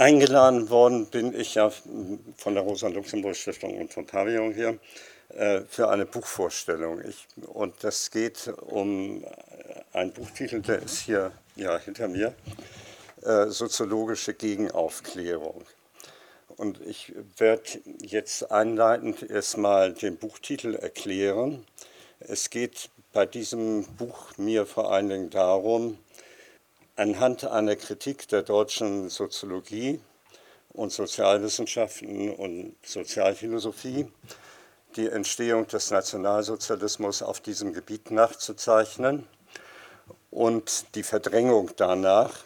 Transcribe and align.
Eingeladen 0.00 0.70
worden 0.70 1.04
bin 1.04 1.38
ich 1.38 1.56
ja 1.56 1.68
von 1.68 2.54
der 2.54 2.62
Rosa-Luxemburg-Stiftung 2.62 3.78
und 3.78 3.92
von 3.92 4.06
Pavillon 4.06 4.54
hier 4.54 4.78
äh, 5.28 5.60
für 5.68 5.90
eine 5.90 6.06
Buchvorstellung. 6.06 7.02
Ich, 7.06 7.26
und 7.46 7.74
das 7.84 8.10
geht 8.10 8.50
um 8.62 9.22
einen 9.92 10.10
Buchtitel, 10.12 10.62
der 10.62 10.80
ist 10.80 11.00
hier 11.00 11.32
ja, 11.54 11.78
hinter 11.78 12.08
mir, 12.08 12.32
äh, 13.24 13.48
Soziologische 13.48 14.32
Gegenaufklärung. 14.32 15.66
Und 16.56 16.80
ich 16.80 17.12
werde 17.36 17.82
jetzt 18.00 18.50
einleitend 18.50 19.28
erstmal 19.28 19.92
den 19.92 20.16
Buchtitel 20.16 20.76
erklären. 20.76 21.66
Es 22.20 22.48
geht 22.48 22.88
bei 23.12 23.26
diesem 23.26 23.84
Buch 23.98 24.38
mir 24.38 24.64
vor 24.64 24.90
allen 24.90 25.10
Dingen 25.10 25.28
darum, 25.28 25.98
anhand 26.96 27.44
einer 27.44 27.76
Kritik 27.76 28.28
der 28.28 28.42
deutschen 28.42 29.08
Soziologie 29.08 30.00
und 30.72 30.92
Sozialwissenschaften 30.92 32.32
und 32.34 32.76
Sozialphilosophie 32.84 34.08
die 34.96 35.08
Entstehung 35.08 35.66
des 35.68 35.90
Nationalsozialismus 35.90 37.22
auf 37.22 37.40
diesem 37.40 37.72
Gebiet 37.72 38.10
nachzuzeichnen 38.10 39.26
und 40.30 40.94
die 40.94 41.02
Verdrängung 41.02 41.70
danach, 41.76 42.44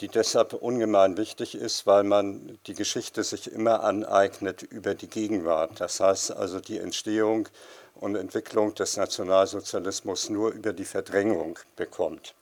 die 0.00 0.08
deshalb 0.08 0.52
ungemein 0.52 1.16
wichtig 1.16 1.54
ist, 1.54 1.86
weil 1.86 2.04
man 2.04 2.58
die 2.66 2.74
Geschichte 2.74 3.24
sich 3.24 3.50
immer 3.50 3.82
aneignet 3.82 4.62
über 4.62 4.94
die 4.94 5.08
Gegenwart. 5.08 5.80
Das 5.80 6.00
heißt 6.00 6.32
also 6.32 6.60
die 6.60 6.78
Entstehung 6.78 7.48
und 7.94 8.14
Entwicklung 8.14 8.74
des 8.74 8.96
Nationalsozialismus 8.96 10.28
nur 10.28 10.50
über 10.50 10.72
die 10.72 10.84
Verdrängung 10.84 11.58
bekommt. 11.76 12.34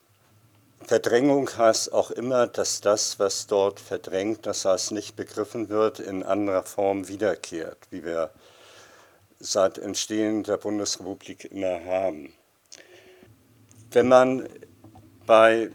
Verdrängung 0.86 1.48
heißt 1.56 1.92
auch 1.94 2.10
immer, 2.10 2.46
dass 2.46 2.82
das, 2.82 3.18
was 3.18 3.46
dort 3.46 3.80
verdrängt, 3.80 4.44
das 4.44 4.66
heißt 4.66 4.92
nicht 4.92 5.16
begriffen 5.16 5.70
wird, 5.70 5.98
in 5.98 6.22
anderer 6.22 6.62
Form 6.62 7.08
wiederkehrt, 7.08 7.78
wie 7.90 8.04
wir 8.04 8.30
seit 9.40 9.78
Entstehen 9.78 10.42
der 10.42 10.58
Bundesrepublik 10.58 11.46
immer 11.50 11.84
haben. 11.86 12.34
Wenn 13.92 14.08
man 14.08 14.48
bei 15.26 15.70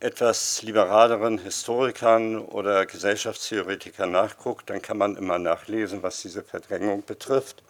etwas 0.00 0.62
liberaleren 0.62 1.38
Historikern 1.38 2.38
oder 2.38 2.86
Gesellschaftstheoretikern 2.86 4.10
nachguckt, 4.10 4.70
dann 4.70 4.80
kann 4.80 4.96
man 4.96 5.16
immer 5.16 5.38
nachlesen, 5.38 6.02
was 6.02 6.22
diese 6.22 6.42
Verdrängung 6.42 7.04
betrifft, 7.04 7.62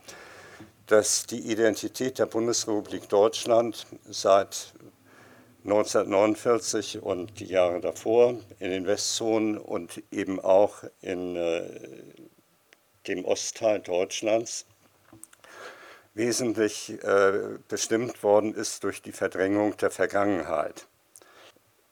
dass 0.86 1.26
die 1.26 1.50
Identität 1.50 2.18
der 2.18 2.26
Bundesrepublik 2.26 3.08
Deutschland 3.08 3.86
seit 4.08 4.72
1949 5.66 7.02
und 7.02 7.40
die 7.40 7.46
Jahre 7.46 7.80
davor 7.80 8.36
in 8.60 8.70
den 8.70 8.86
Westzonen 8.86 9.58
und 9.58 10.00
eben 10.12 10.38
auch 10.38 10.84
in 11.00 11.34
äh, 11.34 11.68
dem 13.08 13.24
Ostteil 13.24 13.80
Deutschlands 13.80 14.64
wesentlich 16.14 17.02
äh, 17.02 17.58
bestimmt 17.68 18.22
worden 18.22 18.54
ist 18.54 18.84
durch 18.84 19.02
die 19.02 19.12
Verdrängung 19.12 19.76
der 19.76 19.90
Vergangenheit. 19.90 20.86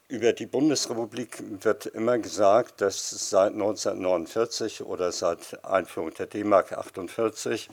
Über 0.06 0.33
die 0.33 0.47
Bundesrepublik 0.47 1.42
wird 1.64 1.86
immer 1.86 2.19
gesagt, 2.19 2.80
dass 2.80 3.11
seit 3.11 3.55
1949 3.55 4.83
oder 4.83 5.11
seit 5.11 5.64
Einführung 5.64 6.14
der 6.14 6.27
D-Mark 6.27 6.72
48 6.72 7.69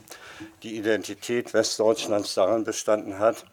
die 0.64 0.76
Identität 0.76 1.54
Westdeutschlands 1.54 2.34
daran 2.34 2.64
bestanden 2.64 3.18
hat, 3.18 3.44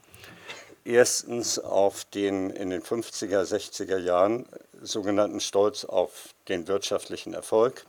erstens 0.86 1.60
auf 1.60 2.06
den 2.06 2.50
in 2.50 2.70
den 2.70 2.82
50er, 2.82 3.44
60er 3.44 3.98
Jahren 3.98 4.46
sogenannten 4.82 5.40
Stolz 5.40 5.86
auf 5.86 6.34
den 6.48 6.68
wirtschaftlichen 6.68 7.34
Erfolg, 7.34 7.86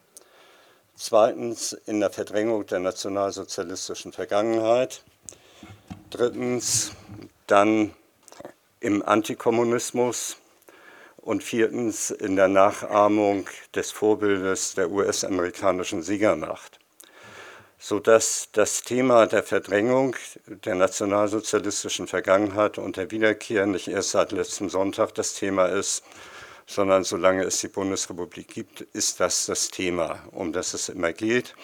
zweitens 0.97 1.72
in 1.86 2.00
der 2.00 2.10
Verdrängung 2.10 2.66
der 2.66 2.80
nationalsozialistischen 2.80 4.12
Vergangenheit, 4.12 5.02
drittens 6.10 6.92
dann 7.47 7.94
im 8.81 9.03
Antikommunismus. 9.03 10.36
Und 11.22 11.44
viertens 11.44 12.10
in 12.10 12.34
der 12.34 12.48
Nachahmung 12.48 13.47
des 13.75 13.91
Vorbildes 13.91 14.75
der 14.75 14.91
US-amerikanischen 14.91 16.03
Siegermacht 16.03 16.79
sodass 17.82 18.50
das 18.52 18.82
Thema 18.82 19.26
der 19.26 19.42
Verdrängung 19.42 20.14
der 20.46 20.74
nationalsozialistischen 20.74 22.06
Vergangenheit 22.06 22.76
und 22.76 22.98
der 22.98 23.10
Wiederkehr 23.10 23.64
nicht 23.64 23.88
erst 23.88 24.10
seit 24.10 24.32
letztem 24.32 24.68
Sonntag 24.68 25.14
das 25.14 25.32
Thema 25.32 25.64
ist, 25.64 26.04
sondern 26.66 27.04
solange 27.04 27.42
es 27.42 27.58
die 27.60 27.68
Bundesrepublik 27.68 28.48
gibt, 28.48 28.82
ist 28.82 29.18
das 29.18 29.46
das 29.46 29.68
Thema, 29.68 30.22
um 30.30 30.52
das 30.52 30.74
es 30.74 30.91
immer 30.91 31.14
geht. 31.14 31.54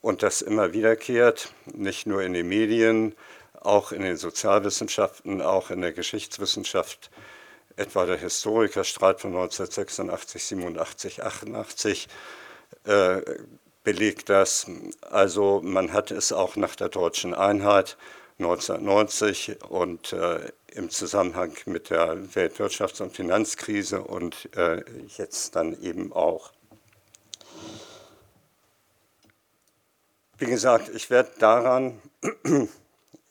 Und 0.00 0.22
das 0.22 0.42
immer 0.42 0.72
wiederkehrt, 0.72 1.52
nicht 1.74 2.06
nur 2.06 2.22
in 2.22 2.34
den 2.34 2.48
Medien, 2.48 3.16
auch 3.60 3.90
in 3.90 4.02
den 4.02 4.16
Sozialwissenschaften, 4.16 5.42
auch 5.42 5.70
in 5.70 5.80
der 5.80 5.92
Geschichtswissenschaft, 5.92 7.10
etwa 7.76 8.06
der 8.06 8.16
Historikerstreit 8.16 9.20
von 9.20 9.32
1986, 9.32 10.44
87, 10.44 11.22
88, 11.24 12.08
äh, 12.84 13.22
belegt 13.84 14.28
das. 14.28 14.66
Also 15.02 15.60
man 15.62 15.92
hat 15.92 16.10
es 16.10 16.32
auch 16.32 16.56
nach 16.56 16.76
der 16.76 16.88
deutschen 16.88 17.34
Einheit 17.34 17.96
1990 18.38 19.62
und 19.68 20.12
äh, 20.12 20.50
im 20.74 20.90
Zusammenhang 20.90 21.52
mit 21.66 21.90
der 21.90 22.16
Weltwirtschafts- 22.34 23.02
und 23.02 23.14
Finanzkrise 23.14 24.02
und 24.02 24.48
äh, 24.56 24.82
jetzt 25.16 25.54
dann 25.54 25.80
eben 25.82 26.12
auch. 26.12 26.52
Wie 30.38 30.46
gesagt, 30.46 30.88
ich 30.94 31.10
werde 31.10 31.30
daran 31.38 32.00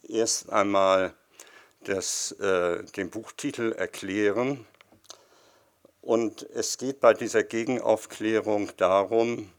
erst 0.08 0.50
einmal 0.50 1.14
das, 1.84 2.32
äh, 2.34 2.84
den 2.96 3.10
Buchtitel 3.10 3.74
erklären. 3.74 4.66
Und 6.02 6.44
es 6.54 6.78
geht 6.78 7.00
bei 7.00 7.14
dieser 7.14 7.44
Gegenaufklärung 7.44 8.72
darum, 8.78 9.52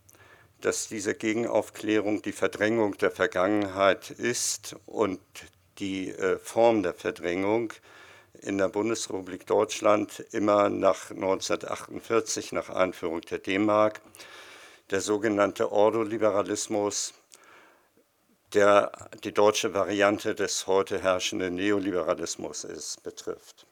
dass 0.62 0.88
diese 0.88 1.14
Gegenaufklärung 1.14 2.22
die 2.22 2.32
Verdrängung 2.32 2.96
der 2.98 3.10
Vergangenheit 3.10 4.10
ist 4.10 4.76
und 4.86 5.20
die 5.78 6.10
äh, 6.10 6.38
Form 6.38 6.82
der 6.82 6.94
Verdrängung 6.94 7.72
in 8.40 8.58
der 8.58 8.68
Bundesrepublik 8.68 9.46
Deutschland 9.46 10.20
immer 10.30 10.68
nach 10.68 11.10
1948, 11.10 12.52
nach 12.52 12.70
Einführung 12.70 13.20
der 13.22 13.38
D-Mark, 13.38 14.00
der 14.90 15.00
sogenannte 15.00 15.72
Ordoliberalismus, 15.72 17.14
der 18.52 18.92
die 19.24 19.32
deutsche 19.32 19.74
Variante 19.74 20.34
des 20.34 20.66
heute 20.66 21.00
herrschenden 21.00 21.54
Neoliberalismus 21.54 22.64
ist, 22.64 23.02
betrifft. 23.02 23.66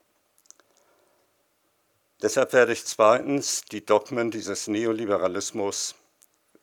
Deshalb 2.22 2.52
werde 2.52 2.72
ich 2.72 2.84
zweitens 2.84 3.62
die 3.70 3.84
Dogmen 3.84 4.30
dieses 4.30 4.66
Neoliberalismus 4.66 5.94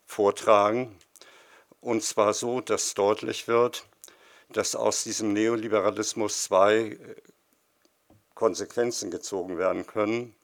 vortragen. 0.08 0.98
Und 1.80 2.02
zwar 2.02 2.34
so, 2.34 2.60
dass 2.60 2.94
deutlich 2.94 3.46
wird, 3.46 3.86
dass 4.48 4.74
aus 4.74 5.04
diesem 5.04 5.32
Neoliberalismus 5.32 6.42
zwei 6.42 6.76
äh, 6.76 6.96
Konsequenzen 8.34 9.10
gezogen 9.10 9.58
werden 9.58 9.86
können, 9.86 10.34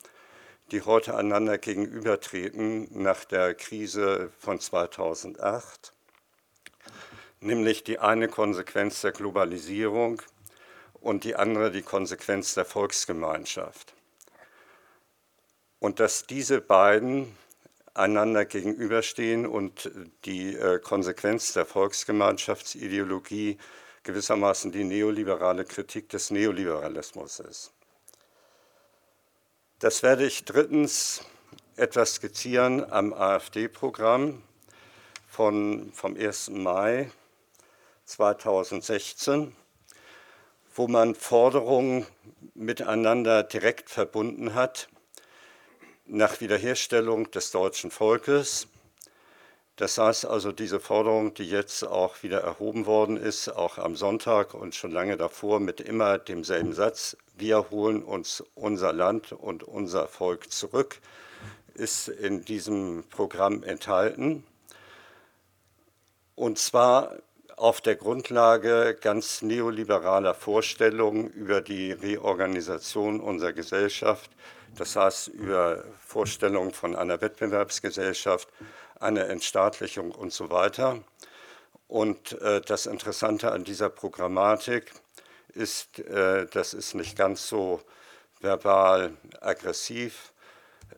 die 0.71 0.83
heute 0.83 1.17
einander 1.17 1.59
gegenübertreten 1.59 2.89
nach 3.03 3.25
der 3.25 3.55
Krise 3.55 4.31
von 4.39 4.61
2008. 4.61 5.93
Nämlich 7.41 7.85
die 7.85 7.99
eine 7.99 8.29
Konsequenz 8.29 9.01
der 9.01 9.13
Globalisierung 9.13 10.23
und 10.95 11.25
die 11.25 11.37
andere 11.37 11.71
die 11.71 11.83
Konsequenz 11.83 12.55
der 12.55 12.65
Volksgemeinschaft. 12.65 13.95
Und 15.79 16.01
dass 16.01 16.27
diese 16.27 16.61
beiden 16.61 17.37
einander 17.95 18.45
gegenüberstehen 18.45 19.47
und 19.47 19.91
die 20.25 20.55
äh, 20.55 20.79
Konsequenz 20.81 21.53
der 21.53 21.65
Volksgemeinschaftsideologie 21.65 23.59
gewissermaßen 24.03 24.73
die 24.73 24.85
neoliberale 24.85 25.65
Kritik 25.65 26.09
des 26.11 26.31
Neoliberalismus 26.31 27.41
ist. 27.41 27.73
Das 29.79 30.03
werde 30.03 30.27
ich 30.27 30.45
drittens 30.45 31.23
etwas 31.77 32.17
skizzieren 32.17 32.91
am 32.91 33.13
AfD-Programm 33.13 34.43
vom 35.29 35.93
1. 36.03 36.51
Mai 36.51 37.11
2016, 38.05 39.55
wo 40.75 40.87
man 40.87 41.15
Forderungen 41.15 42.07
miteinander 42.55 43.43
direkt 43.43 43.91
verbunden 43.91 44.55
hat, 44.55 44.89
nach 46.07 46.41
Wiederherstellung 46.41 47.31
des 47.31 47.51
deutschen 47.51 47.91
Volkes. 47.91 48.69
Das 49.77 49.99
heißt 49.99 50.27
also, 50.27 50.53
diese 50.53 50.79
Forderung, 50.79 51.35
die 51.35 51.49
jetzt 51.49 51.85
auch 51.85 52.23
wieder 52.23 52.41
erhoben 52.41 52.87
worden 52.87 53.17
ist, 53.17 53.49
auch 53.49 53.79
am 53.79 53.97
Sonntag 53.97 54.55
und 54.55 54.75
schon 54.75 54.93
lange 54.93 55.17
davor 55.17 55.59
mit 55.59 55.81
immer 55.81 56.19
demselben 56.19 56.73
Satz, 56.73 57.17
wir 57.37 57.71
holen 57.71 58.05
uns 58.05 58.45
unser 58.55 58.93
Land 58.93 59.33
und 59.33 59.65
unser 59.65 60.07
Volk 60.07 60.53
zurück, 60.53 61.01
ist 61.75 62.07
in 62.07 62.45
diesem 62.45 63.03
Programm 63.11 63.65
enthalten. 63.65 64.45
Und 66.37 66.59
zwar 66.59 67.17
auf 67.57 67.81
der 67.81 67.97
Grundlage 67.97 68.97
ganz 69.01 69.43
neoliberaler 69.43 70.35
Vorstellungen 70.35 71.29
über 71.31 71.61
die 71.61 71.93
Reorganisation 71.93 73.21
unserer 73.21 73.53
Gesellschaft, 73.53 74.31
das 74.77 74.97
heißt 74.97 75.29
über 75.29 75.85
Vorstellungen 76.07 76.73
von 76.73 76.97
einer 76.97 77.21
Wettbewerbsgesellschaft, 77.21 78.49
einer 78.99 79.29
Entstaatlichung 79.29 80.11
und 80.11 80.33
so 80.33 80.51
weiter. 80.51 81.03
Und 81.89 82.41
äh, 82.41 82.61
das 82.61 82.87
Interessante 82.87 83.53
an 83.53 83.65
dieser 83.65 83.91
Programmatik 83.91 84.93
ist, 85.55 85.99
äh, 86.01 86.47
das 86.47 86.75
ist 86.75 86.95
nicht 86.95 87.17
ganz 87.17 87.49
so 87.49 87.83
verbal 88.41 89.13
aggressiv 89.41 90.33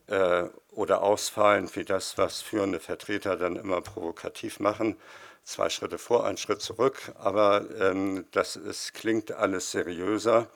äh, 0.07 0.43
oder 0.71 1.01
ausfallend 1.01 1.75
wie 1.75 1.85
das, 1.85 2.17
was 2.17 2.41
führende 2.41 2.79
Vertreter 2.79 3.37
dann 3.37 3.55
immer 3.55 3.81
provokativ 3.81 4.59
machen, 4.59 4.97
zwei 5.43 5.69
Schritte 5.69 5.97
vor, 5.97 6.25
ein 6.25 6.37
Schritt 6.37 6.61
zurück, 6.61 7.01
aber 7.17 7.65
ähm, 7.79 8.25
das 8.31 8.55
ist, 8.55 8.93
klingt 8.93 9.31
alles 9.31 9.71
seriöser. 9.71 10.47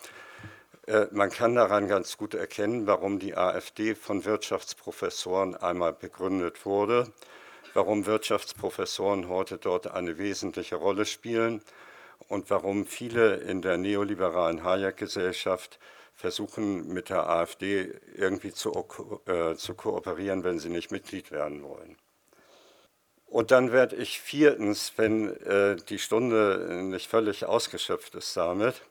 Äh, 0.88 1.08
man 1.12 1.30
kann 1.30 1.56
daran 1.56 1.88
ganz 1.88 2.18
gut 2.18 2.34
erkennen, 2.34 2.88
warum 2.88 3.20
die 3.20 3.36
AfD 3.36 3.96
von 3.96 4.26
Wirtschaftsprofessoren 4.26 5.56
einmal 5.56 5.94
begründet 5.94 6.66
wurde, 6.66 7.12
warum 7.74 8.06
Wirtschaftsprofessoren 8.06 9.28
heute 9.30 9.58
dort 9.58 9.88
eine 9.88 10.18
wesentliche 10.18 10.76
Rolle 10.76 11.06
spielen 11.06 11.62
und 12.28 12.50
warum 12.50 12.86
viele 12.86 13.36
in 13.36 13.62
der 13.62 13.78
neoliberalen 13.78 14.64
Hayek-Gesellschaft 14.64 15.80
versuchen, 16.16 16.88
mit 16.88 17.10
der 17.10 17.28
AfD 17.30 17.94
irgendwie 18.16 18.52
zu, 18.52 19.20
äh, 19.26 19.56
zu 19.56 19.74
kooperieren, 19.76 20.44
wenn 20.44 20.60
sie 20.60 20.70
nicht 20.70 20.92
Mitglied 20.92 21.32
werden 21.32 21.64
wollen. 21.64 21.96
Und 23.26 23.52
dann 23.52 23.72
werde 23.72 23.96
ich 23.96 24.20
viertens, 24.20 24.94
wenn 24.98 25.30
äh, 25.44 25.78
die 25.78 26.00
Stunde 26.00 26.82
nicht 26.84 27.08
völlig 27.08 27.46
ausgeschöpft 27.46 28.14
ist 28.16 28.36
damit, 28.36 28.82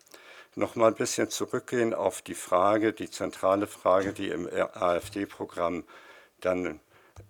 noch 0.56 0.74
mal 0.74 0.88
ein 0.88 0.94
bisschen 0.94 1.30
zurückgehen 1.30 1.94
auf 1.94 2.22
die 2.22 2.34
Frage, 2.34 2.92
die 2.92 3.10
zentrale 3.10 3.66
Frage, 3.66 4.12
die 4.12 4.28
im 4.28 4.48
AfD-Programm 4.48 5.84
dann 6.40 6.80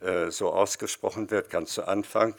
äh, 0.00 0.30
so 0.30 0.52
ausgesprochen 0.52 1.30
wird, 1.30 1.50
ganz 1.50 1.74
zu 1.74 1.86
Anfang. 1.86 2.34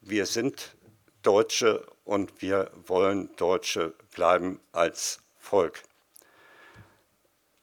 Wir 0.00 0.26
sind 0.26 0.76
Deutsche 1.22 1.86
und 2.04 2.42
wir 2.42 2.70
wollen 2.86 3.34
Deutsche 3.36 3.94
bleiben 4.12 4.60
als 4.72 5.20
Volk. 5.38 5.82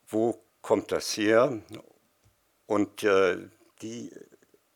Wo 0.07 0.41
kommt 0.61 0.91
das 0.91 1.15
her? 1.15 1.59
Und 2.65 3.03
äh, 3.03 3.37
die 3.81 4.11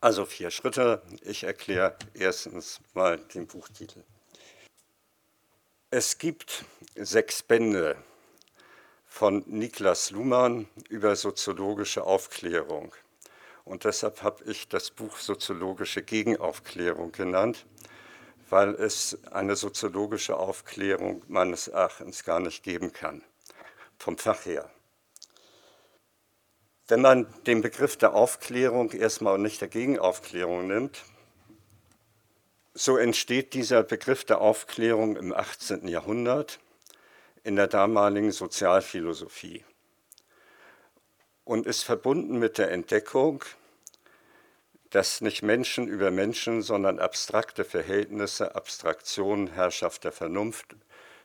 Also 0.00 0.26
vier 0.26 0.50
Schritte. 0.50 1.02
Ich 1.22 1.44
erkläre 1.44 1.96
erstens 2.12 2.80
mal 2.92 3.18
den 3.18 3.46
Buchtitel. 3.46 4.02
Es 5.90 6.18
gibt 6.18 6.64
sechs 6.96 7.42
Bände 7.42 7.96
von 9.06 9.44
Niklas 9.46 10.10
Luhmann 10.10 10.68
über 10.88 11.14
soziologische 11.14 12.02
Aufklärung. 12.02 12.92
Und 13.64 13.84
deshalb 13.84 14.22
habe 14.22 14.44
ich 14.44 14.68
das 14.68 14.90
Buch 14.90 15.16
Soziologische 15.16 16.02
Gegenaufklärung 16.02 17.12
genannt, 17.12 17.64
weil 18.50 18.74
es 18.74 19.18
eine 19.30 19.56
soziologische 19.56 20.36
Aufklärung 20.36 21.22
meines 21.28 21.68
Erachtens 21.68 22.24
gar 22.24 22.40
nicht 22.40 22.62
geben 22.62 22.92
kann, 22.92 23.22
vom 23.98 24.18
Fach 24.18 24.44
her. 24.44 24.70
Wenn 26.86 27.00
man 27.00 27.26
den 27.44 27.62
Begriff 27.62 27.96
der 27.96 28.14
Aufklärung 28.14 28.90
erstmal 28.92 29.34
und 29.34 29.42
nicht 29.42 29.60
der 29.60 29.68
Gegenaufklärung 29.68 30.66
nimmt, 30.66 31.02
so 32.74 32.96
entsteht 32.96 33.54
dieser 33.54 33.82
Begriff 33.82 34.24
der 34.24 34.40
Aufklärung 34.40 35.16
im 35.16 35.32
18. 35.32 35.88
Jahrhundert 35.88 36.58
in 37.42 37.56
der 37.56 37.68
damaligen 37.68 38.32
Sozialphilosophie 38.32 39.64
und 41.44 41.66
ist 41.66 41.82
verbunden 41.82 42.38
mit 42.38 42.58
der 42.58 42.70
Entdeckung, 42.70 43.44
dass 44.90 45.20
nicht 45.20 45.42
Menschen 45.42 45.88
über 45.88 46.10
Menschen, 46.10 46.62
sondern 46.62 46.98
abstrakte 46.98 47.64
Verhältnisse, 47.64 48.54
Abstraktionen, 48.54 49.48
Herrschaft 49.48 50.04
der 50.04 50.12
Vernunft, 50.12 50.76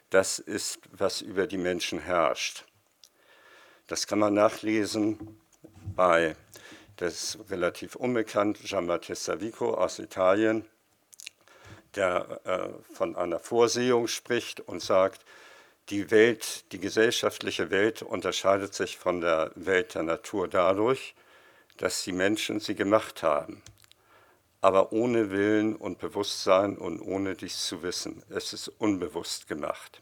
das 0.10 0.40
ist, 0.40 0.80
was 0.92 1.22
über 1.22 1.48
die 1.48 1.58
Menschen 1.58 2.00
herrscht. 2.00 2.66
Das 3.88 4.08
kann 4.08 4.20
man 4.20 4.34
nachlesen 4.34 5.40
bei, 5.96 6.36
das 6.98 7.38
relativ 7.50 7.96
unbekannt, 7.96 8.60
Giambattista 8.64 9.40
Vico 9.40 9.74
aus 9.74 10.00
Italien, 10.00 10.66
der 11.96 12.42
äh, 12.44 12.94
von 12.94 13.16
einer 13.16 13.40
Vorsehung 13.40 14.08
spricht 14.08 14.62
und 14.62 14.82
sagt, 14.82 15.26
die 15.90 16.12
Welt, 16.12 16.72
die 16.72 16.80
gesellschaftliche 16.80 17.72
Welt 17.72 18.04
unterscheidet 18.04 18.76
sich 18.76 18.98
von 18.98 19.22
der 19.22 19.52
Welt 19.56 19.96
der 19.96 20.04
Natur 20.04 20.48
dadurch, 20.48 21.16
dass 21.78 22.04
die 22.04 22.12
Menschen 22.12 22.60
sie 22.60 22.76
gemacht 22.76 23.24
haben, 23.24 23.62
aber 24.62 24.92
ohne 24.92 25.32
Willen 25.32 25.76
und 25.76 26.00
Bewusstsein 26.00 26.78
und 26.78 27.02
ohne 27.02 27.36
dies 27.36 27.66
zu 27.66 27.82
wissen. 27.82 28.24
Es 28.30 28.54
ist 28.54 28.68
unbewusst 28.68 29.48
gemacht. 29.48 30.02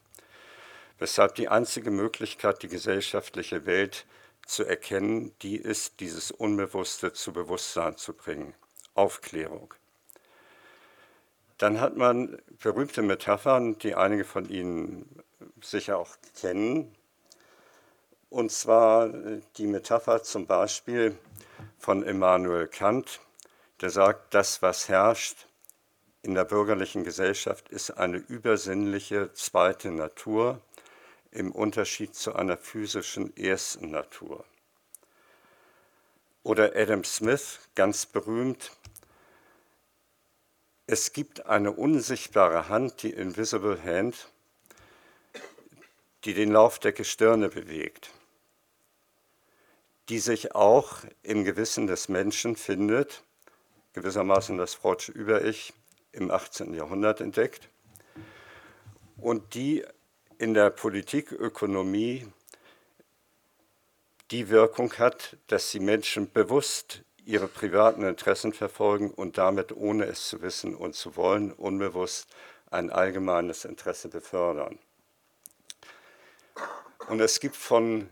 Weshalb 0.99 1.35
die 1.35 1.47
einzige 1.47 1.91
Möglichkeit, 1.91 2.63
die 2.63 2.67
gesellschaftliche 2.67 3.65
Welt 3.65 4.05
zu 4.47 4.63
erkennen, 4.63 5.33
die 5.41 5.57
ist, 5.57 5.99
dieses 5.99 6.31
Unbewusste 6.31 7.13
zu 7.13 7.33
Bewusstsein 7.33 7.97
zu 7.97 8.13
bringen. 8.13 8.55
Aufklärung. 8.95 9.73
Dann 11.59 11.79
hat 11.79 11.97
man 11.97 12.41
berühmte 12.61 13.01
Metaphern, 13.01 13.77
die 13.79 13.95
einige 13.95 14.25
von 14.25 14.49
Ihnen 14.49 15.23
sicher 15.61 15.97
auch 15.97 16.15
kennen. 16.39 16.95
Und 18.29 18.51
zwar 18.51 19.09
die 19.57 19.67
Metapher 19.67 20.23
zum 20.23 20.47
Beispiel 20.47 21.17
von 21.77 22.03
Immanuel 22.03 22.67
Kant, 22.67 23.19
der 23.81 23.89
sagt, 23.89 24.33
das, 24.33 24.61
was 24.61 24.89
herrscht 24.89 25.47
in 26.21 26.33
der 26.33 26.45
bürgerlichen 26.45 27.03
Gesellschaft, 27.03 27.69
ist 27.69 27.91
eine 27.91 28.17
übersinnliche 28.17 29.31
zweite 29.33 29.91
Natur 29.91 30.61
im 31.31 31.51
Unterschied 31.51 32.15
zu 32.15 32.33
einer 32.33 32.57
physischen 32.57 33.35
ersten 33.37 33.91
Natur. 33.91 34.43
Oder 36.43 36.75
Adam 36.75 37.03
Smith, 37.03 37.59
ganz 37.75 38.05
berühmt, 38.05 38.71
es 40.87 41.11
gibt 41.11 41.45
eine 41.45 41.73
unsichtbare 41.73 42.69
Hand, 42.69 43.03
die 43.03 43.11
Invisible 43.11 43.83
Hand, 43.83 44.29
die 46.23 46.33
den 46.33 46.51
Lauf 46.51 46.79
der 46.79 46.93
Gestirne 46.93 47.49
bewegt, 47.49 48.11
die 50.07 50.19
sich 50.19 50.55
auch 50.55 51.03
im 51.23 51.43
Gewissen 51.43 51.87
des 51.87 52.07
Menschen 52.07 52.55
findet, 52.55 53.23
gewissermaßen 53.97 54.59
das 54.59 54.75
Freudsche 54.75 55.11
Über-Ich 55.11 55.73
im 56.11 56.29
18. 56.29 56.75
Jahrhundert 56.75 57.19
entdeckt, 57.19 57.67
und 59.17 59.55
die 59.55 59.83
in 60.37 60.53
der 60.53 60.69
Politikökonomie 60.69 62.27
die 64.29 64.49
Wirkung 64.49 64.93
hat, 64.99 65.37
dass 65.47 65.71
die 65.71 65.79
Menschen 65.79 66.31
bewusst 66.31 67.01
ihre 67.25 67.47
privaten 67.47 68.03
Interessen 68.03 68.53
verfolgen 68.53 69.09
und 69.09 69.39
damit, 69.39 69.75
ohne 69.75 70.05
es 70.05 70.27
zu 70.27 70.43
wissen 70.43 70.75
und 70.75 70.93
zu 70.93 71.15
wollen, 71.15 71.51
unbewusst 71.51 72.27
ein 72.69 72.91
allgemeines 72.91 73.65
Interesse 73.65 74.09
befördern. 74.09 74.77
Und 77.09 77.19
es 77.19 77.39
gibt 77.39 77.55
von, 77.55 78.09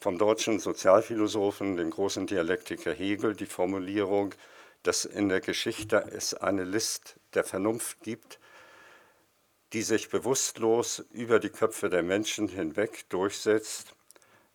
vom 0.00 0.18
deutschen 0.18 0.58
Sozialphilosophen, 0.58 1.76
dem 1.76 1.90
großen 1.90 2.26
Dialektiker 2.26 2.92
Hegel, 2.92 3.36
die 3.36 3.46
Formulierung, 3.46 4.34
dass 4.82 5.04
in 5.04 5.28
der 5.28 5.40
Geschichte 5.40 5.96
es 6.12 6.34
eine 6.34 6.64
List 6.64 7.16
der 7.34 7.44
Vernunft 7.44 8.00
gibt, 8.02 8.38
die 9.72 9.82
sich 9.82 10.08
bewusstlos 10.08 11.04
über 11.12 11.38
die 11.38 11.50
Köpfe 11.50 11.90
der 11.90 12.02
Menschen 12.02 12.48
hinweg 12.48 13.08
durchsetzt, 13.08 13.94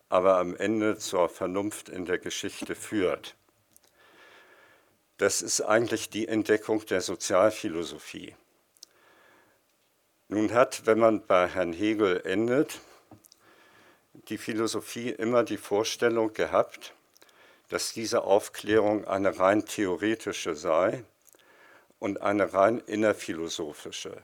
aber 0.09 0.37
am 0.37 0.55
Ende 0.55 0.97
zur 0.97 1.29
Vernunft 1.29 1.89
in 1.89 2.05
der 2.05 2.17
Geschichte 2.17 2.75
führt. 2.75 3.35
Das 5.17 5.41
ist 5.41 5.61
eigentlich 5.61 6.09
die 6.09 6.27
Entdeckung 6.27 6.85
der 6.85 6.99
Sozialphilosophie. 6.99 8.35
Nun 10.27 10.51
hat, 10.53 10.85
wenn 10.85 10.99
man 10.99 11.25
bei 11.25 11.47
Herrn 11.47 11.71
Hegel 11.71 12.21
endet, 12.25 12.81
die 14.29 14.37
Philosophie 14.37 15.11
immer 15.11 15.43
die 15.43 15.57
Vorstellung 15.57 16.33
gehabt, 16.33 16.94
dass 17.75 17.91
diese 17.91 18.23
Aufklärung 18.23 19.03
eine 19.03 19.37
rein 19.37 19.65
theoretische 19.65 20.55
sei 20.55 21.03
und 21.99 22.21
eine 22.21 22.53
rein 22.53 22.79
innerphilosophische. 22.79 24.15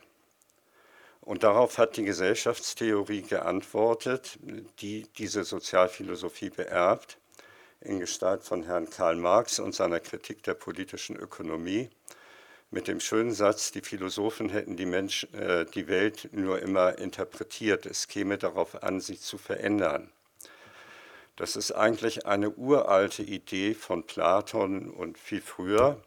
Und 1.20 1.43
darauf 1.43 1.77
hat 1.77 1.98
die 1.98 2.05
Gesellschaftstheorie 2.05 3.24
geantwortet, 3.24 4.39
die 4.79 5.05
diese 5.17 5.43
Sozialphilosophie 5.43 6.50
beerbt, 6.50 7.17
in 7.81 8.00
Gestalt 8.00 8.43
von 8.46 8.63
Herrn 8.63 8.89
Karl 8.89 9.17
Marx 9.17 9.60
und 9.60 9.75
seiner 9.75 10.00
Kritik 10.00 10.43
der 10.43 10.53
politischen 10.53 11.17
Ökonomie, 11.17 11.89
mit 12.70 12.88
dem 12.88 13.01
schönen 13.01 13.34
Satz, 13.34 13.74
die 13.74 13.81
Philosophen 13.81 14.48
hätten 14.48 14.77
die, 14.77 14.86
Mensch, 14.86 15.27
äh, 15.34 15.65
die 15.65 15.89
Welt 15.89 16.29
nur 16.31 16.62
immer 16.62 16.98
interpretiert, 17.00 17.86
es 17.86 18.08
käme 18.08 18.38
darauf 18.38 18.81
an, 18.81 19.01
sie 19.01 19.20
zu 19.20 19.38
verändern. 19.38 20.10
Das 21.41 21.55
ist 21.55 21.71
eigentlich 21.71 22.27
eine 22.27 22.51
uralte 22.51 23.24
Idee 23.24 23.74
von 23.74 24.05
Platon 24.05 24.91
und 24.91 25.17
viel 25.17 25.41
früher, 25.41 26.00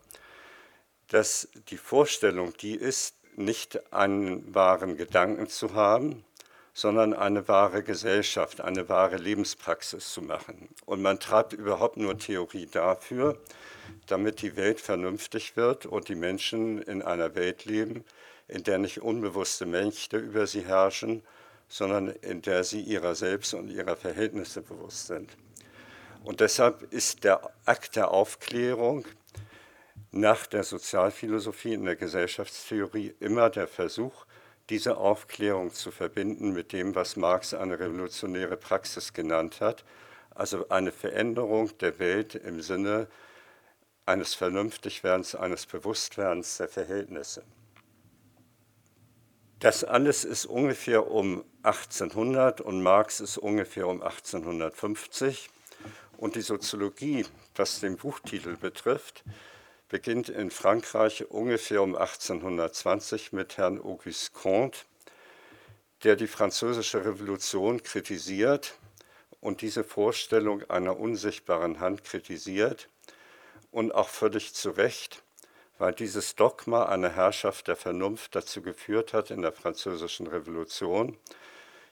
dass 1.08 1.48
die 1.70 1.76
Vorstellung 1.76 2.52
die 2.58 2.76
ist, 2.76 3.16
nicht 3.34 3.92
einen 3.92 4.54
wahren 4.54 4.96
Gedanken 4.96 5.48
zu 5.48 5.74
haben, 5.74 6.24
sondern 6.72 7.14
eine 7.14 7.48
wahre 7.48 7.82
Gesellschaft, 7.82 8.60
eine 8.60 8.88
wahre 8.88 9.16
Lebenspraxis 9.16 10.12
zu 10.12 10.22
machen. 10.22 10.68
Und 10.86 11.02
man 11.02 11.18
treibt 11.18 11.52
überhaupt 11.52 11.96
nur 11.96 12.16
Theorie 12.16 12.66
dafür, 12.66 13.36
damit 14.06 14.40
die 14.40 14.54
Welt 14.54 14.80
vernünftig 14.80 15.56
wird 15.56 15.84
und 15.84 16.08
die 16.08 16.14
Menschen 16.14 16.80
in 16.80 17.02
einer 17.02 17.34
Welt 17.34 17.64
leben, 17.64 18.04
in 18.46 18.62
der 18.62 18.78
nicht 18.78 19.02
unbewusste 19.02 19.66
Mächte 19.66 20.16
über 20.16 20.46
sie 20.46 20.64
herrschen, 20.64 21.24
sondern 21.74 22.06
in 22.06 22.40
der 22.40 22.62
sie 22.62 22.82
ihrer 22.82 23.16
selbst 23.16 23.52
und 23.52 23.68
ihrer 23.68 23.96
Verhältnisse 23.96 24.62
bewusst 24.62 25.08
sind. 25.08 25.36
Und 26.22 26.38
deshalb 26.38 26.92
ist 26.92 27.24
der 27.24 27.50
Akt 27.64 27.96
der 27.96 28.12
Aufklärung 28.12 29.04
nach 30.12 30.46
der 30.46 30.62
Sozialphilosophie 30.62 31.74
in 31.74 31.84
der 31.84 31.96
Gesellschaftstheorie 31.96 33.16
immer 33.18 33.50
der 33.50 33.66
Versuch, 33.66 34.24
diese 34.70 34.98
Aufklärung 34.98 35.72
zu 35.72 35.90
verbinden 35.90 36.52
mit 36.52 36.72
dem, 36.72 36.94
was 36.94 37.16
Marx 37.16 37.54
eine 37.54 37.76
revolutionäre 37.76 38.56
Praxis 38.56 39.12
genannt 39.12 39.60
hat, 39.60 39.84
also 40.30 40.68
eine 40.68 40.92
Veränderung 40.92 41.76
der 41.78 41.98
Welt 41.98 42.36
im 42.36 42.62
Sinne 42.62 43.08
eines 44.06 44.34
Vernünftigwerdens, 44.34 45.34
eines 45.34 45.66
Bewusstwerdens 45.66 46.56
der 46.56 46.68
Verhältnisse. 46.68 47.42
Das 49.64 49.82
alles 49.82 50.26
ist 50.26 50.44
ungefähr 50.44 51.10
um 51.10 51.42
1800 51.62 52.60
und 52.60 52.82
Marx 52.82 53.20
ist 53.20 53.38
ungefähr 53.38 53.88
um 53.88 54.02
1850. 54.02 55.48
Und 56.18 56.34
die 56.34 56.42
Soziologie, 56.42 57.24
was 57.54 57.80
den 57.80 57.96
Buchtitel 57.96 58.58
betrifft, 58.58 59.24
beginnt 59.88 60.28
in 60.28 60.50
Frankreich 60.50 61.30
ungefähr 61.30 61.80
um 61.80 61.96
1820 61.96 63.32
mit 63.32 63.56
Herrn 63.56 63.80
Auguste 63.80 64.32
Comte, 64.32 64.80
der 66.02 66.16
die 66.16 66.26
französische 66.26 67.02
Revolution 67.02 67.82
kritisiert 67.82 68.74
und 69.40 69.62
diese 69.62 69.82
Vorstellung 69.82 70.62
einer 70.68 71.00
unsichtbaren 71.00 71.80
Hand 71.80 72.04
kritisiert 72.04 72.90
und 73.70 73.94
auch 73.94 74.10
völlig 74.10 74.52
zu 74.52 74.72
Recht, 74.72 75.22
weil 75.78 75.92
dieses 75.92 76.36
Dogma 76.36 76.86
einer 76.86 77.10
Herrschaft 77.10 77.68
der 77.68 77.76
Vernunft 77.76 78.34
dazu 78.34 78.62
geführt 78.62 79.12
hat 79.12 79.30
in 79.30 79.42
der 79.42 79.52
französischen 79.52 80.26
Revolution, 80.26 81.18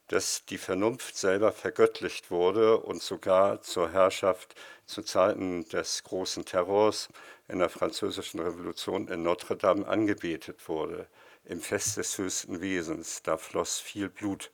dass 0.09 0.45
die 0.45 0.59
Vernunft 0.59 1.17
selber 1.17 1.53
vergöttlicht 1.53 2.31
wurde 2.31 2.79
und 2.79 3.03
sogar 3.03 3.63
zur 3.63 3.91
Herrschaft 3.91 4.55
zu 4.87 5.03
Zeiten 5.03 5.69
des 5.69 6.05
großen 6.05 6.45
Terrors 6.45 7.09
in 7.49 7.59
der 7.59 7.69
Französischen 7.69 8.41
Revolution 8.41 9.09
in 9.09 9.23
Notre 9.23 9.57
Dame 9.57 9.87
angebetet 9.87 10.69
wurde, 10.69 11.09
im 11.45 11.61
Fest 11.61 11.97
des 11.97 12.19
höchsten 12.19 12.61
Wesens. 12.61 13.23
Da 13.23 13.37
floss 13.37 13.81
viel 13.81 14.09
Blut, 14.09 14.51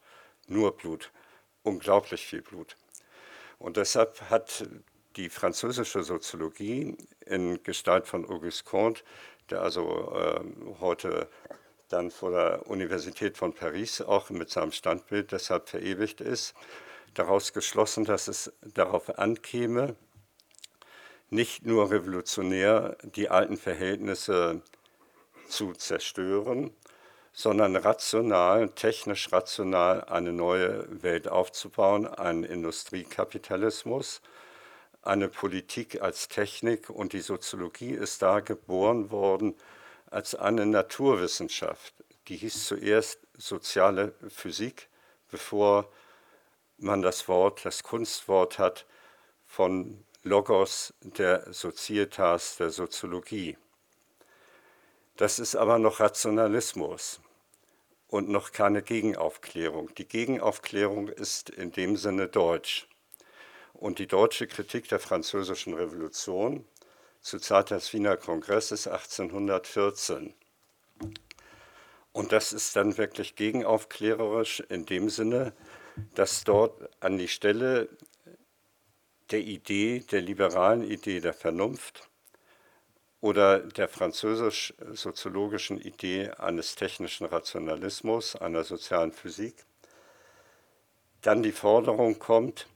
nur 0.47 0.77
Blut, 0.77 1.11
unglaublich 1.63 2.27
viel 2.27 2.43
Blut. 2.43 2.77
Und 3.59 3.77
deshalb 3.77 4.31
hat 4.31 4.65
die 5.19 5.29
französische 5.29 6.05
Soziologie 6.05 6.97
in 7.27 7.61
Gestalt 7.65 8.07
von 8.07 8.25
Auguste 8.25 8.63
Comte, 8.65 9.03
der 9.51 9.63
also 9.63 10.13
äh, 10.15 10.41
heute 10.81 11.29
dann 11.89 12.13
vor 12.13 12.31
der 12.31 12.69
Universität 12.69 13.37
von 13.37 13.53
Paris 13.53 14.01
auch 14.01 14.31
mit 14.31 14.49
seinem 14.49 14.71
Standbild 14.71 15.33
deshalb 15.33 15.69
verewigt 15.69 16.21
ist, 16.21 16.55
daraus 17.15 17.53
geschlossen, 17.53 18.05
dass 18.05 18.29
es 18.29 18.53
darauf 18.63 19.19
ankäme, 19.19 19.97
nicht 21.31 21.67
nur 21.67 21.91
revolutionär 21.91 22.97
die 23.03 23.29
alten 23.29 23.57
Verhältnisse 23.57 24.63
zu 25.49 25.73
zerstören, 25.73 26.71
sondern 27.33 27.75
rational, 27.75 28.69
technisch 28.71 29.33
rational 29.33 30.05
eine 30.05 30.33
neue 30.33 31.03
Welt 31.03 31.27
aufzubauen, 31.27 32.07
einen 32.07 32.45
Industriekapitalismus, 32.45 34.23
eine 35.03 35.29
Politik 35.29 36.03
als 36.03 36.29
Technik 36.29 36.91
und 36.91 37.13
die 37.13 37.21
Soziologie 37.21 37.93
ist 37.93 38.23
da 38.23 38.41
geboren 38.41 39.11
worden 39.11 39.55
als 40.11 40.35
eine 40.35 40.67
Naturwissenschaft. 40.67 41.95
Die 42.29 42.37
hieß 42.37 42.67
zuerst 42.67 43.21
soziale 43.37 44.13
Physik, 44.29 44.89
bevor 45.31 45.91
man 46.79 47.03
das 47.03 47.29
Wort, 47.29 47.65
das 47.65 47.83
Kunstwort 47.83 48.59
hat 48.59 48.87
von 49.47 50.05
Logos 50.23 50.93
der 51.01 51.53
Societas 51.53 52.57
der 52.57 52.71
Soziologie. 52.71 53.57
Das 55.17 55.39
ist 55.39 55.57
aber 55.57 55.79
noch 55.79 56.01
Rationalismus 56.01 57.21
und 58.09 58.29
noch 58.29 58.53
keine 58.53 58.83
Gegenaufklärung. 58.83 59.95
Die 59.95 60.07
Gegenaufklärung 60.07 61.09
ist 61.09 61.51
in 61.51 61.73
dem 61.73 61.97
Sinne 61.97 62.29
deutsch. 62.29 62.88
Und 63.79 64.01
die 64.01 64.09
deutsche 64.09 64.49
Kritik 64.49 64.89
der 64.89 64.99
französischen 64.99 65.73
Revolution 65.73 66.65
zur 67.21 67.41
Zeit 67.41 67.71
des 67.71 67.93
Wiener 67.93 68.17
Kongresses 68.17 68.89
1814. 68.89 70.35
Und 72.11 72.33
das 72.33 72.53
ist 72.53 72.75
dann 72.75 72.99
wirklich 72.99 73.37
gegenaufklärerisch 73.37 74.61
in 74.69 74.85
dem 74.85 75.09
Sinne, 75.09 75.53
dass 76.17 76.43
dort 76.43 76.91
an 76.99 77.19
die 77.19 77.29
Stelle 77.29 77.89
der 79.31 79.43
Idee, 79.43 80.01
der 80.01 80.23
liberalen 80.23 80.83
Idee 80.83 81.21
der 81.21 81.35
Vernunft 81.35 82.09
oder 83.21 83.61
der 83.61 83.87
französisch-soziologischen 83.87 85.81
Idee 85.81 86.31
eines 86.31 86.75
technischen 86.75 87.27
Rationalismus, 87.27 88.35
einer 88.35 88.65
sozialen 88.65 89.13
Physik, 89.13 89.55
dann 91.23 91.45
die 91.45 91.53
Forderung 91.53 92.19
kommt, 92.19 92.67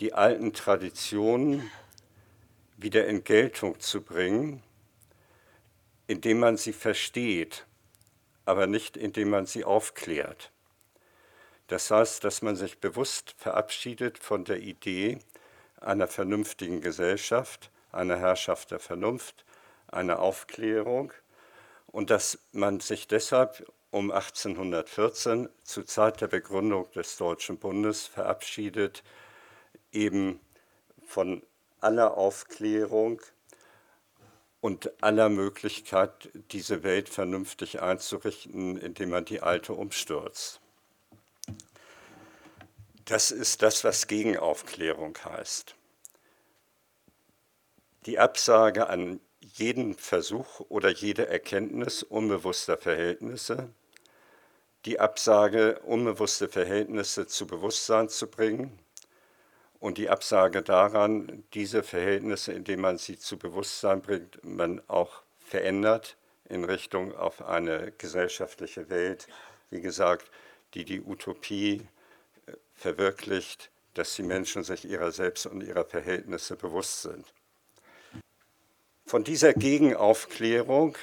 die 0.00 0.12
alten 0.12 0.52
Traditionen 0.52 1.70
wieder 2.76 3.06
in 3.06 3.24
Geltung 3.24 3.78
zu 3.80 4.02
bringen, 4.02 4.62
indem 6.06 6.40
man 6.40 6.56
sie 6.56 6.72
versteht, 6.72 7.66
aber 8.44 8.66
nicht 8.66 8.96
indem 8.96 9.30
man 9.30 9.46
sie 9.46 9.64
aufklärt. 9.64 10.50
Das 11.68 11.90
heißt, 11.90 12.24
dass 12.24 12.42
man 12.42 12.56
sich 12.56 12.78
bewusst 12.78 13.34
verabschiedet 13.38 14.18
von 14.18 14.44
der 14.44 14.60
Idee, 14.60 15.18
einer 15.80 16.08
vernünftigen 16.08 16.80
Gesellschaft, 16.80 17.70
einer 17.92 18.18
Herrschaft 18.18 18.70
der 18.70 18.80
Vernunft, 18.80 19.44
einer 19.86 20.18
Aufklärung 20.18 21.12
und 21.86 22.10
dass 22.10 22.38
man 22.52 22.80
sich 22.80 23.06
deshalb 23.06 23.66
um 23.90 24.10
1814 24.10 25.48
zur 25.62 25.86
Zeit 25.86 26.20
der 26.20 26.26
Begründung 26.26 26.90
des 26.92 27.16
Deutschen 27.16 27.58
Bundes 27.58 28.06
verabschiedet, 28.06 29.04
eben 29.94 30.40
von 31.06 31.42
aller 31.80 32.16
Aufklärung 32.16 33.20
und 34.60 34.90
aller 35.02 35.28
Möglichkeit, 35.28 36.30
diese 36.52 36.82
Welt 36.82 37.08
vernünftig 37.08 37.82
einzurichten, 37.82 38.78
indem 38.78 39.10
man 39.10 39.24
die 39.24 39.42
alte 39.42 39.74
umstürzt. 39.74 40.60
Das 43.04 43.30
ist 43.30 43.60
das, 43.60 43.84
was 43.84 44.06
Gegenaufklärung 44.06 45.18
heißt. 45.22 45.74
Die 48.06 48.18
Absage 48.18 48.88
an 48.88 49.20
jeden 49.40 49.94
Versuch 49.94 50.60
oder 50.70 50.88
jede 50.88 51.28
Erkenntnis 51.28 52.02
unbewusster 52.02 52.78
Verhältnisse, 52.78 53.68
die 54.86 55.00
Absage, 55.00 55.80
unbewusste 55.80 56.48
Verhältnisse 56.48 57.26
zu 57.26 57.46
Bewusstsein 57.46 58.08
zu 58.08 58.26
bringen 58.26 58.78
und 59.84 59.98
die 59.98 60.08
Absage 60.08 60.62
daran, 60.62 61.44
diese 61.52 61.82
Verhältnisse, 61.82 62.54
indem 62.54 62.80
man 62.80 62.96
sie 62.96 63.18
zu 63.18 63.36
Bewusstsein 63.36 64.00
bringt, 64.00 64.42
man 64.42 64.80
auch 64.88 65.20
verändert 65.44 66.16
in 66.48 66.64
Richtung 66.64 67.14
auf 67.14 67.46
eine 67.46 67.92
gesellschaftliche 67.98 68.88
Welt, 68.88 69.26
wie 69.68 69.82
gesagt, 69.82 70.30
die 70.72 70.86
die 70.86 71.02
Utopie 71.02 71.86
verwirklicht, 72.74 73.70
dass 73.92 74.14
die 74.14 74.22
Menschen 74.22 74.64
sich 74.64 74.86
ihrer 74.86 75.12
selbst 75.12 75.44
und 75.44 75.60
ihrer 75.60 75.84
Verhältnisse 75.84 76.56
bewusst 76.56 77.02
sind. 77.02 77.34
Von 79.04 79.22
dieser 79.22 79.52
Gegenaufklärung 79.52 80.96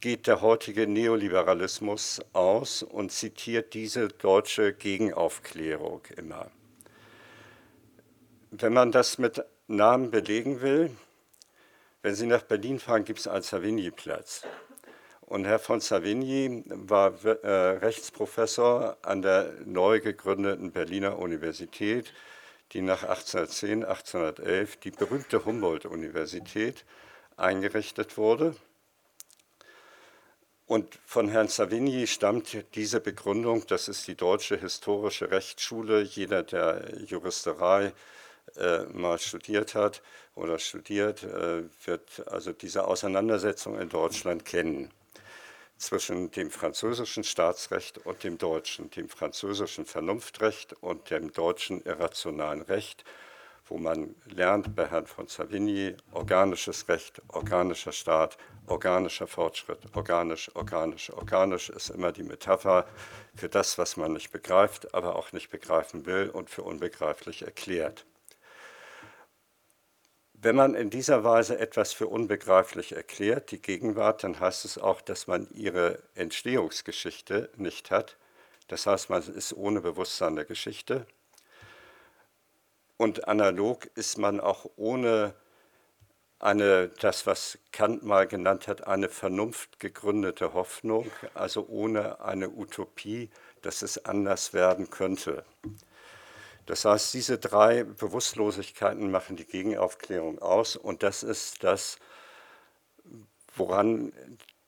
geht 0.00 0.26
der 0.26 0.40
heutige 0.40 0.88
Neoliberalismus 0.88 2.20
aus 2.32 2.82
und 2.82 3.12
zitiert 3.12 3.74
diese 3.74 4.08
deutsche 4.08 4.74
Gegenaufklärung 4.74 6.00
immer. 6.16 6.50
Wenn 8.56 8.72
man 8.72 8.92
das 8.92 9.18
mit 9.18 9.44
Namen 9.66 10.12
belegen 10.12 10.60
will, 10.60 10.96
wenn 12.02 12.14
Sie 12.14 12.26
nach 12.26 12.42
Berlin 12.42 12.78
fahren, 12.78 13.04
gibt 13.04 13.18
es 13.18 13.26
einen 13.26 13.42
Savigny-Platz. 13.42 14.42
Und 15.22 15.44
Herr 15.44 15.58
von 15.58 15.80
Savigny 15.80 16.62
war 16.66 17.14
äh, 17.24 17.48
Rechtsprofessor 17.78 18.98
an 19.02 19.22
der 19.22 19.54
neu 19.64 19.98
gegründeten 19.98 20.70
Berliner 20.70 21.18
Universität, 21.18 22.12
die 22.70 22.82
nach 22.82 23.02
1810, 23.02 23.84
1811 23.84 24.76
die 24.76 24.92
berühmte 24.92 25.44
Humboldt-Universität 25.44 26.84
eingerichtet 27.36 28.16
wurde. 28.16 28.54
Und 30.66 31.00
von 31.04 31.28
Herrn 31.28 31.48
Savigny 31.48 32.06
stammt 32.06 32.56
diese 32.76 33.00
Begründung, 33.00 33.66
das 33.66 33.88
ist 33.88 34.06
die 34.06 34.14
deutsche 34.14 34.56
historische 34.56 35.32
Rechtsschule. 35.32 36.02
Jeder, 36.02 36.44
der 36.44 37.02
Juristerei 37.04 37.92
äh, 38.56 38.84
mal 38.92 39.18
studiert 39.18 39.74
hat 39.74 40.02
oder 40.34 40.58
studiert, 40.58 41.22
äh, 41.22 41.64
wird 41.84 42.26
also 42.28 42.52
diese 42.52 42.86
Auseinandersetzung 42.86 43.78
in 43.78 43.88
Deutschland 43.88 44.44
kennen 44.44 44.90
zwischen 45.76 46.30
dem 46.30 46.50
französischen 46.50 47.24
Staatsrecht 47.24 47.98
und 47.98 48.22
dem 48.22 48.38
deutschen, 48.38 48.90
dem 48.90 49.08
französischen 49.08 49.86
Vernunftrecht 49.86 50.74
und 50.80 51.10
dem 51.10 51.32
deutschen 51.32 51.82
irrationalen 51.82 52.62
Recht 52.62 53.04
wo 53.66 53.78
man 53.78 54.14
lernt 54.26 54.74
bei 54.76 54.86
Herrn 54.86 55.06
von 55.06 55.26
Savigny 55.26 55.96
organisches 56.12 56.88
Recht, 56.88 57.22
organischer 57.28 57.92
Staat, 57.92 58.36
organischer 58.66 59.26
Fortschritt, 59.26 59.78
organisch, 59.94 60.54
organisch, 60.54 61.10
organisch 61.10 61.70
ist 61.70 61.90
immer 61.90 62.12
die 62.12 62.22
Metapher 62.22 62.86
für 63.34 63.48
das, 63.48 63.78
was 63.78 63.96
man 63.96 64.12
nicht 64.12 64.30
begreift, 64.32 64.94
aber 64.94 65.16
auch 65.16 65.32
nicht 65.32 65.50
begreifen 65.50 66.04
will 66.04 66.28
und 66.28 66.50
für 66.50 66.62
unbegreiflich 66.62 67.42
erklärt. 67.42 68.04
Wenn 70.44 70.56
man 70.56 70.74
in 70.74 70.90
dieser 70.90 71.24
Weise 71.24 71.58
etwas 71.58 71.94
für 71.94 72.06
unbegreiflich 72.06 72.92
erklärt, 72.92 73.50
die 73.50 73.62
Gegenwart, 73.62 74.24
dann 74.24 74.38
heißt 74.38 74.66
es 74.66 74.76
auch, 74.76 75.00
dass 75.00 75.26
man 75.26 75.48
ihre 75.54 76.02
Entstehungsgeschichte 76.14 77.48
nicht 77.56 77.90
hat. 77.90 78.18
Das 78.68 78.86
heißt, 78.86 79.08
man 79.08 79.22
ist 79.22 79.54
ohne 79.54 79.80
Bewusstsein 79.80 80.36
der 80.36 80.44
Geschichte 80.44 81.06
und 82.98 83.26
analog 83.26 83.86
ist 83.94 84.18
man 84.18 84.38
auch 84.38 84.66
ohne 84.76 85.32
eine, 86.40 86.88
das, 86.88 87.26
was 87.26 87.58
Kant 87.72 88.02
mal 88.02 88.26
genannt 88.26 88.68
hat, 88.68 88.86
eine 88.86 89.08
vernunftgegründete 89.08 90.52
Hoffnung, 90.52 91.10
also 91.32 91.66
ohne 91.68 92.20
eine 92.20 92.50
Utopie, 92.50 93.30
dass 93.62 93.80
es 93.80 94.04
anders 94.04 94.52
werden 94.52 94.90
könnte. 94.90 95.42
Das 96.66 96.84
heißt, 96.84 97.12
diese 97.14 97.38
drei 97.38 97.84
Bewusstlosigkeiten 97.84 99.10
machen 99.10 99.36
die 99.36 99.44
Gegenaufklärung 99.44 100.40
aus 100.40 100.76
und 100.76 101.02
das 101.02 101.22
ist 101.22 101.62
das, 101.62 101.98
woran 103.54 104.12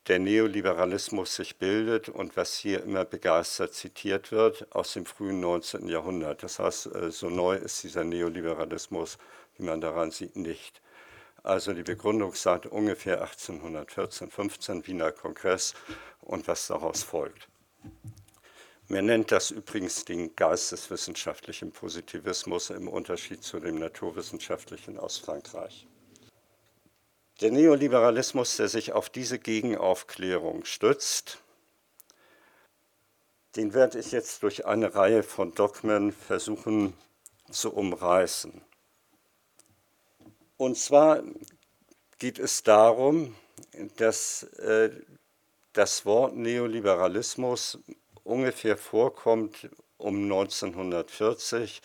der 0.09 0.19
Neoliberalismus 0.19 1.35
sich 1.35 1.57
bildet 1.57 2.09
und 2.09 2.37
was 2.37 2.57
hier 2.57 2.83
immer 2.83 3.05
begeistert 3.05 3.75
zitiert 3.75 4.31
wird 4.31 4.73
aus 4.75 4.93
dem 4.93 5.05
frühen 5.05 5.41
19. 5.41 5.89
Jahrhundert. 5.89 6.43
Das 6.43 6.59
heißt, 6.59 6.95
äh, 6.95 7.11
so 7.11 7.29
neu 7.29 7.57
ist 7.57 7.83
dieser 7.83 8.05
Neoliberalismus, 8.05 9.19
wie 9.57 9.65
man 9.65 9.81
daran 9.81 10.11
sieht, 10.11 10.37
nicht. 10.37 10.81
Also 11.43 11.73
die 11.73 11.83
Begründung 11.83 12.35
sagt 12.35 12.67
ungefähr 12.67 13.21
1814, 13.23 14.31
15 14.31 14.87
Wiener 14.87 15.13
Kongress 15.13 15.75
und 16.21 16.47
was 16.49 16.67
daraus 16.67 17.03
folgt. 17.03 17.49
Man 18.89 19.07
nennt 19.07 19.33
das 19.33 19.51
übrigens 19.51 20.05
den 20.05 20.37
geisteswissenschaftlichen 20.37 21.73
Positivismus 21.73 22.71
im 22.71 22.87
Unterschied 22.87 23.43
zu 23.43 23.59
dem 23.59 23.81
naturwissenschaftlichen 23.81 24.97
aus 24.99 25.19
Frankreich. 25.19 25.89
Der 27.41 27.51
Neoliberalismus, 27.51 28.57
der 28.57 28.69
sich 28.69 28.93
auf 28.93 29.11
diese 29.11 29.41
Gegenaufklärung 29.41 30.65
stützt, 30.65 31.43
den 33.57 33.75
werde 33.75 33.99
ich 33.99 34.13
jetzt 34.13 34.45
durch 34.45 34.67
eine 34.67 34.95
Reihe 34.95 35.25
von 35.25 35.53
Dogmen 35.53 36.13
versuchen 36.13 36.95
zu 37.51 37.75
umreißen. 37.75 38.63
Und 40.57 40.79
zwar 40.79 41.23
geht 42.19 42.39
es 42.39 42.63
darum, 42.63 43.35
dass 43.97 44.45
äh, 44.45 44.91
das 45.73 46.07
Wort 46.07 46.37
Neoliberalismus 46.37 47.79
ungefähr 48.27 48.77
vorkommt 48.77 49.71
um 49.97 50.25
1940. 50.25 51.81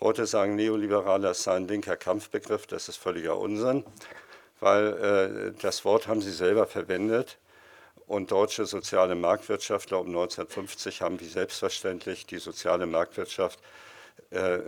Heute 0.00 0.26
sagen 0.26 0.56
Neoliberaler, 0.56 1.30
es 1.30 1.44
sei 1.44 1.56
ein 1.56 1.68
linker 1.68 1.96
Kampfbegriff, 1.96 2.66
das 2.66 2.88
ist 2.88 2.96
völliger 2.96 3.38
Unsinn 3.38 3.84
weil 4.64 5.52
äh, 5.56 5.60
das 5.60 5.84
Wort 5.84 6.08
haben 6.08 6.22
sie 6.22 6.32
selber 6.32 6.66
verwendet. 6.66 7.38
Und 8.06 8.30
deutsche 8.30 8.66
soziale 8.66 9.14
Marktwirtschaftler 9.14 10.00
um 10.00 10.08
1950 10.08 11.00
haben 11.00 11.20
wie 11.20 11.28
selbstverständlich 11.28 12.26
die 12.26 12.38
soziale 12.38 12.86
Marktwirtschaft 12.86 13.58
äh, 14.30 14.58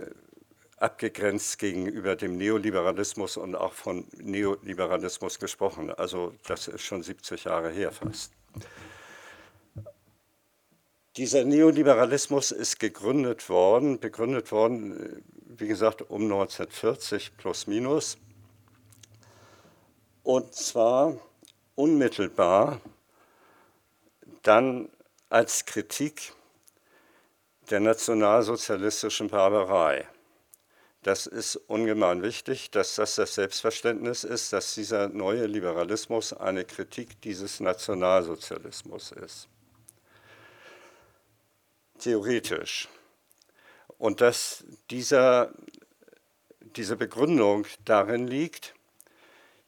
abgegrenzt 0.77 1.59
gegenüber 1.59 2.15
dem 2.15 2.37
Neoliberalismus 2.37 3.37
und 3.37 3.55
auch 3.55 3.73
von 3.73 4.07
Neoliberalismus 4.17 5.39
gesprochen. 5.39 5.91
Also 5.91 6.33
das 6.47 6.67
ist 6.67 6.81
schon 6.81 7.03
70 7.03 7.43
Jahre 7.43 7.69
her 7.69 7.91
fast. 7.91 8.33
Dieser 11.17 11.45
Neoliberalismus 11.45 12.51
ist 12.51 12.79
gegründet 12.79 13.49
worden, 13.49 13.99
begründet 13.99 14.51
worden, 14.51 15.17
äh, 15.17 15.21
wie 15.59 15.67
gesagt, 15.67 16.03
um 16.03 16.21
1940 16.23 17.35
plus 17.37 17.65
minus 17.65 18.17
und 20.21 20.53
zwar 20.53 21.17
unmittelbar 21.73 22.81
dann 24.43 24.89
als 25.29 25.65
Kritik 25.65 26.33
der 27.71 27.79
nationalsozialistischen 27.79 29.29
Barbarei. 29.29 30.07
Das 31.01 31.25
ist 31.25 31.55
ungemein 31.55 32.21
wichtig, 32.21 32.69
dass 32.69 32.95
das 32.95 33.15
das 33.15 33.33
Selbstverständnis 33.33 34.23
ist, 34.23 34.53
dass 34.53 34.75
dieser 34.75 35.07
neue 35.07 35.47
Liberalismus 35.47 36.33
eine 36.33 36.65
Kritik 36.65 37.21
dieses 37.21 37.59
Nationalsozialismus 37.59 39.13
ist. 39.13 39.47
Theoretisch. 41.97 42.87
Und 43.97 44.21
dass 44.21 44.63
dieser, 44.91 45.51
diese 46.59 46.95
Begründung 46.95 47.65
darin 47.85 48.27
liegt, 48.27 48.75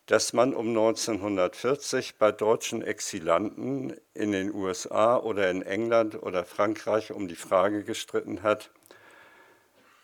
dass 0.05 0.33
man 0.33 0.55
um 0.55 0.69
1940 0.69 2.17
bei 2.17 2.31
deutschen 2.31 2.81
Exilanten 2.81 3.95
in 4.15 4.31
den 4.31 4.53
USA 4.53 5.17
oder 5.17 5.51
in 5.51 5.61
England 5.61 6.21
oder 6.21 6.45
Frankreich 6.45 7.11
um 7.11 7.27
die 7.27 7.35
Frage 7.35 7.83
gestritten 7.83 8.41
hat, 8.41 8.71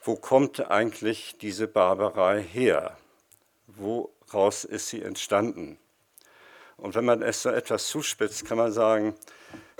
wo 0.03 0.15
kommt 0.15 0.69
eigentlich 0.69 1.37
diese 1.41 1.67
Barbarei 1.67 2.43
her? 2.43 2.97
Woraus 3.65 4.63
ist 4.63 4.89
sie 4.89 5.01
entstanden? 5.01 5.79
Und 6.77 6.93
wenn 6.93 7.05
man 7.05 7.23
es 7.23 7.41
so 7.41 7.49
etwas 7.49 7.87
zuspitzt, 7.87 8.45
kann 8.45 8.59
man 8.59 8.71
sagen, 8.71 9.15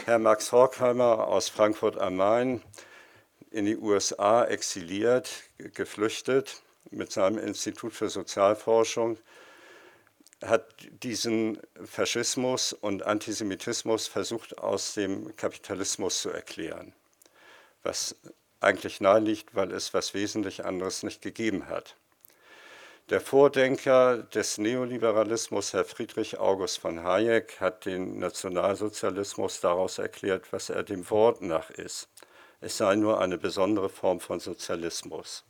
Herr 0.04 0.20
Max 0.20 0.52
Horkheimer 0.52 1.28
aus 1.28 1.50
Frankfurt 1.50 1.98
am 1.98 2.18
Main, 2.18 2.62
in 3.50 3.66
die 3.66 3.78
USA 3.78 4.44
exiliert, 4.46 5.30
geflüchtet 5.58 6.62
mit 6.92 7.12
seinem 7.12 7.40
Institut 7.40 7.94
für 7.94 8.10
Sozialforschung, 8.10 9.18
hat 10.44 10.66
diesen 11.04 11.60
Faschismus 11.84 12.74
und 12.74 13.04
Antisemitismus 13.04 14.08
versucht 14.08 14.60
aus 14.60 14.94
dem 14.94 15.36
Kapitalismus 15.38 16.22
zu 16.22 16.30
erklären, 16.30 16.94
was 17.82 18.16
eigentlich 18.60 19.02
naheliegt, 19.02 19.56
weil 19.56 19.72
es 19.72 19.94
was 19.94 20.14
wesentlich 20.14 20.66
anderes 20.66 21.02
nicht 21.02 21.22
gegeben 21.22 21.68
hat. 21.68 21.96
Der 23.12 23.22
Vordenker 23.22 24.24
des 24.24 24.58
Neoliberalismus, 24.58 25.74
Herr 25.74 25.86
Friedrich 25.86 26.40
August 26.40 26.80
von 26.80 27.04
Hayek, 27.04 27.60
hat 27.60 27.86
den 27.86 28.18
Nationalsozialismus 28.18 29.62
daraus 29.62 30.00
erklärt, 30.00 30.52
was 30.52 30.72
er 30.72 30.82
dem 30.82 31.08
Wort 31.12 31.44
nach 31.44 31.70
ist. 31.70 32.10
Es 32.62 32.78
sei 32.78 32.96
nur 32.96 33.22
eine 33.22 33.38
besondere 33.38 33.90
Form 33.90 34.20
von 34.20 34.40
Sozialismus. 34.40 35.46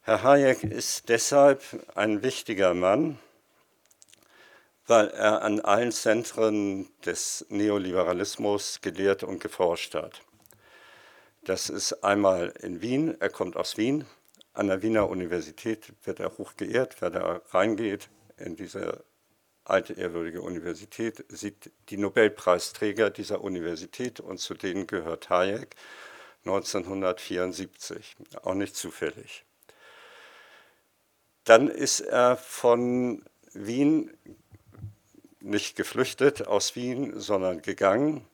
Herr 0.00 0.22
Hayek 0.22 0.64
ist 0.64 1.10
deshalb 1.10 1.62
ein 1.94 2.22
wichtiger 2.22 2.72
Mann, 2.72 3.18
weil 4.86 5.08
er 5.08 5.42
an 5.42 5.60
allen 5.60 5.92
Zentren 5.92 6.88
des 7.04 7.44
Neoliberalismus 7.50 8.80
gelehrt 8.80 9.22
und 9.22 9.38
geforscht 9.38 9.94
hat. 9.94 10.22
Das 11.42 11.68
ist 11.68 12.02
einmal 12.02 12.54
in 12.62 12.80
Wien, 12.80 13.20
er 13.20 13.28
kommt 13.28 13.54
aus 13.58 13.76
Wien, 13.76 14.06
an 14.58 14.66
der 14.66 14.82
Wiener 14.82 15.08
Universität 15.08 15.92
wird 16.02 16.18
er 16.18 16.36
hoch 16.36 16.56
geehrt, 16.56 16.96
wer 17.00 17.10
da 17.10 17.40
reingeht 17.50 18.08
in 18.38 18.56
diese 18.56 19.04
alte 19.62 19.92
ehrwürdige 19.92 20.42
Universität, 20.42 21.24
sieht 21.28 21.70
die 21.90 21.96
Nobelpreisträger 21.96 23.10
dieser 23.10 23.42
Universität 23.42 24.18
und 24.18 24.38
zu 24.38 24.54
denen 24.54 24.88
gehört 24.88 25.30
Hayek 25.30 25.76
1974, 26.44 28.16
auch 28.42 28.54
nicht 28.54 28.74
zufällig. 28.74 29.44
Dann 31.44 31.68
ist 31.68 32.00
er 32.00 32.36
von 32.36 33.24
Wien 33.52 34.10
nicht 35.38 35.76
geflüchtet 35.76 36.48
aus 36.48 36.74
Wien, 36.74 37.20
sondern 37.20 37.62
gegangen 37.62 38.26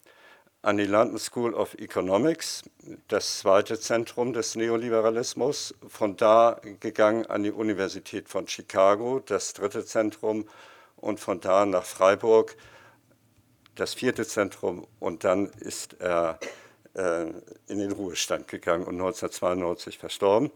an 0.64 0.78
die 0.78 0.86
London 0.86 1.18
School 1.18 1.52
of 1.52 1.74
Economics, 1.74 2.62
das 3.08 3.40
zweite 3.40 3.78
Zentrum 3.78 4.32
des 4.32 4.56
Neoliberalismus, 4.56 5.74
von 5.86 6.16
da 6.16 6.58
gegangen 6.80 7.26
an 7.26 7.42
die 7.42 7.50
Universität 7.50 8.30
von 8.30 8.48
Chicago, 8.48 9.20
das 9.20 9.52
dritte 9.52 9.84
Zentrum, 9.84 10.48
und 10.96 11.20
von 11.20 11.40
da 11.40 11.66
nach 11.66 11.84
Freiburg, 11.84 12.56
das 13.74 13.92
vierte 13.92 14.26
Zentrum, 14.26 14.86
und 15.00 15.24
dann 15.24 15.50
ist 15.50 16.00
er 16.00 16.38
äh, 16.94 17.26
in 17.66 17.78
den 17.78 17.92
Ruhestand 17.92 18.48
gegangen 18.48 18.84
und 18.84 18.94
1992 18.94 19.98
verstorben 19.98 20.50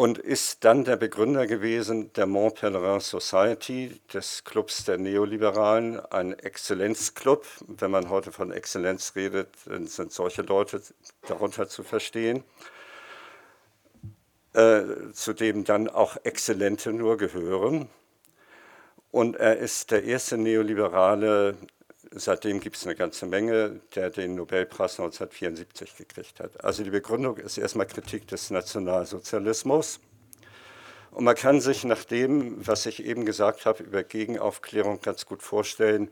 und 0.00 0.16
ist 0.16 0.64
dann 0.64 0.84
der 0.84 0.96
Begründer 0.96 1.46
gewesen 1.46 2.10
der 2.14 2.24
Mont 2.24 2.54
Pelerin 2.54 3.00
Society, 3.00 4.00
des 4.14 4.44
Clubs 4.44 4.84
der 4.86 4.96
Neoliberalen, 4.96 6.00
ein 6.00 6.32
Exzellenzclub. 6.38 7.44
Wenn 7.66 7.90
man 7.90 8.08
heute 8.08 8.32
von 8.32 8.50
Exzellenz 8.50 9.12
redet, 9.14 9.48
dann 9.66 9.86
sind 9.88 10.10
solche 10.10 10.40
Leute 10.40 10.80
darunter 11.28 11.68
zu 11.68 11.82
verstehen, 11.82 12.44
äh, 14.54 14.84
zu 15.12 15.34
dem 15.34 15.64
dann 15.64 15.86
auch 15.86 16.16
Exzellente 16.24 16.94
nur 16.94 17.18
gehören. 17.18 17.90
Und 19.10 19.36
er 19.36 19.58
ist 19.58 19.90
der 19.90 20.04
erste 20.04 20.38
Neoliberale, 20.38 21.58
seitdem 22.10 22.60
gibt 22.60 22.76
es 22.76 22.86
eine 22.86 22.96
ganze 22.96 23.26
Menge, 23.26 23.80
der 23.94 24.10
den 24.10 24.34
Nobelpreis 24.34 24.98
1974 24.98 25.96
gekriegt 25.96 26.40
hat. 26.40 26.64
Also 26.64 26.82
die 26.82 26.90
Begründung 26.90 27.36
ist 27.36 27.58
erstmal 27.58 27.86
Kritik 27.86 28.26
des 28.26 28.50
Nationalsozialismus. 28.50 30.00
Und 31.12 31.24
man 31.24 31.34
kann 31.34 31.60
sich 31.60 31.84
nach 31.84 32.04
dem, 32.04 32.66
was 32.66 32.86
ich 32.86 33.04
eben 33.04 33.24
gesagt 33.24 33.66
habe 33.66 33.82
über 33.82 34.02
Gegenaufklärung, 34.02 35.00
ganz 35.00 35.26
gut 35.26 35.42
vorstellen, 35.42 36.10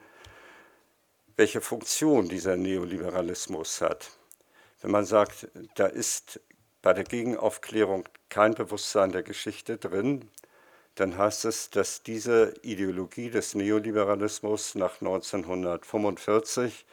welche 1.37 1.61
Funktion 1.61 2.29
dieser 2.29 2.57
Neoliberalismus 2.57 3.81
hat. 3.81 4.11
Wenn 4.81 4.91
man 4.91 5.05
sagt, 5.05 5.49
da 5.77 5.87
ist 5.87 6.41
bei 6.83 6.93
der 6.93 7.05
Gegenaufklärung 7.05 8.09
kein 8.29 8.55
Bewusstsein 8.55 9.13
der 9.13 9.23
Geschichte 9.23 9.79
drin, 9.79 10.29
dann 10.99 11.17
heißt 11.17 11.45
es, 11.45 11.71
dass 11.71 12.03
diese 12.03 12.55
Ideologie 12.63 13.31
des 13.31 13.55
Neoliberalismus 13.55 14.75
nach 14.75 15.01
1945 15.01 16.85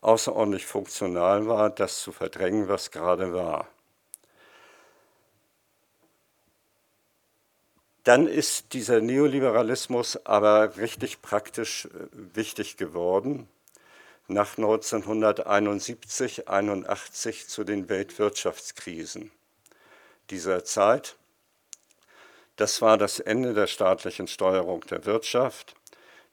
außerordentlich 0.00 0.66
funktional 0.66 1.46
war, 1.46 1.70
das 1.70 2.00
zu 2.00 2.12
verdrängen, 2.12 2.68
was 2.68 2.90
gerade 2.90 3.32
war. 3.32 3.68
Dann 8.02 8.26
ist 8.26 8.74
dieser 8.74 9.00
Neoliberalismus 9.00 10.26
aber 10.26 10.76
richtig 10.76 11.22
praktisch 11.22 11.86
äh, 11.86 11.88
wichtig 12.12 12.76
geworden 12.76 13.48
nach 14.28 14.58
1971, 14.58 16.48
81 16.48 17.48
zu 17.48 17.64
den 17.64 17.88
Weltwirtschaftskrisen 17.88 19.30
dieser 20.30 20.64
Zeit. 20.64 21.16
Das 22.56 22.80
war 22.80 22.96
das 22.98 23.18
Ende 23.18 23.52
der 23.52 23.66
staatlichen 23.66 24.28
Steuerung 24.28 24.82
der 24.82 25.04
Wirtschaft, 25.06 25.74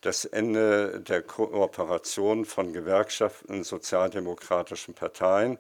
das 0.02 0.24
Ende 0.26 1.02
der 1.02 1.24
Kooperation 1.24 2.46
von 2.46 2.74
Gewerkschaften, 2.74 3.64
sozialdemokratischen 3.64 4.94
Parteien 4.94 5.58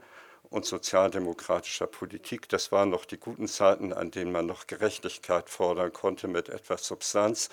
und 0.52 0.66
sozialdemokratischer 0.66 1.88
Politik. 1.88 2.48
Das 2.50 2.72
waren 2.72 2.92
noch 2.92 3.06
die 3.06 3.18
guten 3.18 3.48
Zeiten, 3.48 3.92
an 3.92 4.12
denen 4.12 4.32
man 4.32 4.46
noch 4.46 4.68
Gerechtigkeit 4.68 5.50
fordern 5.50 5.92
konnte 5.94 6.28
mit 6.28 6.50
etwas 6.50 6.86
Substanz. 6.86 7.50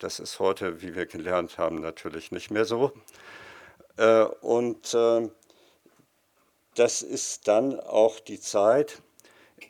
Das 0.00 0.18
ist 0.18 0.40
heute, 0.40 0.82
wie 0.82 0.96
wir 0.96 1.06
gelernt 1.06 1.58
haben, 1.58 1.80
natürlich 1.80 2.32
nicht 2.32 2.50
mehr 2.50 2.64
so. 2.64 2.92
Äh, 3.98 4.22
und 4.40 4.94
äh, 4.94 5.28
das 6.74 7.02
ist 7.02 7.46
dann 7.46 7.78
auch 7.78 8.18
die 8.18 8.40
Zeit, 8.40 9.00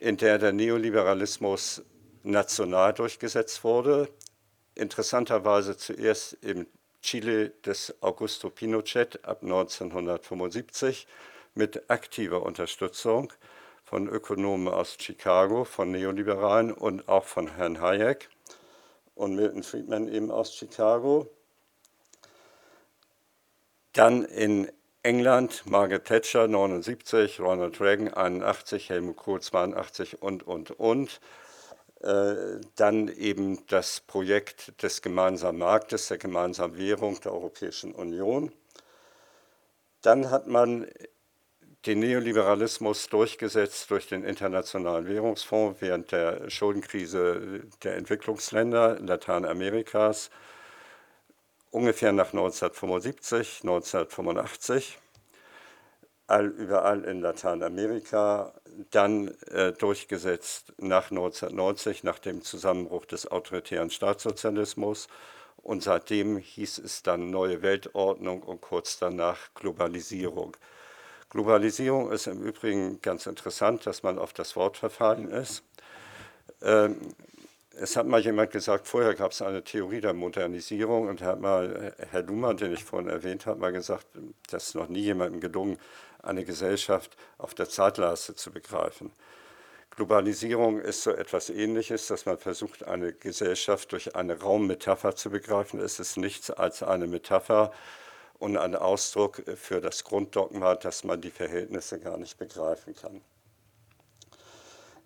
in 0.01 0.16
der 0.16 0.38
der 0.38 0.53
Neoliberalismus 0.53 1.83
national 2.29 2.93
durchgesetzt 2.93 3.64
wurde. 3.64 4.09
Interessanterweise 4.75 5.77
zuerst 5.77 6.35
im 6.43 6.67
Chile 7.03 7.51
des 7.64 7.95
Augusto 8.03 8.51
Pinochet 8.51 9.25
ab 9.25 9.43
1975 9.43 11.07
mit 11.55 11.91
aktiver 11.91 12.43
Unterstützung 12.43 13.33
von 13.85 14.09
Ökonomen 14.09 14.69
aus 14.69 14.97
Chicago, 15.01 15.64
von 15.64 15.91
Neoliberalen 15.91 16.73
und 16.73 17.09
auch 17.09 17.25
von 17.25 17.57
Herrn 17.57 17.81
Hayek 17.81 18.29
und 19.14 19.35
Milton 19.35 19.62
Friedman 19.62 20.09
eben 20.09 20.31
aus 20.31 20.55
Chicago. 20.55 21.29
Dann 23.95 24.25
in 24.25 24.71
England 25.03 25.64
Margaret 25.67 26.05
Thatcher 26.05 26.47
79, 26.47 27.41
Ronald 27.41 27.81
Reagan 27.81 28.12
81, 28.12 28.91
Helmut 28.91 29.17
Kohl 29.17 29.41
82 29.41 30.21
und, 30.21 30.47
und, 30.47 30.73
und. 30.73 31.21
Äh, 32.01 32.61
dann 32.77 33.09
eben 33.09 33.67
das 33.67 34.01
Projekt 34.01 34.83
des 34.83 35.03
gemeinsamen 35.03 35.59
Marktes, 35.59 36.09
der 36.09 36.19
gemeinsamen 36.19 36.79
Währung 36.79 37.21
der 37.21 37.33
Europäischen 37.33 37.93
Union. 37.93 38.53
Dann 40.03 40.31
hat 40.31 40.47
man 40.47 40.87
den 41.87 41.99
Neoliberalismus 41.99 43.09
durchgesetzt 43.09 43.91
durch 43.91 44.07
den 44.07 44.23
Internationalen 44.23 45.09
Währungsfonds 45.09 45.81
während 45.81 46.13
der 46.13 46.49
Schuldenkrise 46.51 47.63
der 47.83 47.97
Entwicklungsländer 47.97 49.01
Lateinamerikas, 49.01 50.31
ungefähr 51.73 52.13
nach 52.13 52.33
1975, 52.33 53.61
1985 53.63 54.99
all, 56.29 56.47
überall 56.47 57.05
in 57.05 57.21
Lateinamerika, 57.21 58.53
dann 58.91 59.29
äh, 59.51 59.73
durchgesetzt 59.73 60.73
nach 60.79 61.11
1990, 61.11 62.05
nach 62.05 62.19
dem 62.19 62.43
Zusammenbruch 62.43 63.07
des 63.07 63.31
autoritären 63.31 63.91
Staatssozialismus. 63.91 65.09
Und 65.57 65.83
seitdem 65.83 66.37
hieß 66.37 66.79
es 66.79 67.03
dann 67.03 67.31
neue 67.31 67.62
Weltordnung 67.62 68.43
und 68.43 68.61
kurz 68.61 68.99
danach 68.99 69.53
Globalisierung. 69.55 70.57
Globalisierung 71.31 72.12
ist 72.12 72.27
im 72.27 72.43
Übrigen 72.43 73.03
ganz 73.03 73.27
interessant, 73.27 73.85
dass 73.85 74.03
man 74.03 74.19
auf 74.19 74.33
das 74.33 74.55
Wort 74.57 74.77
verfallen 74.77 75.31
ist. 75.31 75.62
Ähm, 76.62 76.97
es 77.81 77.97
hat 77.97 78.07
mal 78.07 78.21
jemand 78.21 78.51
gesagt, 78.51 78.88
vorher 78.88 79.14
gab 79.14 79.33
es 79.33 79.43
eine 79.43 79.62
Theorie 79.62 80.01
der 80.01 80.12
Modernisierung 80.12 81.09
und 81.09 81.23
hat 81.23 81.41
mal, 81.41 81.95
Herr 82.11 82.23
Luhmann, 82.23 82.57
den 82.57 82.73
ich 82.73 82.83
vorhin 82.83 83.09
erwähnt 83.09 83.47
habe, 83.47 83.61
mal 83.61 83.73
gesagt, 83.73 84.07
das 84.51 84.69
ist 84.69 84.75
noch 84.75 84.88
nie 84.88 85.03
jemandem 85.03 85.41
gelungen, 85.41 85.79
eine 86.23 86.45
Gesellschaft 86.45 87.17
auf 87.39 87.55
der 87.55 87.69
Zeitleiste 87.69 88.35
zu 88.35 88.51
begreifen. 88.51 89.13
Globalisierung 89.91 90.81
ist 90.81 91.03
so 91.03 91.11
etwas 91.11 91.51
Ähnliches, 91.51 92.07
dass 92.07 92.25
man 92.25 92.39
versucht, 92.39 92.85
eine 92.85 93.13
Gesellschaft 93.13 93.91
durch 93.93 94.15
eine 94.15 94.41
Raummetapher 94.41 95.17
zu 95.17 95.31
begreifen. 95.31 95.81
Es 95.81 95.99
ist 95.99 96.17
nichts 96.17 96.51
als 96.51 96.83
eine 96.83 97.07
Metapher 97.07 97.73
und 98.39 98.57
ein 98.57 98.77
Ausdruck 98.77 99.43
für 99.57 99.81
das 99.81 100.05
Grunddogma, 100.05 100.77
dass 100.77 101.03
man 101.03 101.21
die 101.21 101.31
Verhältnisse 101.31 101.99
gar 101.99 102.17
nicht 102.17 102.39
begreifen 102.39 102.95
kann. 102.95 103.21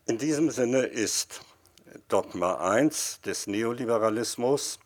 In 0.04 0.18
diesem 0.18 0.50
Sinne 0.50 0.82
ist 0.84 1.40
Dogma 2.08 2.56
1 2.70 3.22
des 3.22 3.46
Neoliberalismus 3.46 4.78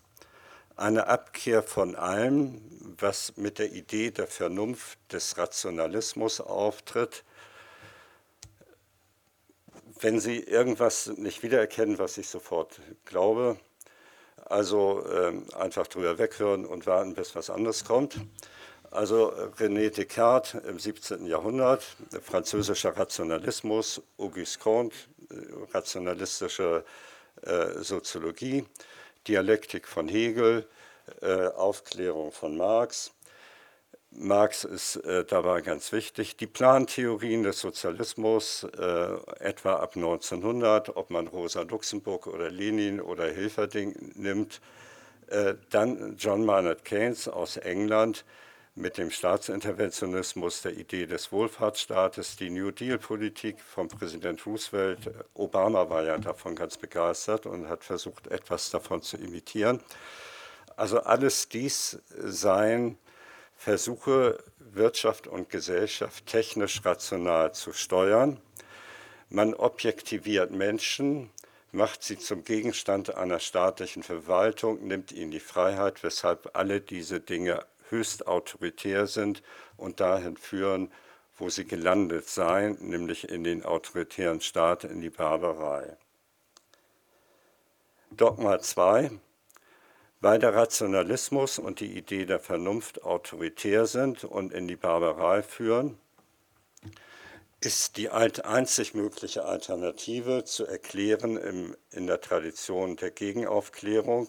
eine 0.76 1.06
Abkehr 1.06 1.62
von 1.62 1.96
allem, 1.96 2.60
was 2.98 3.36
mit 3.36 3.58
der 3.58 3.72
Idee 3.72 4.10
der 4.10 4.26
Vernunft 4.26 4.98
des 5.12 5.36
Rationalismus 5.38 6.40
auftritt. 6.40 7.24
Wenn 10.00 10.20
Sie 10.20 10.38
irgendwas 10.40 11.06
nicht 11.16 11.42
wiedererkennen, 11.42 11.98
was 11.98 12.18
ich 12.18 12.28
sofort 12.28 12.80
glaube, 13.06 13.56
also 14.44 15.04
äh, 15.06 15.32
einfach 15.54 15.86
drüber 15.86 16.18
weghören 16.18 16.66
und 16.66 16.86
warten, 16.86 17.14
bis 17.14 17.34
was 17.34 17.50
anderes 17.50 17.84
kommt. 17.84 18.16
Also 18.90 19.32
René 19.58 19.90
Descartes 19.90 20.54
im 20.66 20.78
17. 20.78 21.26
Jahrhundert, 21.26 21.84
französischer 22.22 22.96
Rationalismus, 22.96 24.00
Auguste 24.16 24.58
Comte, 24.58 24.96
rationalistische 25.72 26.84
äh, 27.42 27.82
Soziologie, 27.82 28.64
Dialektik 29.28 29.88
von 29.88 30.08
Hegel, 30.08 30.66
äh, 31.20 31.48
Aufklärung 31.48 32.32
von 32.32 32.56
Marx. 32.56 33.12
Marx 34.10 34.64
ist 34.64 34.96
äh, 34.96 35.24
dabei 35.24 35.60
ganz 35.60 35.92
wichtig. 35.92 36.36
Die 36.36 36.46
Plantheorien 36.46 37.42
des 37.42 37.60
Sozialismus, 37.60 38.64
äh, 38.64 39.16
etwa 39.40 39.74
ab 39.74 39.96
1900, 39.96 40.96
ob 40.96 41.10
man 41.10 41.26
Rosa 41.26 41.62
Luxemburg 41.62 42.26
oder 42.26 42.50
Lenin 42.50 43.00
oder 43.00 43.26
Hilferding 43.26 44.12
nimmt, 44.14 44.60
äh, 45.28 45.54
dann 45.70 46.16
John 46.16 46.44
Maynard 46.44 46.84
Keynes 46.84 47.28
aus 47.28 47.56
England 47.56 48.24
mit 48.76 48.98
dem 48.98 49.10
Staatsinterventionismus, 49.10 50.60
der 50.60 50.76
Idee 50.76 51.06
des 51.06 51.32
Wohlfahrtsstaates, 51.32 52.36
die 52.36 52.50
New 52.50 52.70
Deal-Politik 52.70 53.58
von 53.58 53.88
Präsident 53.88 54.44
Roosevelt. 54.44 55.10
Obama 55.32 55.88
war 55.88 56.04
ja 56.04 56.18
davon 56.18 56.54
ganz 56.54 56.76
begeistert 56.76 57.46
und 57.46 57.70
hat 57.70 57.84
versucht, 57.84 58.26
etwas 58.26 58.70
davon 58.70 59.00
zu 59.00 59.16
imitieren. 59.16 59.80
Also 60.76 61.00
alles 61.00 61.48
dies 61.48 61.98
seien 62.18 62.98
Versuche, 63.56 64.44
Wirtschaft 64.58 65.26
und 65.26 65.48
Gesellschaft 65.48 66.26
technisch 66.26 66.84
rational 66.84 67.54
zu 67.54 67.72
steuern. 67.72 68.38
Man 69.30 69.54
objektiviert 69.54 70.50
Menschen, 70.50 71.30
macht 71.72 72.02
sie 72.02 72.18
zum 72.18 72.44
Gegenstand 72.44 73.14
einer 73.14 73.40
staatlichen 73.40 74.02
Verwaltung, 74.02 74.86
nimmt 74.86 75.12
ihnen 75.12 75.30
die 75.30 75.40
Freiheit, 75.40 76.02
weshalb 76.02 76.50
alle 76.54 76.82
diese 76.82 77.20
Dinge 77.20 77.64
höchst 77.90 78.26
autoritär 78.26 79.06
sind 79.06 79.42
und 79.76 80.00
dahin 80.00 80.36
führen, 80.36 80.92
wo 81.36 81.50
sie 81.50 81.66
gelandet 81.66 82.28
seien, 82.28 82.76
nämlich 82.80 83.28
in 83.28 83.44
den 83.44 83.64
autoritären 83.64 84.40
Staat, 84.40 84.84
in 84.84 85.00
die 85.00 85.10
Barbarei. 85.10 85.96
Dogma 88.10 88.58
2. 88.58 89.10
Weil 90.20 90.38
der 90.38 90.54
Rationalismus 90.54 91.58
und 91.58 91.80
die 91.80 91.96
Idee 91.96 92.24
der 92.24 92.40
Vernunft 92.40 93.02
autoritär 93.02 93.86
sind 93.86 94.24
und 94.24 94.52
in 94.52 94.66
die 94.66 94.76
Barbarei 94.76 95.42
führen, 95.42 95.98
ist 97.60 97.96
die 97.96 98.10
einzig 98.10 98.94
mögliche 98.94 99.44
Alternative 99.44 100.44
zu 100.44 100.66
erklären 100.66 101.36
im, 101.36 101.76
in 101.90 102.06
der 102.06 102.20
Tradition 102.20 102.96
der 102.96 103.10
Gegenaufklärung. 103.10 104.28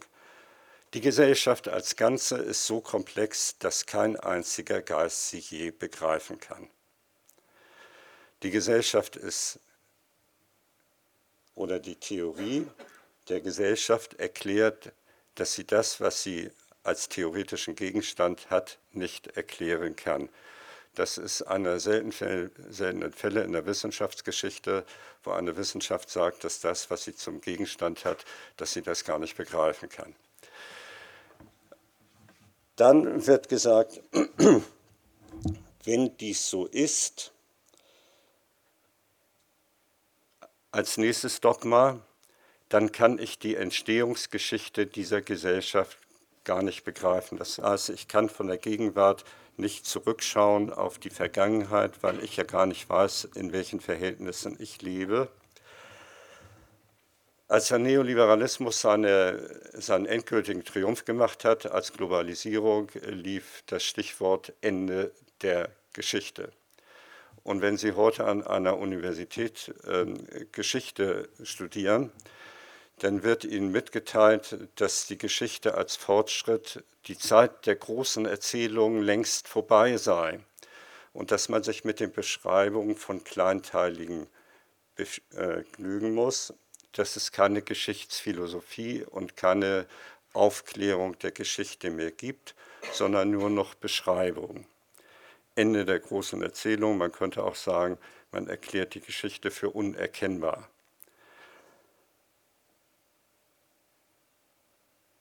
Die 0.94 1.02
Gesellschaft 1.02 1.68
als 1.68 1.96
Ganze 1.96 2.38
ist 2.38 2.66
so 2.66 2.80
komplex, 2.82 3.58
dass 3.60 3.86
kein 3.86 4.18
einziger 4.18 4.82
Geist 4.82 5.30
sie 5.30 5.40
je 5.40 5.72
begreifen 5.72 6.40
kann. 6.40 6.70
Die 8.44 8.52
Gesellschaft 8.52 9.16
ist 9.16 9.60
oder 11.56 11.80
die 11.80 11.96
Theorie 11.96 12.68
der 13.28 13.42
Gesellschaft 13.42 14.14
erklärt 14.20 14.94
dass 15.38 15.54
sie 15.54 15.66
das, 15.66 16.02
was 16.02 16.24
sie 16.24 16.50
als 16.84 17.10
theoretischen 17.10 17.76
Gegenstand 17.76 18.50
hat, 18.50 18.80
nicht 18.92 19.28
erklären 19.38 19.96
kann. 19.96 20.30
Das 20.96 21.20
ist 21.20 21.44
einer 21.44 21.80
seltenen 21.80 22.50
seltenen 22.70 23.14
Fälle 23.14 23.44
in 23.44 23.52
der 23.52 23.68
Wissenschaftsgeschichte, 23.68 24.84
wo 25.24 25.32
eine 25.32 25.56
Wissenschaft 25.58 26.10
sagt, 26.10 26.44
dass 26.44 26.60
das, 26.60 26.90
was 26.90 27.04
sie 27.04 27.14
zum 27.14 27.40
Gegenstand 27.40 28.04
hat, 28.04 28.26
dass 28.58 28.74
sie 28.74 28.82
das 28.82 29.04
gar 29.04 29.20
nicht 29.20 29.38
begreifen 29.38 29.90
kann. 29.90 30.16
Dann 32.78 33.26
wird 33.26 33.50
gesagt, 33.50 34.02
wenn 35.84 36.18
dies 36.18 36.50
so 36.50 36.68
ist, 36.68 37.34
als 40.72 40.98
nächstes 40.98 41.42
Dogma, 41.42 42.00
dann 42.70 42.92
kann 42.92 43.18
ich 43.18 43.40
die 43.40 43.56
Entstehungsgeschichte 43.56 44.86
dieser 44.86 45.22
Gesellschaft 45.22 45.98
gar 46.44 46.62
nicht 46.62 46.84
begreifen. 46.84 47.40
Das 47.40 47.58
heißt, 47.58 47.90
ich 47.90 48.08
kann 48.08 48.30
von 48.30 48.48
der 48.48 48.58
Gegenwart 48.58 49.26
nicht 49.58 49.88
zurückschauen 49.88 50.72
auf 50.72 51.00
die 51.00 51.10
Vergangenheit, 51.10 52.04
weil 52.04 52.24
ich 52.24 52.38
ja 52.38 52.44
gar 52.44 52.68
nicht 52.68 52.88
weiß, 52.88 53.30
in 53.34 53.54
welchen 53.54 53.80
Verhältnissen 53.80 54.56
ich 54.60 54.84
lebe. 54.84 55.30
Als 57.50 57.70
der 57.70 57.80
Neoliberalismus 57.80 58.82
seine, 58.82 59.40
seinen 59.72 60.06
endgültigen 60.06 60.66
Triumph 60.66 61.06
gemacht 61.06 61.46
hat, 61.46 61.66
als 61.66 61.94
Globalisierung, 61.94 62.92
lief 63.06 63.64
das 63.68 63.84
Stichwort 63.84 64.52
Ende 64.60 65.14
der 65.42 65.70
Geschichte. 65.94 66.52
Und 67.44 67.62
wenn 67.62 67.78
Sie 67.78 67.94
heute 67.94 68.26
an 68.26 68.46
einer 68.46 68.78
Universität 68.78 69.74
äh, 69.86 70.06
Geschichte 70.52 71.30
studieren, 71.42 72.12
dann 73.00 73.24
wird 73.24 73.46
ihnen 73.46 73.72
mitgeteilt, 73.72 74.58
dass 74.76 75.08
die 75.08 75.18
Geschichte 75.18 75.76
als 75.76 75.96
Fortschritt, 75.96 76.84
die 77.06 77.18
Zeit 77.18 77.66
der 77.66 77.78
großen 77.78 78.26
Erzählungen 78.26 79.04
längst 79.04 79.48
vorbei 79.48 79.96
sei 79.96 80.42
und 81.14 81.32
dass 81.32 81.48
man 81.48 81.64
sich 81.64 81.86
mit 81.86 82.02
den 82.02 82.12
Beschreibungen 82.12 82.98
von 82.98 83.24
Kleinteiligen 83.24 84.28
begnügen 84.96 86.14
muss, 86.14 86.54
dass 86.92 87.16
es 87.16 87.32
keine 87.32 87.62
Geschichtsphilosophie 87.62 89.04
und 89.04 89.36
keine 89.36 89.88
Aufklärung 90.34 91.18
der 91.20 91.32
Geschichte 91.32 91.90
mehr 91.90 92.12
gibt, 92.12 92.56
sondern 92.94 93.32
nur 93.32 93.50
noch 93.50 93.76
Beschreibungen. 93.76 94.66
Ende 95.56 95.86
der 95.86 96.00
großen 96.00 96.42
Erzählung, 96.44 96.98
man 96.98 97.12
könnte 97.12 97.44
auch 97.44 97.56
sagen, 97.56 97.98
man 98.32 98.48
erklärt 98.48 98.94
die 98.94 99.02
Geschichte 99.02 99.50
für 99.50 99.72
unerkennbar. 99.72 100.70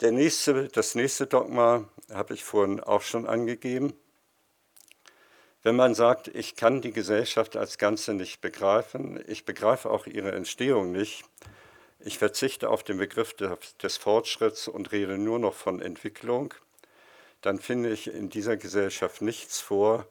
Nächste, 0.02 0.68
das 0.68 0.94
nächste 0.94 1.26
Dogma 1.26 1.88
habe 2.12 2.34
ich 2.34 2.44
vorhin 2.44 2.80
auch 2.80 3.00
schon 3.00 3.26
angegeben. 3.26 3.94
Wenn 5.62 5.76
man 5.76 5.94
sagt, 5.94 6.28
ich 6.28 6.54
kann 6.54 6.80
die 6.80 6.92
Gesellschaft 6.92 7.56
als 7.56 7.78
Ganze 7.78 8.14
nicht 8.14 8.40
begreifen, 8.40 9.22
ich 9.26 9.44
begreife 9.44 9.90
auch 9.90 10.06
ihre 10.06 10.32
Entstehung 10.32 10.92
nicht, 10.92 11.24
ich 12.00 12.18
verzichte 12.18 12.70
auf 12.70 12.84
den 12.84 12.98
Begriff 12.98 13.34
des 13.34 13.96
Fortschritts 13.96 14.68
und 14.68 14.92
rede 14.92 15.18
nur 15.18 15.38
noch 15.38 15.54
von 15.54 15.82
Entwicklung, 15.82 16.54
dann 17.40 17.58
finde 17.58 17.90
ich 17.90 18.06
in 18.06 18.28
dieser 18.30 18.56
Gesellschaft 18.56 19.22
nichts 19.22 19.60
vor, 19.60 20.06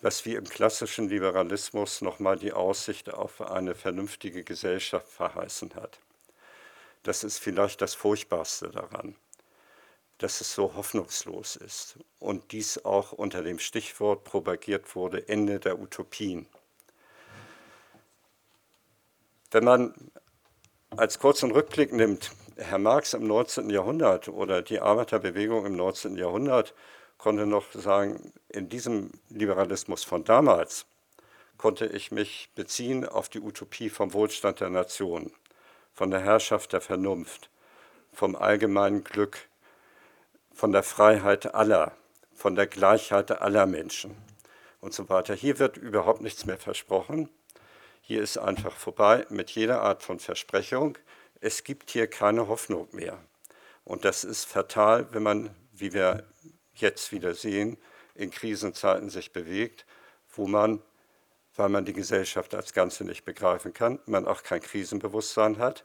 was 0.00 0.24
wie 0.24 0.34
im 0.34 0.44
klassischen 0.44 1.08
Liberalismus 1.08 2.00
nochmal 2.00 2.38
die 2.38 2.52
Aussicht 2.52 3.12
auf 3.12 3.40
eine 3.42 3.74
vernünftige 3.74 4.44
Gesellschaft 4.44 5.08
verheißen 5.08 5.74
hat. 5.74 5.98
Das 7.02 7.22
ist 7.22 7.38
vielleicht 7.38 7.80
das 7.82 7.94
Furchtbarste 7.94 8.70
daran, 8.70 9.14
dass 10.22 10.40
es 10.40 10.54
so 10.54 10.74
hoffnungslos 10.74 11.56
ist 11.56 11.98
und 12.18 12.52
dies 12.52 12.84
auch 12.84 13.12
unter 13.12 13.42
dem 13.42 13.58
Stichwort 13.58 14.24
propagiert 14.24 14.94
wurde, 14.94 15.28
Ende 15.28 15.58
der 15.58 15.78
Utopien. 15.78 16.46
Wenn 19.50 19.64
man 19.64 19.94
als 20.96 21.18
kurzen 21.18 21.50
Rückblick 21.50 21.92
nimmt, 21.92 22.30
Herr 22.56 22.78
Marx 22.78 23.14
im 23.14 23.26
19. 23.26 23.70
Jahrhundert 23.70 24.28
oder 24.28 24.62
die 24.62 24.80
Arbeiterbewegung 24.80 25.66
im 25.66 25.76
19. 25.76 26.16
Jahrhundert 26.16 26.74
konnte 27.18 27.46
noch 27.46 27.72
sagen, 27.72 28.32
in 28.48 28.68
diesem 28.68 29.10
Liberalismus 29.28 30.04
von 30.04 30.24
damals 30.24 30.86
konnte 31.56 31.86
ich 31.86 32.10
mich 32.10 32.50
beziehen 32.54 33.06
auf 33.06 33.28
die 33.28 33.40
Utopie 33.40 33.90
vom 33.90 34.12
Wohlstand 34.12 34.60
der 34.60 34.70
Nation 34.70 35.32
von 35.92 36.10
der 36.10 36.20
Herrschaft 36.20 36.72
der 36.72 36.80
Vernunft, 36.80 37.50
vom 38.12 38.34
allgemeinen 38.34 39.04
Glück, 39.04 39.49
von 40.60 40.72
der 40.72 40.82
Freiheit 40.82 41.54
aller, 41.54 41.92
von 42.34 42.54
der 42.54 42.66
Gleichheit 42.66 43.30
aller 43.30 43.64
Menschen 43.64 44.14
und 44.82 44.92
so 44.92 45.08
weiter. 45.08 45.32
Hier 45.34 45.58
wird 45.58 45.78
überhaupt 45.78 46.20
nichts 46.20 46.44
mehr 46.44 46.58
versprochen. 46.58 47.30
Hier 48.02 48.22
ist 48.22 48.36
einfach 48.36 48.76
vorbei 48.76 49.24
mit 49.30 49.48
jeder 49.52 49.80
Art 49.80 50.02
von 50.02 50.18
Versprechung. 50.20 50.98
Es 51.40 51.64
gibt 51.64 51.88
hier 51.88 52.08
keine 52.08 52.46
Hoffnung 52.46 52.88
mehr. 52.92 53.16
Und 53.84 54.04
das 54.04 54.22
ist 54.22 54.44
fatal, 54.44 55.08
wenn 55.12 55.22
man, 55.22 55.48
wie 55.72 55.94
wir 55.94 56.24
jetzt 56.74 57.10
wieder 57.10 57.32
sehen, 57.32 57.78
in 58.14 58.30
Krisenzeiten 58.30 59.08
sich 59.08 59.32
bewegt, 59.32 59.86
wo 60.28 60.46
man 60.46 60.82
weil 61.56 61.68
man 61.68 61.84
die 61.84 61.92
Gesellschaft 61.92 62.54
als 62.54 62.72
Ganze 62.72 63.04
nicht 63.04 63.24
begreifen 63.24 63.74
kann, 63.74 63.98
man 64.06 64.26
auch 64.26 64.42
kein 64.42 64.60
Krisenbewusstsein 64.60 65.58
hat, 65.58 65.84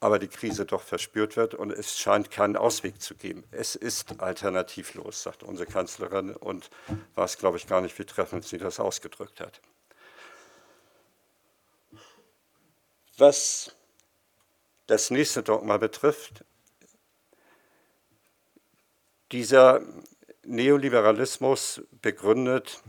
aber 0.00 0.18
die 0.18 0.28
Krise 0.28 0.64
doch 0.64 0.82
verspürt 0.82 1.36
wird 1.36 1.54
und 1.54 1.72
es 1.72 1.98
scheint 1.98 2.30
keinen 2.30 2.56
Ausweg 2.56 3.02
zu 3.02 3.14
geben. 3.14 3.44
Es 3.50 3.74
ist 3.74 4.20
alternativlos, 4.20 5.22
sagt 5.22 5.42
unsere 5.42 5.70
Kanzlerin 5.70 6.34
und 6.34 6.70
es, 7.16 7.38
glaube 7.38 7.56
ich, 7.56 7.66
gar 7.66 7.80
nicht, 7.80 7.98
wie 7.98 8.04
treffend 8.04 8.44
sie 8.44 8.58
das 8.58 8.78
ausgedrückt 8.78 9.40
hat. 9.40 9.60
Was 13.16 13.74
das 14.86 15.10
nächste 15.10 15.42
Dogma 15.42 15.76
betrifft, 15.78 16.44
dieser 19.32 19.82
Neoliberalismus 20.44 21.82
begründet 22.00 22.82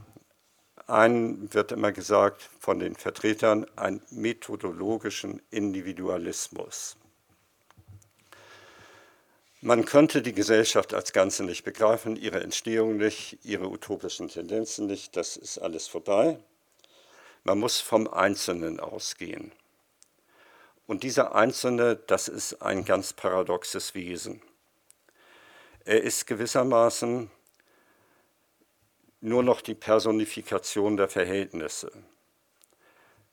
einen 0.89 1.53
wird 1.53 1.71
immer 1.71 1.91
gesagt 1.91 2.49
von 2.59 2.79
den 2.79 2.95
Vertretern, 2.95 3.65
einen 3.75 4.01
methodologischen 4.09 5.41
Individualismus. 5.51 6.97
Man 9.61 9.83
könnte 9.83 10.21
die 10.21 10.31
Gesellschaft 10.31 10.93
als 10.93 11.11
Ganze 11.11 11.43
nicht 11.43 11.65
begreifen, 11.65 12.15
ihre 12.15 12.41
Entstehung 12.41 12.95
nicht, 12.95 13.39
ihre 13.43 13.67
utopischen 13.67 14.29
Tendenzen 14.29 14.87
nicht, 14.87 15.17
das 15.17 15.35
ist 15.35 15.57
alles 15.57 15.85
vorbei. 15.85 16.39
Man 17.43 17.59
muss 17.59 17.81
vom 17.81 18.07
Einzelnen 18.07 18.79
ausgehen. 18.79 19.51
Und 20.87 21.03
dieser 21.03 21.35
Einzelne, 21.35 21.97
das 21.97 22.29
ist 22.29 22.61
ein 22.61 22.85
ganz 22.85 23.11
paradoxes 23.11 23.93
Wesen. 23.95 24.41
Er 25.83 26.03
ist 26.03 26.25
gewissermaßen 26.25 27.29
nur 29.19 29.43
noch 29.43 29.59
die 29.59 29.75
Personifikation 29.75 30.95
der 30.95 31.09
Verhältnisse. 31.09 31.91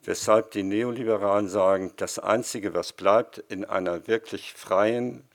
Weshalb 0.03 0.51
die 0.51 0.65
Neoliberalen 0.65 1.49
sagen, 1.49 1.93
das 1.97 2.19
Einzige, 2.19 2.75
was 2.75 2.93
bleibt 2.93 3.39
in 3.39 3.65
einer 3.65 4.09
wirklich 4.09 4.53
freien, 4.55 5.29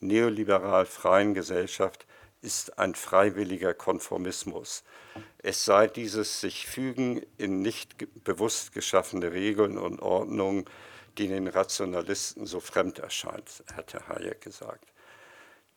neoliberal 0.00 0.86
freien 0.86 1.34
Gesellschaft, 1.34 2.06
ist 2.42 2.78
ein 2.78 2.94
freiwilliger 2.94 3.74
Konformismus. 3.74 4.84
Es 5.38 5.64
sei 5.64 5.86
dieses 5.86 6.40
sich 6.40 6.66
fügen 6.66 7.22
in 7.38 7.60
nicht 7.62 7.96
bewusst 8.24 8.72
geschaffene 8.72 9.32
Regeln 9.32 9.78
und 9.78 10.00
Ordnungen, 10.00 10.64
die 11.18 11.28
den 11.28 11.48
Rationalisten 11.48 12.46
so 12.46 12.60
fremd 12.60 12.98
erscheint, 12.98 13.64
hatte 13.74 14.06
Hayek 14.08 14.42
gesagt. 14.42 14.92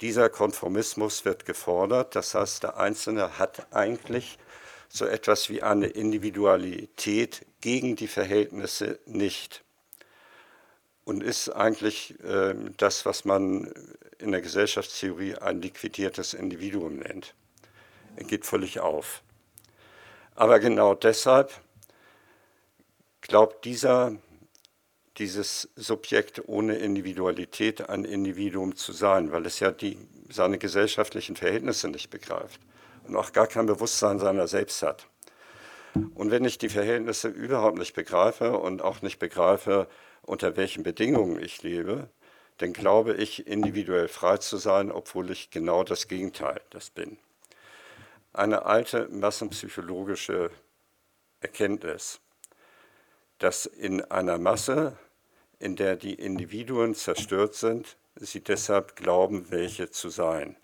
Dieser 0.01 0.29
Konformismus 0.29 1.25
wird 1.25 1.45
gefordert, 1.45 2.15
das 2.15 2.35
heißt, 2.35 2.63
der 2.63 2.77
Einzelne 2.77 3.37
hat 3.37 3.73
eigentlich 3.73 4.37
so 4.89 5.05
etwas 5.05 5.49
wie 5.49 5.61
eine 5.61 5.87
Individualität 5.87 7.45
gegen 7.61 7.95
die 7.95 8.07
Verhältnisse 8.07 8.99
nicht 9.05 9.63
und 11.09 11.23
ist 11.23 11.49
eigentlich 11.49 12.13
äh, 12.23 12.53
das, 12.77 13.03
was 13.03 13.25
man 13.25 13.73
in 14.19 14.31
der 14.31 14.41
Gesellschaftstheorie 14.41 15.33
ein 15.37 15.59
liquidiertes 15.59 16.35
Individuum 16.35 16.97
nennt. 16.97 17.33
Er 18.15 18.25
geht 18.25 18.45
völlig 18.45 18.79
auf. 18.79 19.23
Aber 20.35 20.59
genau 20.59 20.93
deshalb 20.93 21.51
glaubt 23.21 23.65
dieser, 23.65 24.17
dieses 25.17 25.69
Subjekt 25.75 26.47
ohne 26.47 26.75
Individualität 26.75 27.89
ein 27.89 28.05
Individuum 28.05 28.75
zu 28.75 28.91
sein, 28.91 29.31
weil 29.31 29.47
es 29.47 29.59
ja 29.59 29.71
die, 29.71 29.97
seine 30.29 30.59
gesellschaftlichen 30.59 31.35
Verhältnisse 31.35 31.87
nicht 31.87 32.11
begreift 32.11 32.61
und 33.07 33.15
auch 33.15 33.33
gar 33.33 33.47
kein 33.47 33.65
Bewusstsein 33.65 34.19
seiner 34.19 34.47
selbst 34.47 34.83
hat. 34.83 35.07
Und 36.13 36.29
wenn 36.29 36.45
ich 36.45 36.59
die 36.59 36.69
Verhältnisse 36.69 37.29
überhaupt 37.29 37.79
nicht 37.79 37.95
begreife 37.95 38.59
und 38.59 38.83
auch 38.83 39.01
nicht 39.01 39.17
begreife, 39.17 39.87
unter 40.29 40.55
welchen 40.55 40.83
Bedingungen 40.83 41.41
ich 41.41 41.63
lebe, 41.63 42.07
dann 42.57 42.71
glaube 42.71 43.15
ich, 43.15 43.47
individuell 43.47 44.07
frei 44.07 44.37
zu 44.37 44.57
sein, 44.57 44.91
obwohl 44.91 45.31
ich 45.31 45.49
genau 45.49 45.83
das 45.83 46.07
Gegenteil 46.07 46.61
das 46.69 46.91
bin. 46.91 47.17
Eine 48.31 48.65
alte 48.65 49.07
massenpsychologische 49.09 50.51
Erkenntnis, 51.39 52.19
dass 53.39 53.65
in 53.65 54.01
einer 54.11 54.37
Masse, 54.37 54.95
in 55.57 55.75
der 55.75 55.95
die 55.95 56.13
Individuen 56.13 56.93
zerstört 56.93 57.55
sind, 57.55 57.97
sie 58.15 58.41
deshalb 58.41 58.95
glauben, 58.95 59.49
welche 59.49 59.89
zu 59.89 60.09
sein. 60.09 60.55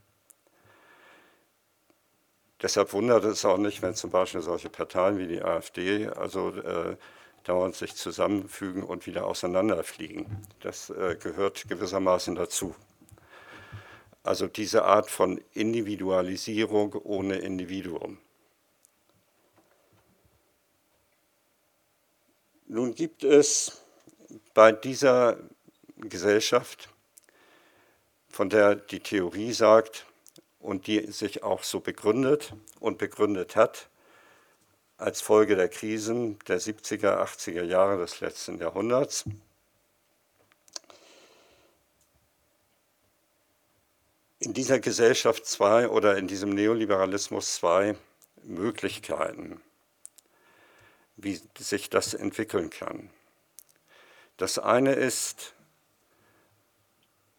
Deshalb 2.61 2.93
wundert 2.93 3.23
es 3.23 3.43
auch 3.45 3.57
nicht, 3.57 3.81
wenn 3.81 3.95
zum 3.95 4.11
Beispiel 4.11 4.41
solche 4.41 4.69
Parteien 4.69 5.17
wie 5.17 5.27
die 5.27 5.41
AfD 5.41 6.07
also 6.07 6.49
äh, 6.49 6.97
dauernd 7.45 7.75
sich 7.75 7.95
zusammenfügen 7.95 8.83
und 8.83 9.05
wieder 9.05 9.25
auseinanderfliegen. 9.25 10.25
Das 10.59 10.89
äh, 10.89 11.15
gehört 11.21 11.67
gewissermaßen 11.69 12.35
dazu. 12.35 12.75
Also 14.23 14.47
diese 14.47 14.83
Art 14.85 15.09
von 15.09 15.39
Individualisierung 15.53 16.93
ohne 16.93 17.37
Individuum. 17.37 18.17
Nun 22.67 22.95
gibt 22.95 23.23
es 23.23 23.83
bei 24.55 24.71
dieser 24.71 25.37
Gesellschaft, 25.97 26.89
von 28.27 28.49
der 28.49 28.75
die 28.75 28.99
Theorie 28.99 29.53
sagt 29.53 30.07
und 30.59 30.87
die 30.87 31.11
sich 31.11 31.43
auch 31.43 31.61
so 31.63 31.79
begründet 31.79 32.53
und 32.79 32.97
begründet 32.97 33.55
hat, 33.55 33.87
als 34.97 35.21
Folge 35.21 35.55
der 35.55 35.69
Krisen 35.69 36.39
der 36.47 36.59
70er, 36.59 37.21
80er 37.21 37.63
Jahre 37.63 37.97
des 37.97 38.21
letzten 38.21 38.59
Jahrhunderts. 38.59 39.25
In 44.39 44.53
dieser 44.53 44.79
Gesellschaft 44.79 45.45
zwei 45.45 45.89
oder 45.89 46.17
in 46.17 46.27
diesem 46.27 46.49
Neoliberalismus 46.51 47.55
zwei 47.55 47.95
Möglichkeiten, 48.43 49.61
wie 51.17 51.41
sich 51.57 51.89
das 51.89 52.13
entwickeln 52.13 52.69
kann. 52.69 53.09
Das 54.37 54.59
eine 54.59 54.93
ist 54.93 55.53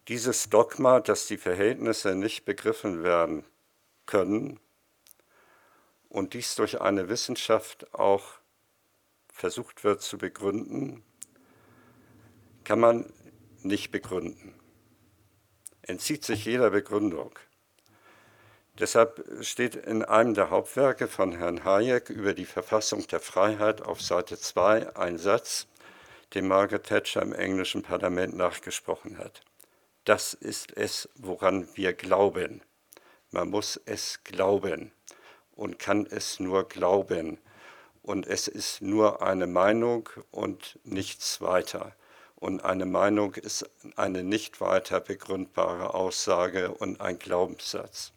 dieses 0.07 0.49
Dogma, 0.49 0.99
dass 0.99 1.27
die 1.27 1.37
Verhältnisse 1.37 2.15
nicht 2.15 2.45
begriffen 2.45 3.03
werden 3.03 3.45
können, 4.05 4.59
und 6.09 6.33
dies 6.33 6.55
durch 6.55 6.81
eine 6.81 7.09
Wissenschaft 7.09 7.93
auch 7.93 8.39
versucht 9.31 9.83
wird 9.83 10.01
zu 10.01 10.17
begründen, 10.17 11.03
kann 12.63 12.79
man 12.79 13.13
nicht 13.61 13.91
begründen. 13.91 14.53
Entzieht 15.81 16.25
sich 16.25 16.45
jeder 16.45 16.71
Begründung. 16.71 17.37
Deshalb 18.79 19.25
steht 19.41 19.75
in 19.75 20.03
einem 20.03 20.33
der 20.33 20.49
Hauptwerke 20.49 21.07
von 21.07 21.31
Herrn 21.31 21.63
Hayek 21.63 22.09
über 22.09 22.33
die 22.33 22.45
Verfassung 22.45 23.07
der 23.07 23.19
Freiheit 23.19 23.81
auf 23.81 24.01
Seite 24.01 24.37
2 24.37 24.95
ein 24.95 25.17
Satz, 25.17 25.67
den 26.33 26.47
Margaret 26.47 26.83
Thatcher 26.83 27.21
im 27.21 27.33
englischen 27.33 27.83
Parlament 27.83 28.35
nachgesprochen 28.35 29.17
hat. 29.17 29.41
Das 30.03 30.33
ist 30.33 30.75
es, 30.75 31.09
woran 31.15 31.67
wir 31.75 31.93
glauben. 31.93 32.61
Man 33.31 33.49
muss 33.49 33.79
es 33.85 34.23
glauben 34.23 34.91
und 35.57 35.79
kann 35.79 36.07
es 36.09 36.39
nur 36.39 36.67
glauben. 36.67 37.39
Und 38.03 38.25
es 38.25 38.47
ist 38.47 38.81
nur 38.81 39.21
eine 39.21 39.47
Meinung 39.47 40.07
und 40.31 40.79
nichts 40.85 41.41
weiter. 41.41 41.93
Und 42.35 42.63
eine 42.63 42.85
Meinung 42.85 43.33
ist 43.33 43.69
eine 43.95 44.23
nicht 44.23 44.61
weiter 44.61 45.01
begründbare 45.01 45.93
Aussage 45.93 46.71
und 46.71 47.01
ein 47.01 47.19
Glaubenssatz. 47.19 48.13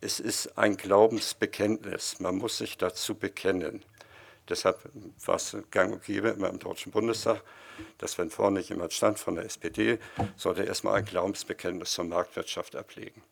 Es 0.00 0.20
ist 0.20 0.56
ein 0.56 0.76
Glaubensbekenntnis. 0.76 2.20
Man 2.20 2.36
muss 2.36 2.58
sich 2.58 2.78
dazu 2.78 3.16
bekennen. 3.16 3.84
Deshalb 4.48 4.78
war 5.24 5.36
es 5.36 5.56
gang 5.70 5.92
und 5.92 6.04
gäbe 6.04 6.28
immer 6.28 6.48
im 6.48 6.58
Deutschen 6.58 6.92
Bundestag, 6.92 7.42
dass 7.98 8.18
wenn 8.18 8.30
vorne 8.30 8.60
jemand 8.60 8.92
stand 8.92 9.18
von 9.18 9.34
der 9.34 9.44
SPD, 9.44 9.98
sollte 10.36 10.62
er 10.62 10.68
erstmal 10.68 10.96
ein 10.96 11.04
Glaubensbekenntnis 11.04 11.92
zur 11.92 12.04
Marktwirtschaft 12.04 12.76
ablegen. 12.76 13.22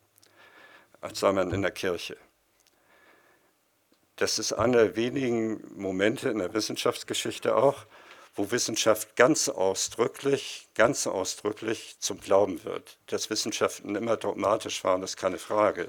Als 1.01 1.21
sei 1.21 1.33
man 1.33 1.53
in 1.53 1.63
der 1.63 1.71
Kirche. 1.71 2.17
Das 4.21 4.39
ist 4.39 4.53
einer 4.53 4.77
der 4.77 4.97
wenigen 4.97 5.63
Momente 5.81 6.29
in 6.29 6.41
der 6.41 6.53
Wissenschaftsgeschichte 6.53 7.57
auch, 7.57 7.87
wo 8.35 8.51
Wissenschaft 8.51 9.17
ganz 9.17 9.49
ausdrücklich, 9.49 10.69
ganz 10.75 11.07
ausdrücklich 11.07 11.97
zum 12.01 12.21
Glauben 12.21 12.63
wird. 12.65 12.99
Dass 13.07 13.31
Wissenschaften 13.31 13.97
immer 13.97 14.19
dogmatisch 14.19 14.85
waren, 14.85 15.03
ist 15.03 15.17
keine 15.17 15.39
Frage. 15.39 15.89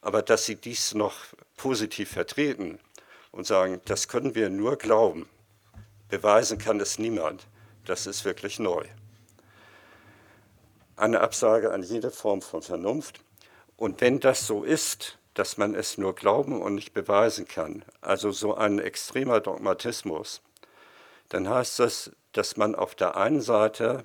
Aber 0.00 0.22
dass 0.22 0.46
sie 0.46 0.54
dies 0.54 0.94
noch 0.94 1.16
positiv 1.56 2.12
vertreten 2.12 2.78
und 3.32 3.48
sagen, 3.48 3.80
das 3.84 4.06
können 4.06 4.36
wir 4.36 4.48
nur 4.48 4.76
glauben, 4.76 5.28
beweisen 6.08 6.56
kann 6.56 6.78
es 6.78 7.00
niemand, 7.00 7.48
das 7.84 8.06
ist 8.06 8.24
wirklich 8.24 8.60
neu. 8.60 8.84
Eine 10.94 11.20
Absage 11.20 11.72
an 11.72 11.82
jede 11.82 12.12
Form 12.12 12.42
von 12.42 12.62
Vernunft. 12.62 13.18
Und 13.76 14.00
wenn 14.00 14.20
das 14.20 14.46
so 14.46 14.62
ist, 14.62 15.18
dass 15.34 15.56
man 15.56 15.74
es 15.74 15.98
nur 15.98 16.14
glauben 16.14 16.60
und 16.60 16.74
nicht 16.74 16.92
beweisen 16.92 17.46
kann, 17.46 17.84
also 18.00 18.32
so 18.32 18.54
ein 18.54 18.78
extremer 18.78 19.40
Dogmatismus, 19.40 20.42
dann 21.28 21.48
heißt 21.48 21.78
das, 21.78 22.10
dass 22.32 22.56
man 22.56 22.74
auf 22.74 22.94
der 22.94 23.16
einen 23.16 23.40
Seite, 23.40 24.04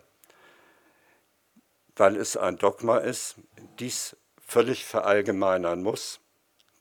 weil 1.95 2.15
es 2.15 2.37
ein 2.37 2.57
Dogma 2.57 2.97
ist, 2.97 3.35
dies 3.79 4.15
völlig 4.45 4.85
verallgemeinern 4.85 5.81
muss, 5.81 6.19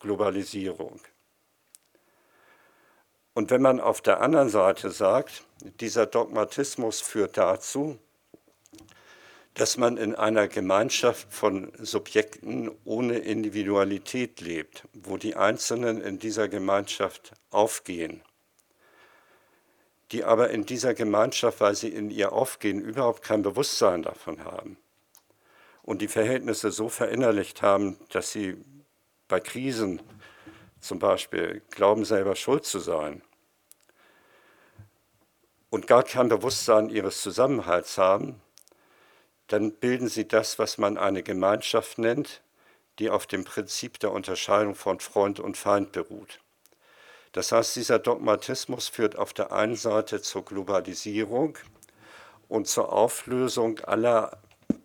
Globalisierung. 0.01 1.01
Und 3.33 3.51
wenn 3.51 3.63
man 3.63 3.81
auf 3.81 4.01
der 4.01 4.21
anderen 4.21 4.49
Seite 4.49 4.91
sagt, 4.91 5.45
dieser 5.81 6.07
Dogmatismus 6.07 7.01
führt 7.01 7.37
dazu, 7.37 7.99
dass 9.55 9.77
man 9.77 9.97
in 9.97 10.17
einer 10.17 10.49
Gemeinschaft 10.49 11.33
von 11.33 11.71
Subjekten 11.79 12.71
ohne 12.85 13.19
Individualität 13.19 14.41
lebt, 14.41 14.89
wo 14.93 15.17
die 15.17 15.37
Einzelnen 15.37 16.01
in 16.01 16.19
dieser 16.19 16.49
Gemeinschaft 16.49 17.33
aufgehen, 17.51 18.23
die 20.11 20.25
aber 20.25 20.51
in 20.51 20.67
dieser 20.67 20.95
Gemeinschaft, 20.95 21.61
weil 21.61 21.77
sie 21.77 21.89
in 21.89 22.11
ihr 22.11 22.33
aufgehen, 22.33 22.81
überhaupt 22.81 23.23
kein 23.23 23.43
Bewusstsein 23.43 24.03
davon 24.03 24.45
haben 24.45 24.77
und 25.83 26.03
die 26.03 26.09
Verhältnisse 26.09 26.73
so 26.73 26.89
verinnerlicht 26.89 27.63
haben, 27.63 27.97
dass 28.11 28.33
sie 28.33 28.57
bei 29.29 29.39
Krisen 29.39 30.03
zum 30.81 30.99
Beispiel 30.99 31.63
glauben, 31.71 32.05
selber 32.05 32.35
schuld 32.35 32.65
zu 32.65 32.81
sein 32.81 33.23
und 35.71 35.87
gar 35.87 36.03
kein 36.03 36.29
Bewusstsein 36.29 36.91
ihres 36.91 37.23
Zusammenhalts 37.23 37.99
haben, 37.99 38.41
dann 39.49 39.73
bilden 39.73 40.09
sie 40.09 40.27
das, 40.27 40.59
was 40.59 40.79
man 40.79 40.97
eine 40.97 41.23
Gemeinschaft 41.23 41.99
nennt, 41.99 42.43
die 42.99 43.11
auf 43.11 43.27
dem 43.27 43.45
Prinzip 43.45 43.99
der 43.99 44.13
Unterscheidung 44.13 44.75
von 44.75 45.01
Freund 45.01 45.41
und 45.41 45.57
Feind 45.57 45.93
beruht. 45.93 46.41
Das 47.33 47.51
heißt, 47.51 47.75
dieser 47.77 47.99
Dogmatismus 47.99 48.89
führt 48.89 49.19
auf 49.19 49.33
der 49.33 49.51
einen 49.53 49.77
Seite 49.77 50.23
zur 50.23 50.45
Globalisierung 50.45 51.59
und 52.49 52.69
zur 52.69 52.93
Auflösung 52.93 53.81
aller 53.81 54.39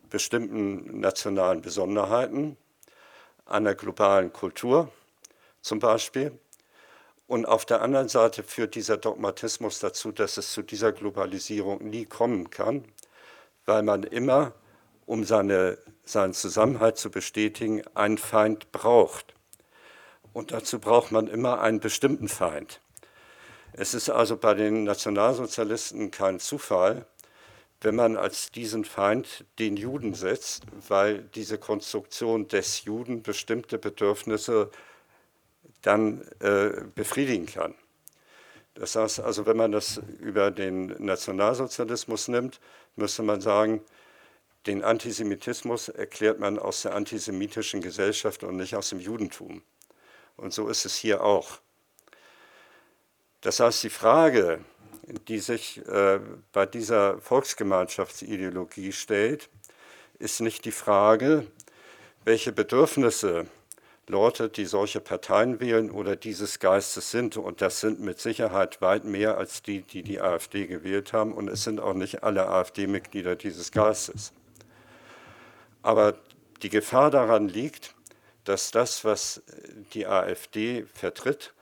bestimmten 0.09 0.99
nationalen 0.99 1.61
Besonderheiten, 1.61 2.57
einer 3.45 3.75
globalen 3.75 4.33
Kultur 4.33 4.91
zum 5.61 5.79
Beispiel. 5.79 6.37
Und 7.27 7.45
auf 7.45 7.65
der 7.65 7.81
anderen 7.81 8.09
Seite 8.09 8.41
führt 8.41 8.73
dieser 8.73 8.97
Dogmatismus 8.97 9.77
dazu, 9.77 10.11
dass 10.11 10.37
es 10.37 10.51
zu 10.51 10.63
dieser 10.63 10.91
Globalisierung 10.91 11.87
nie 11.87 12.05
kommen 12.05 12.49
kann, 12.49 12.83
weil 13.69 13.83
man 13.83 14.01
immer, 14.01 14.53
um 15.05 15.23
seine, 15.23 15.77
seinen 16.03 16.33
Zusammenhalt 16.33 16.97
zu 16.97 17.11
bestätigen, 17.11 17.83
einen 17.93 18.17
Feind 18.17 18.71
braucht. 18.71 19.35
Und 20.33 20.51
dazu 20.51 20.79
braucht 20.79 21.11
man 21.11 21.27
immer 21.27 21.61
einen 21.61 21.79
bestimmten 21.79 22.27
Feind. 22.27 22.81
Es 23.73 23.93
ist 23.93 24.09
also 24.09 24.37
bei 24.37 24.55
den 24.55 24.85
Nationalsozialisten 24.85 26.09
kein 26.09 26.39
Zufall, 26.39 27.05
wenn 27.81 27.95
man 27.95 28.17
als 28.17 28.51
diesen 28.51 28.85
Feind 28.85 29.45
den 29.59 29.77
Juden 29.77 30.15
setzt, 30.15 30.63
weil 30.87 31.19
diese 31.35 31.59
Konstruktion 31.59 32.47
des 32.47 32.83
Juden 32.85 33.21
bestimmte 33.21 33.77
Bedürfnisse 33.77 34.71
dann 35.83 36.27
äh, 36.39 36.71
befriedigen 36.95 37.45
kann. 37.45 37.75
Das 38.73 38.95
heißt 38.95 39.19
also, 39.19 39.45
wenn 39.45 39.57
man 39.57 39.71
das 39.71 40.01
über 40.19 40.49
den 40.49 40.87
Nationalsozialismus 41.03 42.29
nimmt, 42.29 42.59
müsste 42.95 43.23
man 43.23 43.41
sagen, 43.41 43.81
den 44.65 44.83
Antisemitismus 44.83 45.89
erklärt 45.89 46.39
man 46.39 46.59
aus 46.59 46.81
der 46.81 46.93
antisemitischen 46.93 47.81
Gesellschaft 47.81 48.43
und 48.43 48.57
nicht 48.57 48.75
aus 48.75 48.89
dem 48.89 48.99
Judentum. 48.99 49.61
Und 50.35 50.53
so 50.53 50.67
ist 50.67 50.85
es 50.85 50.95
hier 50.95 51.23
auch. 51.23 51.59
Das 53.41 53.59
heißt, 53.59 53.83
die 53.83 53.89
Frage, 53.89 54.63
die 55.27 55.39
sich 55.39 55.85
äh, 55.87 56.19
bei 56.51 56.65
dieser 56.65 57.19
Volksgemeinschaftsideologie 57.21 58.91
stellt, 58.91 59.49
ist 60.19 60.41
nicht 60.41 60.65
die 60.65 60.71
Frage, 60.71 61.47
welche 62.25 62.51
Bedürfnisse 62.51 63.47
Leute, 64.09 64.49
die 64.49 64.65
solche 64.65 64.99
Parteien 64.99 65.59
wählen 65.59 65.91
oder 65.91 66.15
dieses 66.15 66.57
Geistes 66.57 67.11
sind. 67.11 67.37
Und 67.37 67.61
das 67.61 67.79
sind 67.79 67.99
mit 67.99 68.19
Sicherheit 68.19 68.81
weit 68.81 69.05
mehr 69.05 69.37
als 69.37 69.61
die, 69.61 69.83
die 69.83 70.01
die 70.01 70.19
AfD 70.19 70.65
gewählt 70.65 71.13
haben. 71.13 71.31
Und 71.31 71.47
es 71.47 71.63
sind 71.63 71.79
auch 71.79 71.93
nicht 71.93 72.23
alle 72.23 72.49
AfD-Mitglieder 72.49 73.35
dieses 73.35 73.71
Geistes. 73.71 74.33
Aber 75.83 76.15
die 76.63 76.69
Gefahr 76.69 77.11
daran 77.11 77.47
liegt, 77.47 77.93
dass 78.45 78.71
das, 78.71 79.05
was 79.05 79.43
die 79.93 80.07
AfD 80.07 80.85
vertritt, 80.91 81.53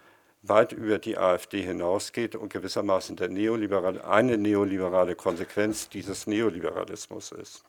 weit 0.42 0.72
über 0.72 1.00
die 1.00 1.18
AfD 1.18 1.62
hinausgeht 1.62 2.36
und 2.36 2.54
gewissermaßen 2.54 3.18
der 3.18 3.28
Neoliberal, 3.28 4.02
eine 4.02 4.38
neoliberale 4.38 5.16
Konsequenz 5.16 5.90
dieses 5.90 6.28
Neoliberalismus 6.28 7.34
ist. 7.34 7.66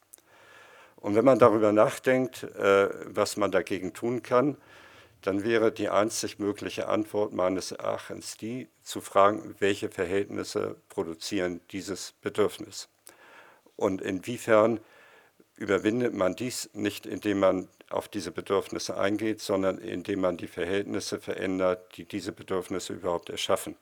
Und 1.01 1.15
wenn 1.15 1.25
man 1.25 1.39
darüber 1.39 1.73
nachdenkt, 1.73 2.43
äh, 2.43 2.89
was 3.07 3.37
man 3.37 3.51
dagegen 3.51 3.93
tun 3.93 4.23
kann, 4.23 4.57
dann 5.23 5.45
wäre 5.45 5.73
die 5.73 5.89
einzig 5.89 6.39
mögliche 6.39 6.89
Antwort 6.89 7.33
meines 7.33 7.73
Erachtens 7.73 8.37
die, 8.37 8.69
zu 8.83 9.01
fragen, 9.01 9.55
welche 9.59 9.89
Verhältnisse 9.91 10.77
produzieren 10.89 11.61
dieses 11.71 12.13
Bedürfnis. 12.23 12.89
Und 13.77 14.01
inwiefern 14.01 14.81
überwindet 15.57 16.15
man 16.15 16.37
dies 16.37 16.71
nicht, 16.73 17.05
indem 17.05 17.41
man 17.41 17.69
auf 17.91 18.09
diese 18.09 18.31
Bedürfnisse 18.31 18.97
eingeht, 18.97 19.41
sondern 19.41 19.79
indem 19.79 20.21
man 20.21 20.37
die 20.37 20.47
Verhältnisse 20.47 21.19
verändert, 21.21 21.97
die 21.97 22.05
diese 22.05 22.33
Bedürfnisse 22.33 22.93
überhaupt 22.93 23.31
erschaffen. 23.31 23.77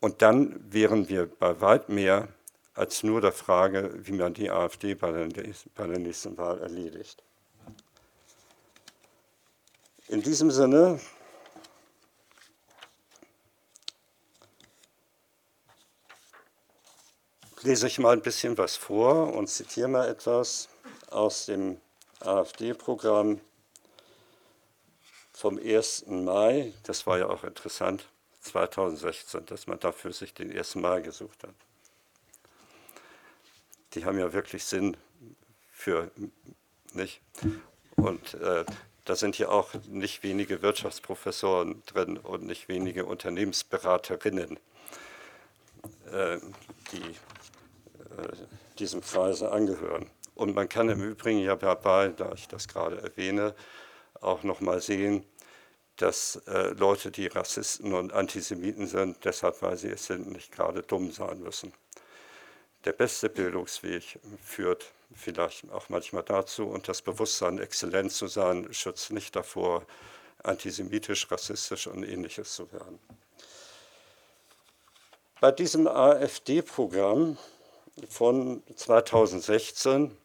Und 0.00 0.20
dann 0.20 0.60
wären 0.70 1.08
wir 1.08 1.26
bei 1.26 1.60
weit 1.60 1.88
mehr 1.88 2.28
als 2.74 3.02
nur 3.02 3.20
der 3.20 3.32
Frage, 3.32 3.90
wie 4.06 4.12
man 4.12 4.34
die 4.34 4.50
AfD 4.50 4.94
bei 4.94 5.12
der, 5.12 5.98
nächsten 5.98 6.36
Wahl 6.36 6.60
erledigt. 6.60 7.22
In 10.08 10.22
diesem 10.22 10.50
Sinne 10.50 11.00
lese 17.62 17.86
ich 17.86 17.98
mal 17.98 18.12
ein 18.12 18.22
bisschen 18.22 18.58
was 18.58 18.76
vor 18.76 19.32
und 19.32 19.48
zitiere 19.48 19.88
mal 19.88 20.08
etwas 20.08 20.68
aus 21.10 21.46
dem 21.46 21.80
AfD-Programm 22.20 23.40
vom 25.32 25.58
1. 25.58 26.06
Mai. 26.08 26.74
Das 26.82 27.06
war 27.06 27.18
ja 27.18 27.28
auch 27.28 27.44
interessant, 27.44 28.06
2016, 28.40 29.46
dass 29.46 29.66
man 29.66 29.78
dafür 29.78 30.12
sich 30.12 30.34
den 30.34 30.54
1. 30.54 30.74
Mai 30.76 31.00
gesucht 31.00 31.42
hat. 31.44 31.54
Die 33.94 34.04
haben 34.04 34.18
ja 34.18 34.32
wirklich 34.32 34.64
Sinn 34.64 34.96
für 35.70 36.10
nicht. 36.92 37.20
Und 37.96 38.34
äh, 38.34 38.64
da 39.04 39.16
sind 39.16 39.38
ja 39.38 39.48
auch 39.48 39.74
nicht 39.88 40.22
wenige 40.22 40.62
Wirtschaftsprofessoren 40.62 41.82
drin 41.86 42.16
und 42.16 42.44
nicht 42.44 42.68
wenige 42.68 43.04
Unternehmensberaterinnen, 43.04 44.58
äh, 46.10 46.38
die 46.92 47.02
äh, 47.02 48.32
diesem 48.78 49.02
Kreise 49.02 49.52
angehören. 49.52 50.10
Und 50.34 50.54
man 50.54 50.68
kann 50.68 50.88
im 50.88 51.02
Übrigen 51.02 51.40
ja 51.40 51.54
dabei, 51.54 52.08
da 52.08 52.32
ich 52.32 52.48
das 52.48 52.66
gerade 52.66 53.00
erwähne, 53.00 53.54
auch 54.20 54.42
nochmal 54.42 54.80
sehen, 54.80 55.24
dass 55.96 56.36
äh, 56.48 56.70
Leute, 56.70 57.12
die 57.12 57.28
Rassisten 57.28 57.92
und 57.92 58.12
Antisemiten 58.12 58.86
sind, 58.86 59.24
deshalb, 59.24 59.62
weil 59.62 59.76
sie 59.76 59.90
es 59.90 60.06
sind, 60.06 60.32
nicht 60.32 60.50
gerade 60.50 60.82
dumm 60.82 61.12
sein 61.12 61.40
müssen. 61.40 61.72
Der 62.84 62.92
beste 62.92 63.30
Bildungsweg 63.30 64.18
führt 64.42 64.92
vielleicht 65.14 65.70
auch 65.70 65.88
manchmal 65.88 66.22
dazu, 66.22 66.66
und 66.66 66.86
das 66.88 67.00
Bewusstsein, 67.00 67.58
exzellent 67.58 68.12
zu 68.12 68.26
sein, 68.26 68.72
schützt 68.72 69.10
nicht 69.10 69.34
davor, 69.34 69.86
antisemitisch, 70.42 71.30
rassistisch 71.30 71.86
und 71.86 72.04
ähnliches 72.04 72.54
zu 72.54 72.70
werden. 72.72 72.98
Bei 75.40 75.50
diesem 75.50 75.86
AfD-Programm 75.86 77.38
von 78.08 78.62
2016 78.74 80.16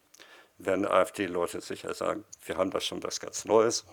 werden 0.58 0.86
AfD-Leute 0.86 1.60
sicher 1.60 1.94
sagen, 1.94 2.24
wir 2.44 2.56
haben 2.58 2.70
da 2.70 2.80
schon 2.80 3.02
was 3.02 3.20
ganz 3.20 3.44
Neues, 3.44 3.84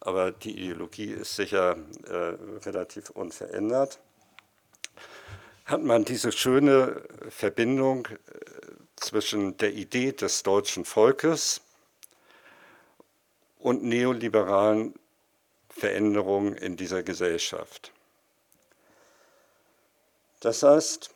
aber 0.00 0.32
die 0.32 0.58
Ideologie 0.58 1.12
ist 1.12 1.36
sicher 1.36 1.76
äh, 2.04 2.14
relativ 2.64 3.10
unverändert. 3.10 3.98
Hat 5.70 5.84
man 5.84 6.04
diese 6.04 6.32
schöne 6.32 7.00
Verbindung 7.28 8.06
äh, 8.06 8.16
zwischen 8.96 9.56
der 9.58 9.72
Idee 9.72 10.10
des 10.10 10.42
deutschen 10.42 10.84
Volkes 10.84 11.60
und 13.56 13.84
neoliberalen 13.84 14.94
Veränderungen 15.68 16.56
in 16.56 16.76
dieser 16.76 17.04
Gesellschaft. 17.04 17.92
Das 20.40 20.64
heißt, 20.64 21.10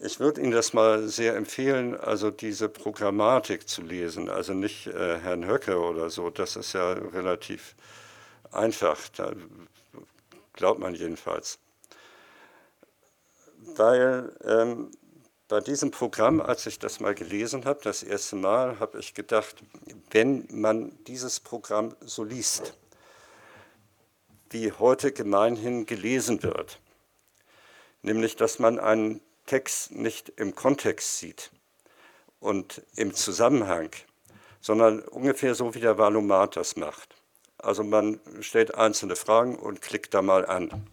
ich 0.00 0.18
würde 0.18 0.40
Ihnen 0.40 0.52
das 0.52 0.72
mal 0.72 1.06
sehr 1.06 1.36
empfehlen, 1.36 1.94
also 2.00 2.30
diese 2.30 2.70
Programmatik 2.70 3.68
zu 3.68 3.82
lesen, 3.82 4.30
also 4.30 4.54
nicht 4.54 4.86
äh, 4.86 5.18
Herrn 5.18 5.46
Höcke 5.46 5.78
oder 5.78 6.08
so, 6.08 6.30
das 6.30 6.56
ist 6.56 6.72
ja 6.72 6.92
relativ 6.92 7.74
einfach, 8.52 8.98
da 9.10 9.34
glaubt 10.54 10.80
man 10.80 10.94
jedenfalls. 10.94 11.58
Weil 13.76 14.34
ähm, 14.44 14.90
bei 15.48 15.60
diesem 15.60 15.90
Programm, 15.90 16.40
als 16.40 16.66
ich 16.66 16.78
das 16.78 17.00
mal 17.00 17.14
gelesen 17.14 17.64
habe, 17.64 17.80
das 17.82 18.02
erste 18.02 18.36
Mal, 18.36 18.78
habe 18.78 18.98
ich 18.98 19.14
gedacht, 19.14 19.56
wenn 20.10 20.46
man 20.50 20.96
dieses 21.06 21.40
Programm 21.40 21.94
so 22.00 22.24
liest, 22.24 22.74
wie 24.50 24.72
heute 24.72 25.12
gemeinhin 25.12 25.86
gelesen 25.86 26.42
wird, 26.42 26.80
nämlich 28.02 28.36
dass 28.36 28.58
man 28.58 28.78
einen 28.78 29.20
Text 29.46 29.92
nicht 29.92 30.28
im 30.36 30.54
Kontext 30.54 31.18
sieht 31.18 31.50
und 32.38 32.82
im 32.96 33.14
Zusammenhang, 33.14 33.90
sondern 34.60 35.00
ungefähr 35.00 35.54
so 35.54 35.74
wie 35.74 35.80
der 35.80 35.98
Valomat 35.98 36.56
das 36.56 36.76
macht. 36.76 37.16
Also 37.58 37.82
man 37.82 38.20
stellt 38.40 38.74
einzelne 38.74 39.16
Fragen 39.16 39.56
und 39.56 39.82
klickt 39.82 40.14
da 40.14 40.22
mal 40.22 40.46
an. 40.46 40.86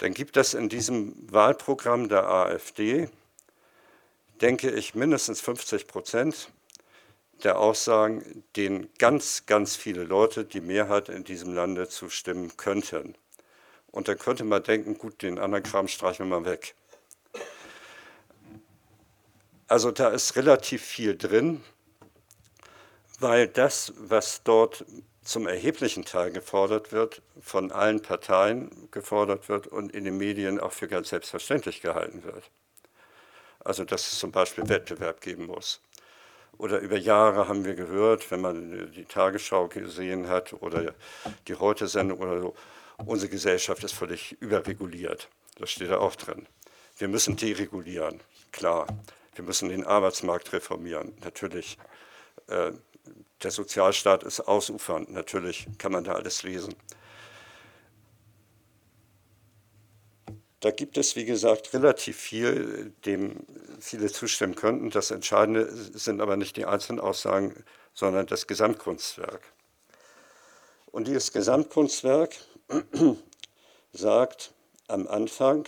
Dann 0.00 0.12
gibt 0.12 0.36
es 0.36 0.54
in 0.54 0.68
diesem 0.68 1.14
Wahlprogramm 1.30 2.08
der 2.08 2.28
AfD 2.28 3.08
denke 4.40 4.70
ich, 4.70 4.94
mindestens 4.94 5.40
50 5.40 5.86
Prozent 5.86 6.50
der 7.44 7.58
Aussagen, 7.58 8.44
denen 8.56 8.90
ganz, 8.98 9.46
ganz 9.46 9.76
viele 9.76 10.04
Leute, 10.04 10.44
die 10.44 10.60
Mehrheit 10.60 11.08
in 11.08 11.24
diesem 11.24 11.54
Lande 11.54 11.88
zustimmen 11.88 12.56
könnten. 12.56 13.14
Und 13.90 14.08
dann 14.08 14.18
könnte 14.18 14.44
man 14.44 14.62
denken, 14.62 14.98
gut, 14.98 15.22
den 15.22 15.38
anderen 15.38 15.64
Kram 15.64 15.88
streichen 15.88 16.28
wir 16.28 16.40
mal 16.40 16.50
weg. 16.50 16.74
Also 19.66 19.90
da 19.90 20.08
ist 20.08 20.36
relativ 20.36 20.82
viel 20.82 21.16
drin, 21.16 21.62
weil 23.20 23.48
das, 23.48 23.92
was 23.96 24.42
dort 24.42 24.84
zum 25.22 25.46
erheblichen 25.46 26.04
Teil 26.04 26.30
gefordert 26.30 26.92
wird, 26.92 27.22
von 27.40 27.70
allen 27.70 28.02
Parteien 28.02 28.88
gefordert 28.90 29.48
wird 29.48 29.66
und 29.66 29.92
in 29.92 30.04
den 30.04 30.16
Medien 30.16 30.58
auch 30.58 30.72
für 30.72 30.88
ganz 30.88 31.10
selbstverständlich 31.10 31.82
gehalten 31.82 32.24
wird. 32.24 32.50
Also 33.62 33.84
dass 33.84 34.10
es 34.10 34.18
zum 34.18 34.32
Beispiel 34.32 34.68
Wettbewerb 34.68 35.20
geben 35.20 35.46
muss. 35.46 35.80
Oder 36.56 36.80
über 36.80 36.96
Jahre 36.96 37.48
haben 37.48 37.64
wir 37.64 37.74
gehört, 37.74 38.30
wenn 38.30 38.40
man 38.40 38.92
die 38.92 39.04
Tagesschau 39.04 39.68
gesehen 39.68 40.28
hat 40.28 40.52
oder 40.54 40.94
die 41.48 41.54
Heute-Sendung 41.54 42.18
oder 42.18 42.40
so, 42.40 42.54
unsere 43.06 43.30
Gesellschaft 43.30 43.84
ist 43.84 43.94
völlig 43.94 44.36
überreguliert. 44.40 45.28
Das 45.58 45.70
steht 45.70 45.90
da 45.90 45.98
auch 45.98 46.16
drin. 46.16 46.46
Wir 46.98 47.08
müssen 47.08 47.36
deregulieren, 47.36 48.20
klar. 48.52 48.86
Wir 49.34 49.44
müssen 49.44 49.68
den 49.68 49.86
Arbeitsmarkt 49.86 50.52
reformieren, 50.52 51.14
natürlich. 51.22 51.78
Äh, 52.48 52.72
der 53.42 53.50
Sozialstaat 53.50 54.22
ist 54.22 54.40
ausufernd, 54.40 55.10
natürlich 55.10 55.66
kann 55.78 55.92
man 55.92 56.04
da 56.04 56.12
alles 56.12 56.42
lesen. 56.42 56.74
Da 60.60 60.70
gibt 60.70 60.98
es, 60.98 61.16
wie 61.16 61.24
gesagt, 61.24 61.72
relativ 61.72 62.18
viel, 62.18 62.92
dem 63.06 63.46
viele 63.80 64.12
zustimmen 64.12 64.54
könnten. 64.54 64.90
Das 64.90 65.10
Entscheidende 65.10 65.72
sind 65.72 66.20
aber 66.20 66.36
nicht 66.36 66.56
die 66.58 66.66
einzelnen 66.66 67.00
Aussagen, 67.00 67.64
sondern 67.94 68.26
das 68.26 68.46
Gesamtkunstwerk. 68.46 69.40
Und 70.92 71.06
dieses 71.08 71.32
Gesamtkunstwerk 71.32 72.36
sagt 73.92 74.52
am 74.86 75.08
Anfang 75.08 75.66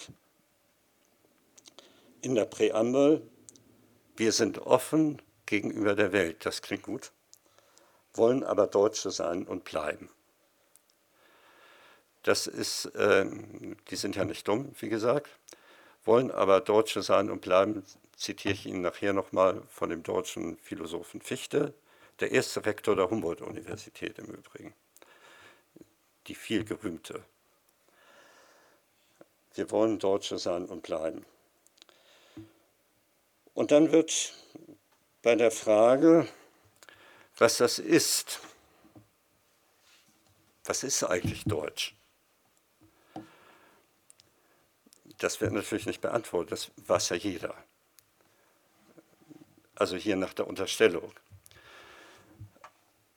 in 2.20 2.34
der 2.34 2.44
Präambel, 2.44 3.26
wir 4.16 4.32
sind 4.32 4.58
offen 4.58 5.22
gegenüber 5.46 5.94
der 5.94 6.12
Welt. 6.12 6.44
Das 6.44 6.60
klingt 6.60 6.82
gut 6.82 7.12
wollen 8.14 8.44
aber 8.44 8.66
Deutsche 8.66 9.10
sein 9.10 9.46
und 9.46 9.64
bleiben. 9.64 10.10
Das 12.22 12.46
ist, 12.46 12.86
äh, 12.94 13.26
die 13.90 13.96
sind 13.96 14.16
ja 14.16 14.24
nicht 14.24 14.46
dumm, 14.46 14.74
wie 14.78 14.88
gesagt, 14.88 15.28
wollen 16.04 16.30
aber 16.30 16.60
Deutsche 16.60 17.02
sein 17.02 17.30
und 17.30 17.40
bleiben, 17.40 17.84
zitiere 18.16 18.54
ich 18.54 18.66
Ihnen 18.66 18.82
nachher 18.82 19.12
nochmal 19.12 19.62
von 19.68 19.90
dem 19.90 20.02
deutschen 20.02 20.56
Philosophen 20.58 21.20
Fichte, 21.20 21.74
der 22.20 22.30
erste 22.30 22.64
Rektor 22.64 22.94
der 22.94 23.10
Humboldt-Universität 23.10 24.18
im 24.18 24.26
Übrigen, 24.26 24.74
die 26.28 26.34
viel 26.34 26.64
gerühmte. 26.64 27.24
Wir 29.54 29.70
wollen 29.70 29.98
Deutsche 29.98 30.38
sein 30.38 30.66
und 30.66 30.82
bleiben. 30.82 31.26
Und 33.54 33.70
dann 33.70 33.92
wird 33.92 34.32
bei 35.22 35.34
der 35.34 35.50
Frage, 35.50 36.26
was 37.42 37.56
das 37.56 37.80
ist. 37.80 38.38
Was 40.64 40.84
ist 40.84 41.02
eigentlich 41.02 41.42
Deutsch? 41.42 41.96
Das 45.18 45.40
wird 45.40 45.52
natürlich 45.52 45.86
nicht 45.86 46.00
beantwortet, 46.00 46.52
das 46.52 46.70
weiß 46.76 47.08
ja 47.08 47.16
jeder. 47.16 47.54
Also 49.74 49.96
hier 49.96 50.14
nach 50.14 50.34
der 50.34 50.46
Unterstellung. 50.46 51.12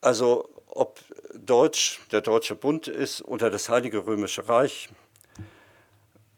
Also 0.01 0.49
ob 0.65 0.99
Deutsch 1.35 2.01
der 2.11 2.21
Deutsche 2.21 2.55
Bund 2.55 2.87
ist 2.87 3.21
oder 3.21 3.51
das 3.51 3.69
Heilige 3.69 4.07
Römische 4.07 4.49
Reich 4.49 4.89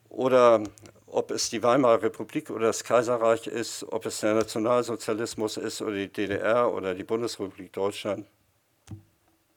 oder 0.10 0.62
ob 1.08 1.32
es 1.32 1.50
die 1.50 1.64
Weimarer 1.64 2.04
Republik 2.04 2.50
oder 2.50 2.68
das 2.68 2.84
Kaiserreich 2.84 3.48
ist, 3.48 3.84
ob 3.90 4.06
es 4.06 4.20
der 4.20 4.34
Nationalsozialismus 4.34 5.58
ist 5.58 5.82
oder 5.82 5.96
die 5.96 6.12
DDR 6.12 6.72
oder 6.72 6.94
die 6.94 7.04
Bundesrepublik 7.04 7.72
Deutschland, 7.74 8.28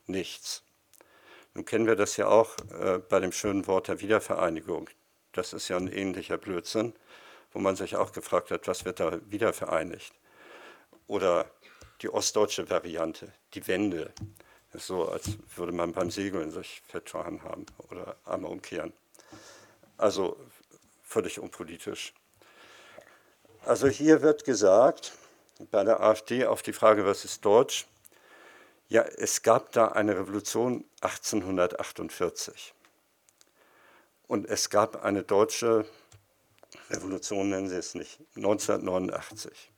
nichts. 0.07 0.63
Nun 1.55 1.65
kennen 1.65 1.87
wir 1.87 1.97
das 1.97 2.17
ja 2.17 2.29
auch 2.29 2.57
äh, 2.81 2.99
bei 2.99 3.19
dem 3.19 3.33
schönen 3.33 3.67
Wort 3.67 3.89
der 3.89 4.01
Wiedervereinigung. 4.01 4.89
Das 5.33 5.53
ist 5.53 5.69
ja 5.69 5.77
ein 5.77 5.89
ähnlicher 5.89 6.39
Blödsinn, 6.39 6.95
wo 7.53 7.59
man 7.59 7.75
sich 7.75 7.97
auch 7.97 8.13
gefragt 8.13 8.53
hat, 8.53 8.69
was 8.69 8.85
wird 8.85 9.01
da 9.01 9.19
wiedervereinigt? 9.29 10.13
Oder 11.09 11.51
die 12.03 12.09
ostdeutsche 12.09 12.71
Variante, 12.71 13.33
die 13.55 13.67
Wende. 13.67 14.13
Das 14.73 14.83
ist 14.83 14.87
so, 14.87 15.09
als 15.09 15.37
würde 15.57 15.73
man 15.73 15.93
beim 15.93 16.13
Segeln 16.13 16.53
sich 16.53 16.83
vertan 16.87 17.43
haben 17.43 17.67
oder 17.91 18.17
einmal 18.25 18.53
umkehren. 18.53 18.93
Also 19.97 20.37
völlig 21.11 21.41
unpolitisch. 21.41 22.15
Also 23.65 23.89
hier 23.89 24.23
wird 24.23 24.45
gesagt, 24.45 25.13
bei 25.71 25.85
der 25.85 26.01
AfD 26.01 26.47
auf 26.47 26.63
die 26.63 26.73
Frage, 26.73 27.05
was 27.05 27.25
ist 27.25 27.45
Deutsch, 27.45 27.87
ja, 28.89 29.03
es 29.03 29.43
gab 29.43 29.73
da 29.73 29.89
eine 29.89 30.17
Revolution 30.17 30.85
1848 31.01 32.75
und 34.29 34.49
es 34.49 34.71
gab 34.71 35.05
eine 35.05 35.23
deutsche 35.23 35.85
Revolution, 36.91 37.51
nennen 37.51 37.69
Sie 37.69 37.77
es 37.77 37.95
nicht, 37.95 38.21
1989. 38.37 39.71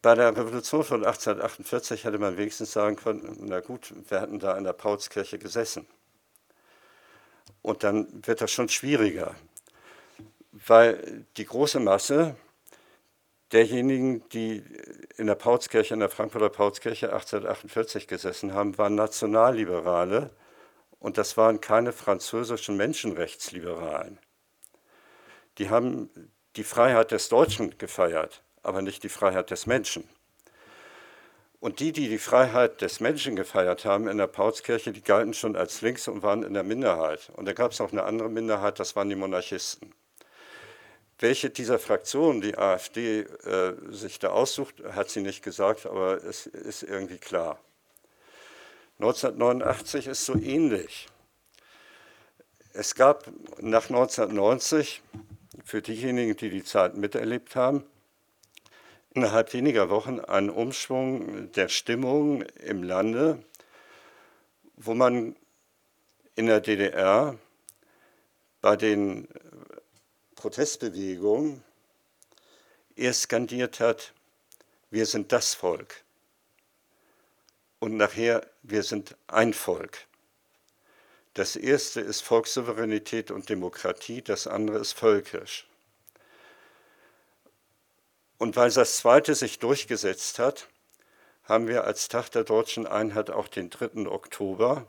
Bei 0.00 0.14
der 0.14 0.36
Revolution 0.36 0.84
von 0.84 1.04
1848 1.04 2.04
hätte 2.04 2.18
man 2.18 2.36
wenigstens 2.36 2.72
sagen 2.72 2.96
können, 2.96 3.36
na 3.40 3.60
gut, 3.60 3.94
wir 4.08 4.20
hatten 4.20 4.38
da 4.38 4.56
in 4.56 4.64
der 4.64 4.72
Paulskirche 4.72 5.38
gesessen. 5.38 5.86
Und 7.62 7.84
dann 7.84 8.26
wird 8.26 8.40
das 8.40 8.50
schon 8.50 8.68
schwieriger, 8.68 9.34
weil 10.52 11.24
die 11.36 11.46
große 11.46 11.80
Masse 11.80 12.36
derjenigen, 13.52 14.28
die 14.30 14.64
in 15.16 15.26
der 15.26 15.34
Paulskirche, 15.34 15.94
in 15.94 16.00
der 16.00 16.08
Frankfurter 16.08 16.48
Paulskirche 16.48 17.12
1848 17.12 18.08
gesessen 18.08 18.52
haben, 18.52 18.76
waren 18.78 18.94
Nationalliberale 18.94 20.30
und 20.98 21.18
das 21.18 21.36
waren 21.36 21.60
keine 21.60 21.92
französischen 21.92 22.76
Menschenrechtsliberalen. 22.76 24.18
Die 25.58 25.68
haben 25.68 26.10
die 26.56 26.64
Freiheit 26.64 27.10
des 27.10 27.28
Deutschen 27.28 27.76
gefeiert, 27.78 28.42
aber 28.62 28.82
nicht 28.82 29.02
die 29.02 29.08
Freiheit 29.08 29.50
des 29.50 29.66
Menschen. 29.66 30.08
Und 31.62 31.78
die, 31.78 31.92
die 31.92 32.08
die 32.08 32.18
Freiheit 32.18 32.80
des 32.80 32.98
Menschen 32.98 33.36
gefeiert 33.36 33.84
haben 33.84 34.08
in 34.08 34.18
der 34.18 34.26
Paulskirche, 34.26 34.90
die 34.90 35.00
galten 35.00 35.32
schon 35.32 35.54
als 35.54 35.80
links 35.80 36.08
und 36.08 36.24
waren 36.24 36.42
in 36.42 36.54
der 36.54 36.64
Minderheit. 36.64 37.30
Und 37.36 37.44
da 37.44 37.52
gab 37.52 37.70
es 37.70 37.80
auch 37.80 37.92
eine 37.92 38.02
andere 38.02 38.28
Minderheit, 38.28 38.80
das 38.80 38.96
waren 38.96 39.08
die 39.08 39.14
Monarchisten. 39.14 39.94
Welche 41.20 41.50
dieser 41.50 41.78
Fraktionen 41.78 42.40
die 42.40 42.58
AfD 42.58 43.20
äh, 43.20 43.74
sich 43.90 44.18
da 44.18 44.30
aussucht, 44.30 44.82
hat 44.92 45.08
sie 45.10 45.20
nicht 45.20 45.44
gesagt, 45.44 45.86
aber 45.86 46.24
es 46.24 46.46
ist 46.46 46.82
irgendwie 46.82 47.18
klar. 47.18 47.60
1989 48.98 50.08
ist 50.08 50.24
so 50.26 50.34
ähnlich. 50.34 51.06
Es 52.72 52.96
gab 52.96 53.28
nach 53.60 53.88
1990, 53.88 55.00
für 55.64 55.80
diejenigen, 55.80 56.36
die 56.36 56.50
die 56.50 56.64
Zeit 56.64 56.96
miterlebt 56.96 57.54
haben, 57.54 57.84
innerhalb 59.14 59.52
weniger 59.52 59.90
Wochen 59.90 60.20
einen 60.20 60.50
Umschwung 60.50 61.52
der 61.52 61.68
Stimmung 61.68 62.42
im 62.42 62.82
Lande, 62.82 63.42
wo 64.76 64.94
man 64.94 65.36
in 66.34 66.46
der 66.46 66.60
DDR 66.60 67.38
bei 68.60 68.76
den 68.76 69.28
Protestbewegungen 70.34 71.62
erst 72.96 73.22
skandiert 73.22 73.80
hat, 73.80 74.12
wir 74.90 75.06
sind 75.06 75.32
das 75.32 75.54
Volk 75.54 76.02
und 77.80 77.96
nachher, 77.96 78.46
wir 78.62 78.82
sind 78.82 79.16
ein 79.26 79.52
Volk. 79.52 80.06
Das 81.34 81.56
erste 81.56 82.00
ist 82.00 82.20
Volkssouveränität 82.22 83.30
und 83.30 83.48
Demokratie, 83.48 84.22
das 84.22 84.46
andere 84.46 84.78
ist 84.78 84.92
völkisch. 84.92 85.66
Und 88.42 88.56
weil 88.56 88.72
das 88.72 88.96
Zweite 88.96 89.36
sich 89.36 89.60
durchgesetzt 89.60 90.40
hat, 90.40 90.66
haben 91.44 91.68
wir 91.68 91.84
als 91.84 92.08
Tag 92.08 92.28
der 92.30 92.42
deutschen 92.42 92.88
Einheit 92.88 93.30
auch 93.30 93.46
den 93.46 93.70
3. 93.70 94.08
Oktober, 94.08 94.88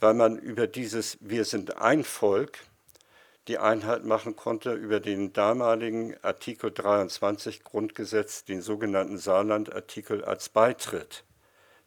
weil 0.00 0.14
man 0.14 0.38
über 0.38 0.66
dieses 0.66 1.18
Wir 1.20 1.44
sind 1.44 1.76
ein 1.76 2.02
Volk 2.02 2.60
die 3.46 3.58
Einheit 3.58 4.06
machen 4.06 4.36
konnte 4.36 4.72
über 4.72 5.00
den 5.00 5.34
damaligen 5.34 6.16
Artikel 6.22 6.72
23 6.72 7.62
Grundgesetz, 7.62 8.44
den 8.46 8.62
sogenannten 8.62 9.18
Saarland-Artikel 9.18 10.24
als 10.24 10.48
Beitritt 10.48 11.24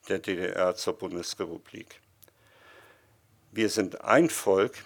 der 0.07 0.20
DDR 0.20 0.76
zur 0.76 0.99
Bundesrepublik. 0.99 1.99
Wir 3.51 3.70
sind 3.70 4.01
ein 4.01 4.30
Volk 4.30 4.84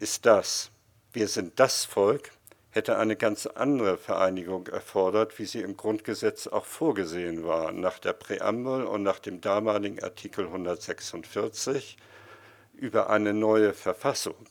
ist 0.00 0.26
das. 0.26 0.72
Wir 1.12 1.28
sind 1.28 1.60
das 1.60 1.84
Volk 1.84 2.32
hätte 2.76 2.98
eine 2.98 3.16
ganz 3.16 3.46
andere 3.46 3.96
Vereinigung 3.96 4.66
erfordert, 4.68 5.38
wie 5.38 5.46
sie 5.46 5.62
im 5.62 5.78
Grundgesetz 5.78 6.46
auch 6.46 6.66
vorgesehen 6.66 7.44
war, 7.44 7.72
nach 7.72 7.98
der 7.98 8.12
Präambel 8.12 8.84
und 8.84 9.02
nach 9.02 9.18
dem 9.18 9.40
damaligen 9.40 10.02
Artikel 10.04 10.44
146 10.44 11.96
über 12.74 13.08
eine 13.08 13.32
neue 13.32 13.72
Verfassung. 13.72 14.46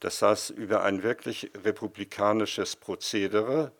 Das 0.00 0.20
heißt, 0.20 0.50
über 0.50 0.82
ein 0.82 1.04
wirklich 1.04 1.52
republikanisches 1.64 2.74
Prozedere 2.74 3.70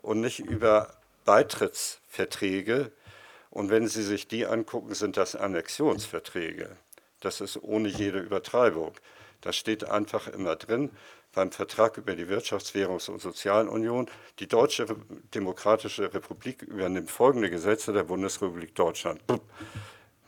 und 0.00 0.20
nicht 0.20 0.40
über 0.40 0.96
Beitrittsverträge. 1.26 2.92
Und 3.50 3.68
wenn 3.68 3.88
Sie 3.88 4.02
sich 4.02 4.26
die 4.26 4.46
angucken, 4.46 4.94
sind 4.94 5.18
das 5.18 5.36
Annexionsverträge. 5.36 6.76
Das 7.20 7.42
ist 7.42 7.62
ohne 7.62 7.88
jede 7.88 8.20
Übertreibung. 8.20 8.92
Da 9.42 9.52
steht 9.52 9.84
einfach 9.84 10.28
immer 10.28 10.56
drin, 10.56 10.90
beim 11.32 11.50
Vertrag 11.50 11.96
über 11.96 12.14
die 12.14 12.28
Wirtschafts-, 12.28 12.74
Währungs- 12.74 13.08
und 13.08 13.20
Sozialunion. 13.20 14.08
Die 14.38 14.46
Deutsche 14.46 14.86
Demokratische 15.34 16.12
Republik 16.12 16.62
übernimmt 16.62 17.10
folgende 17.10 17.50
Gesetze 17.50 17.92
der 17.92 18.04
Bundesrepublik 18.04 18.74
Deutschland. 18.74 19.20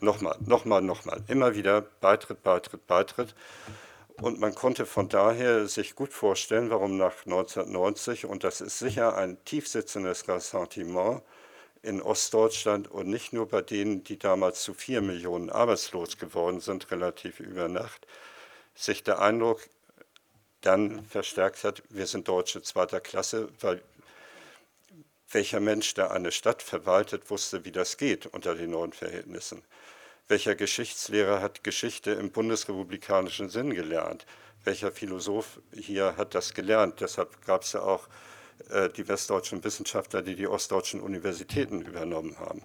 Nochmal, 0.01 0.37
nochmal, 0.45 0.81
nochmal. 0.81 1.23
Immer 1.27 1.55
wieder 1.55 1.81
Beitritt, 1.81 2.43
Beitritt, 2.43 2.85
Beitritt. 2.85 3.33
Und 4.21 4.39
man 4.39 4.55
konnte 4.55 4.85
von 4.85 5.09
daher 5.09 5.67
sich 5.67 5.95
gut 5.95 6.13
vorstellen, 6.13 6.69
warum 6.69 6.97
nach 6.97 7.25
1990, 7.25 8.25
und 8.25 8.43
das 8.43 8.61
ist 8.61 8.79
sicher 8.79 9.17
ein 9.17 9.43
tiefsitzendes 9.43 10.27
Ressentiment 10.27 11.21
in 11.81 12.01
Ostdeutschland 12.01 12.89
und 12.89 13.07
nicht 13.07 13.33
nur 13.33 13.47
bei 13.47 13.61
denen, 13.61 14.03
die 14.03 14.17
damals 14.17 14.63
zu 14.63 14.73
vier 14.73 15.01
Millionen 15.01 15.49
arbeitslos 15.49 16.17
geworden 16.17 16.59
sind, 16.59 16.89
relativ 16.91 17.39
über 17.39 17.67
Nacht, 17.67 18.07
sich 18.73 19.03
der 19.03 19.21
Eindruck 19.21 19.61
dann 20.65 21.05
verstärkt 21.05 21.63
hat, 21.63 21.83
wir 21.89 22.07
sind 22.07 22.27
Deutsche 22.27 22.61
zweiter 22.61 22.99
Klasse, 22.99 23.49
weil 23.61 23.81
welcher 25.31 25.59
Mensch, 25.59 25.93
der 25.93 26.11
eine 26.11 26.31
Stadt 26.31 26.61
verwaltet, 26.61 27.29
wusste, 27.29 27.65
wie 27.65 27.71
das 27.71 27.97
geht 27.97 28.25
unter 28.27 28.55
den 28.55 28.71
neuen 28.71 28.93
Verhältnissen. 28.93 29.63
Welcher 30.27 30.55
Geschichtslehrer 30.55 31.41
hat 31.41 31.63
Geschichte 31.63 32.11
im 32.11 32.31
bundesrepublikanischen 32.31 33.49
Sinn 33.49 33.73
gelernt? 33.73 34.25
Welcher 34.63 34.91
Philosoph 34.91 35.59
hier 35.73 36.17
hat 36.17 36.33
das 36.33 36.53
gelernt? 36.53 36.99
Deshalb 37.01 37.45
gab 37.45 37.61
es 37.61 37.73
ja 37.73 37.81
auch 37.81 38.07
äh, 38.69 38.89
die 38.89 39.07
westdeutschen 39.07 39.63
Wissenschaftler, 39.63 40.23
die 40.23 40.35
die 40.35 40.47
ostdeutschen 40.47 41.01
Universitäten 41.01 41.81
übernommen 41.81 42.39
haben. 42.39 42.63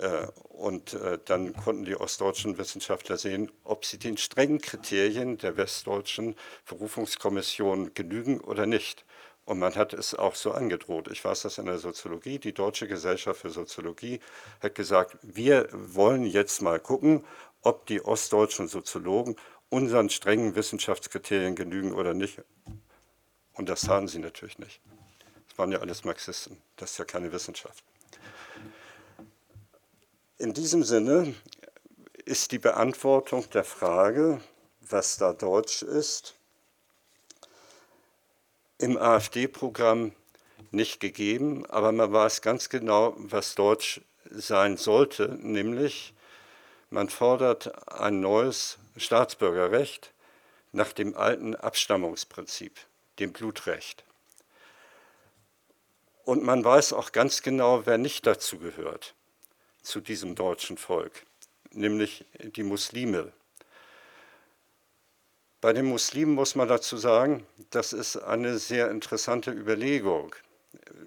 Äh, 0.00 0.26
und 0.48 0.94
äh, 0.94 1.18
dann 1.24 1.54
konnten 1.54 1.84
die 1.84 1.96
ostdeutschen 1.96 2.56
Wissenschaftler 2.56 3.18
sehen, 3.18 3.52
ob 3.64 3.84
sie 3.84 3.98
den 3.98 4.16
strengen 4.16 4.60
Kriterien 4.60 5.36
der 5.36 5.56
westdeutschen 5.56 6.36
Berufungskommission 6.66 7.92
genügen 7.92 8.40
oder 8.40 8.66
nicht. 8.66 9.04
Und 9.44 9.58
man 9.58 9.74
hat 9.74 9.92
es 9.92 10.14
auch 10.14 10.36
so 10.36 10.52
angedroht. 10.52 11.08
Ich 11.10 11.24
weiß 11.24 11.42
das 11.42 11.58
in 11.58 11.66
der 11.66 11.78
Soziologie. 11.78 12.38
Die 12.38 12.54
Deutsche 12.54 12.88
Gesellschaft 12.88 13.40
für 13.40 13.50
Soziologie 13.50 14.20
hat 14.62 14.74
gesagt, 14.74 15.18
wir 15.22 15.68
wollen 15.72 16.24
jetzt 16.24 16.62
mal 16.62 16.80
gucken, 16.80 17.24
ob 17.62 17.86
die 17.86 18.02
ostdeutschen 18.02 18.68
Soziologen 18.68 19.36
unseren 19.68 20.08
strengen 20.08 20.54
Wissenschaftskriterien 20.54 21.56
genügen 21.56 21.92
oder 21.92 22.14
nicht. 22.14 22.40
Und 23.54 23.68
das 23.68 23.82
taten 23.82 24.08
sie 24.08 24.18
natürlich 24.18 24.58
nicht. 24.58 24.80
Das 25.48 25.58
waren 25.58 25.72
ja 25.72 25.80
alles 25.80 26.04
Marxisten. 26.04 26.56
Das 26.76 26.92
ist 26.92 26.98
ja 26.98 27.04
keine 27.04 27.32
Wissenschaft. 27.32 27.84
In 30.40 30.54
diesem 30.54 30.84
Sinne 30.84 31.34
ist 32.24 32.52
die 32.52 32.58
Beantwortung 32.58 33.50
der 33.50 33.62
Frage, 33.62 34.40
was 34.80 35.18
da 35.18 35.34
Deutsch 35.34 35.82
ist, 35.82 36.34
im 38.78 38.96
AfD-Programm 38.96 40.12
nicht 40.70 40.98
gegeben, 40.98 41.66
aber 41.66 41.92
man 41.92 42.10
weiß 42.10 42.40
ganz 42.40 42.70
genau, 42.70 43.12
was 43.18 43.54
Deutsch 43.54 44.00
sein 44.30 44.78
sollte, 44.78 45.28
nämlich 45.42 46.14
man 46.88 47.10
fordert 47.10 47.92
ein 47.92 48.20
neues 48.20 48.78
Staatsbürgerrecht 48.96 50.14
nach 50.72 50.94
dem 50.94 51.14
alten 51.18 51.54
Abstammungsprinzip, 51.54 52.80
dem 53.18 53.34
Blutrecht. 53.34 54.04
Und 56.24 56.42
man 56.42 56.64
weiß 56.64 56.94
auch 56.94 57.12
ganz 57.12 57.42
genau, 57.42 57.84
wer 57.84 57.98
nicht 57.98 58.26
dazu 58.26 58.58
gehört 58.58 59.14
zu 59.82 60.00
diesem 60.00 60.34
deutschen 60.34 60.76
Volk, 60.76 61.24
nämlich 61.72 62.24
die 62.56 62.62
Muslime. 62.62 63.32
Bei 65.60 65.72
den 65.72 65.86
Muslimen 65.86 66.34
muss 66.34 66.54
man 66.54 66.68
dazu 66.68 66.96
sagen, 66.96 67.46
das 67.70 67.92
ist 67.92 68.16
eine 68.16 68.58
sehr 68.58 68.90
interessante 68.90 69.50
Überlegung, 69.50 70.34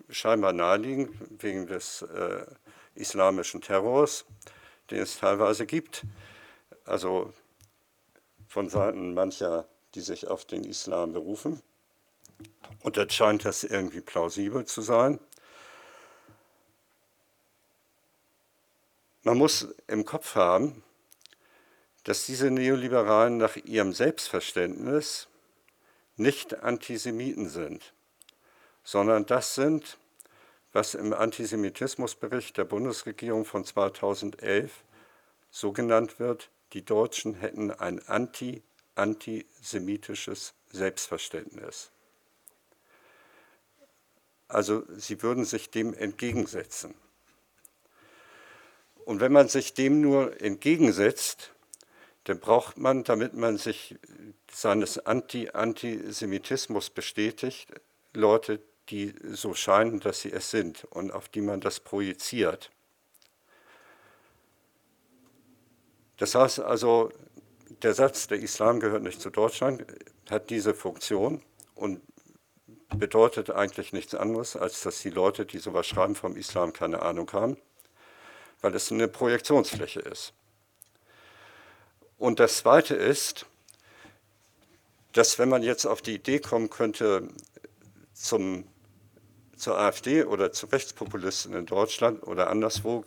scheinbar 0.09 0.53
naheliegend 0.53 1.11
wegen 1.41 1.65
des 1.65 2.03
äh, 2.03 2.45
islamischen 2.93 3.61
Terrors, 3.61 4.26
den 4.91 4.99
es 4.99 5.17
teilweise 5.17 5.65
gibt, 5.65 6.03
also 6.86 7.34
von 8.47 8.69
Seiten 8.69 9.15
mancher, 9.15 9.67
die 9.95 10.01
sich 10.01 10.28
auf 10.28 10.45
den 10.45 10.63
Islam 10.63 11.13
berufen. 11.13 11.61
Und 12.82 12.97
jetzt 12.97 13.13
scheint 13.13 13.45
das 13.45 13.63
irgendwie 13.63 14.01
plausibel 14.01 14.65
zu 14.65 14.82
sein. 14.82 15.19
Man 19.24 19.38
muss 19.38 19.69
im 19.88 20.03
Kopf 20.03 20.36
haben, 20.36 20.84
dass 22.03 22.26
diese 22.26 22.51
Neoliberalen 22.51 23.38
nach 23.38 23.55
ihrem 23.55 23.93
Selbstverständnis 23.93 25.30
nicht 26.17 26.61
Antisemiten 26.61 27.47
sind, 27.47 27.93
sondern 28.84 29.26
das 29.26 29.55
sind, 29.55 29.97
was 30.74 30.93
im 30.93 31.13
Antisemitismusbericht 31.13 32.57
der 32.57 32.65
Bundesregierung 32.65 33.45
von 33.45 33.63
2011 33.63 34.84
so 35.49 35.71
genannt 35.71 36.19
wird, 36.19 36.49
die 36.74 36.84
Deutschen 36.84 37.36
hätten 37.36 37.71
ein 37.71 38.05
anti-antisemitisches 38.05 40.53
Selbstverständnis. 40.71 41.91
Also 44.49 44.84
sie 44.97 45.21
würden 45.21 45.45
sich 45.45 45.71
dem 45.71 45.93
entgegensetzen. 45.93 46.93
Und 49.05 49.19
wenn 49.19 49.31
man 49.31 49.47
sich 49.47 49.73
dem 49.73 50.01
nur 50.01 50.41
entgegensetzt, 50.41 51.53
dann 52.23 52.39
braucht 52.39 52.77
man, 52.77 53.03
damit 53.03 53.33
man 53.33 53.57
sich 53.57 53.95
seines 54.51 55.05
Anti-Antisemitismus 55.05 56.89
bestätigt, 56.89 57.69
Leute, 58.13 58.61
die 58.89 59.13
so 59.31 59.53
scheinen, 59.53 59.99
dass 59.99 60.21
sie 60.21 60.31
es 60.31 60.51
sind 60.51 60.85
und 60.85 61.11
auf 61.11 61.27
die 61.27 61.41
man 61.41 61.59
das 61.59 61.79
projiziert. 61.79 62.71
Das 66.17 66.35
heißt 66.35 66.59
also, 66.59 67.11
der 67.81 67.93
Satz, 67.93 68.27
der 68.27 68.39
Islam 68.39 68.79
gehört 68.79 69.03
nicht 69.03 69.19
zu 69.19 69.29
Deutschland, 69.29 69.85
hat 70.29 70.49
diese 70.49 70.73
Funktion 70.73 71.41
und 71.75 72.01
bedeutet 72.95 73.49
eigentlich 73.49 73.91
nichts 73.91 74.15
anderes, 74.15 74.55
als 74.55 74.81
dass 74.81 75.01
die 75.01 75.09
Leute, 75.09 75.45
die 75.45 75.57
sowas 75.57 75.87
schreiben 75.87 76.15
vom 76.15 76.37
Islam, 76.37 76.71
keine 76.71 77.01
Ahnung 77.01 77.29
haben 77.33 77.57
weil 78.64 78.74
es 78.74 78.91
eine 78.91 79.07
Projektionsfläche 79.07 79.99
ist. 79.99 80.34
Und 82.18 82.39
das 82.39 82.57
Zweite 82.57 82.95
ist, 82.95 83.45
dass 85.11 85.38
wenn 85.38 85.49
man 85.49 85.61
jetzt 85.61 85.86
auf 85.86 86.01
die 86.01 86.16
Idee 86.16 86.39
kommen 86.39 86.70
könnte, 86.70 87.28
zum, 88.14 88.66
zur 89.57 89.78
AfD 89.78 90.24
oder 90.24 90.53
zu 90.53 90.68
Rechtspopulisten 90.68 91.53
in 91.53 91.66
Deutschland 91.66 92.24
oder 92.24 92.49
anderswo 92.49 93.03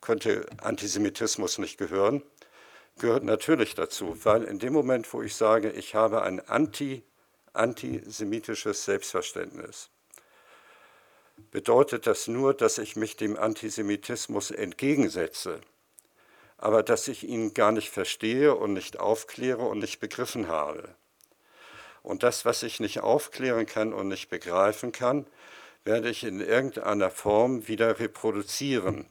könnte 0.00 0.46
Antisemitismus 0.62 1.58
nicht 1.58 1.76
gehören, 1.76 2.22
gehört 2.98 3.24
natürlich 3.24 3.74
dazu, 3.74 4.16
weil 4.24 4.44
in 4.44 4.60
dem 4.60 4.72
Moment, 4.72 5.12
wo 5.12 5.22
ich 5.22 5.34
sage, 5.34 5.70
ich 5.70 5.96
habe 5.96 6.22
ein 6.22 6.40
anti, 6.48 7.02
antisemitisches 7.52 8.84
Selbstverständnis, 8.84 9.90
bedeutet 11.50 12.06
das 12.06 12.28
nur, 12.28 12.54
dass 12.54 12.78
ich 12.78 12.96
mich 12.96 13.16
dem 13.16 13.36
Antisemitismus 13.36 14.50
entgegensetze, 14.50 15.60
aber 16.56 16.82
dass 16.82 17.08
ich 17.08 17.24
ihn 17.24 17.54
gar 17.54 17.72
nicht 17.72 17.90
verstehe 17.90 18.54
und 18.54 18.72
nicht 18.72 18.98
aufkläre 18.98 19.62
und 19.62 19.78
nicht 19.78 20.00
begriffen 20.00 20.48
habe. 20.48 20.94
Und 22.02 22.22
das, 22.22 22.44
was 22.44 22.62
ich 22.62 22.80
nicht 22.80 23.00
aufklären 23.00 23.66
kann 23.66 23.92
und 23.92 24.08
nicht 24.08 24.28
begreifen 24.28 24.92
kann, 24.92 25.26
werde 25.84 26.10
ich 26.10 26.24
in 26.24 26.40
irgendeiner 26.40 27.10
Form 27.10 27.66
wieder 27.68 27.98
reproduzieren, 27.98 29.06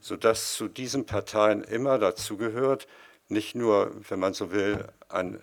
sodass 0.00 0.54
zu 0.54 0.68
diesen 0.68 1.06
Parteien 1.06 1.62
immer 1.62 1.98
dazu 1.98 2.36
gehört, 2.36 2.86
nicht 3.28 3.54
nur, 3.54 3.92
wenn 4.08 4.20
man 4.20 4.34
so 4.34 4.52
will, 4.52 4.86
ein 5.08 5.42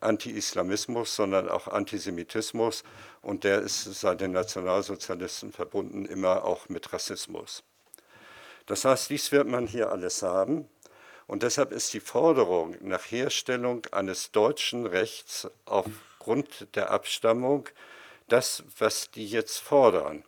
Anti-Islamismus, 0.00 1.14
sondern 1.14 1.48
auch 1.48 1.68
Antisemitismus 1.68 2.84
und 3.22 3.44
der 3.44 3.60
ist 3.60 3.84
seit 3.84 4.20
den 4.20 4.32
Nationalsozialisten 4.32 5.52
verbunden 5.52 6.06
immer 6.06 6.44
auch 6.44 6.68
mit 6.68 6.92
Rassismus. 6.92 7.62
Das 8.66 8.84
heißt, 8.84 9.10
dies 9.10 9.32
wird 9.32 9.46
man 9.46 9.66
hier 9.66 9.90
alles 9.90 10.22
haben 10.22 10.68
und 11.26 11.42
deshalb 11.42 11.72
ist 11.72 11.92
die 11.92 12.00
Forderung 12.00 12.76
nach 12.80 13.10
Herstellung 13.10 13.86
eines 13.92 14.32
deutschen 14.32 14.86
Rechts 14.86 15.48
aufgrund 15.64 16.74
der 16.74 16.90
Abstammung 16.90 17.68
das, 18.28 18.62
was 18.78 19.10
die 19.10 19.26
jetzt 19.26 19.58
fordern 19.58 20.24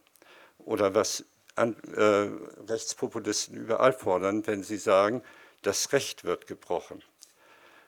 oder 0.58 0.94
was 0.94 1.24
an, 1.54 1.76
äh, 1.94 2.30
Rechtspopulisten 2.70 3.56
überall 3.56 3.92
fordern, 3.92 4.46
wenn 4.46 4.62
sie 4.62 4.78
sagen, 4.78 5.22
das 5.62 5.92
Recht 5.92 6.24
wird 6.24 6.46
gebrochen. 6.46 7.02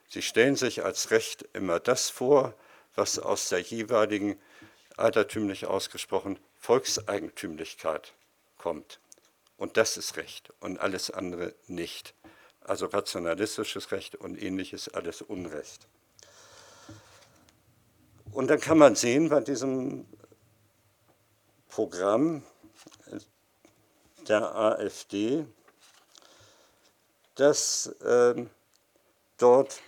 Sie 0.09 0.21
stellen 0.21 0.55
sich 0.55 0.83
als 0.83 1.11
Recht 1.11 1.47
immer 1.53 1.79
das 1.79 2.09
vor, 2.09 2.53
was 2.95 3.19
aus 3.19 3.49
der 3.49 3.59
jeweiligen 3.59 4.39
altertümlich 4.97 5.65
ausgesprochen 5.65 6.39
Volkseigentümlichkeit 6.59 8.13
kommt. 8.57 8.99
Und 9.57 9.77
das 9.77 9.97
ist 9.97 10.17
Recht 10.17 10.51
und 10.59 10.79
alles 10.79 11.11
andere 11.11 11.53
nicht. 11.67 12.13
Also 12.61 12.87
rationalistisches 12.87 13.91
Recht 13.91 14.15
und 14.15 14.41
ähnliches 14.41 14.89
alles 14.93 15.21
Unrecht. 15.21 15.87
Und 18.31 18.47
dann 18.47 18.59
kann 18.59 18.77
man 18.77 18.95
sehen 18.95 19.29
bei 19.29 19.39
diesem 19.39 20.05
Programm 21.69 22.43
der 24.27 24.55
AfD, 24.55 25.45
dass 27.35 27.87
äh, 28.01 28.45
dort 29.37 29.81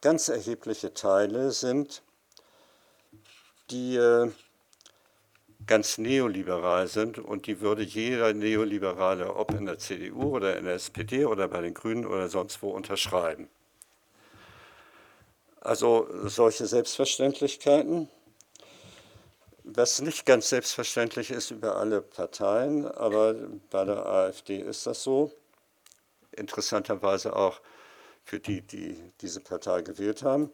ganz 0.00 0.28
erhebliche 0.28 0.94
Teile 0.94 1.50
sind, 1.50 2.02
die 3.70 3.96
äh, 3.96 4.30
ganz 5.66 5.98
neoliberal 5.98 6.88
sind 6.88 7.18
und 7.18 7.46
die 7.46 7.60
würde 7.60 7.82
jeder 7.82 8.32
Neoliberale, 8.32 9.34
ob 9.34 9.52
in 9.52 9.66
der 9.66 9.78
CDU 9.78 10.36
oder 10.36 10.56
in 10.56 10.64
der 10.64 10.74
SPD 10.74 11.24
oder 11.26 11.48
bei 11.48 11.60
den 11.60 11.74
Grünen 11.74 12.06
oder 12.06 12.28
sonst 12.28 12.62
wo 12.62 12.70
unterschreiben. 12.70 13.48
Also 15.60 16.08
solche 16.24 16.66
Selbstverständlichkeiten, 16.66 18.08
was 19.62 20.00
nicht 20.00 20.24
ganz 20.24 20.48
selbstverständlich 20.48 21.30
ist 21.30 21.50
über 21.50 21.76
alle 21.76 22.00
Parteien, 22.00 22.86
aber 22.86 23.34
bei 23.68 23.84
der 23.84 24.06
AfD 24.06 24.56
ist 24.56 24.86
das 24.86 25.02
so. 25.02 25.30
Interessanterweise 26.32 27.36
auch 27.36 27.60
für 28.30 28.38
die, 28.38 28.62
die 28.62 28.96
diese 29.20 29.40
Partei 29.40 29.82
gewählt 29.82 30.22
haben. 30.22 30.52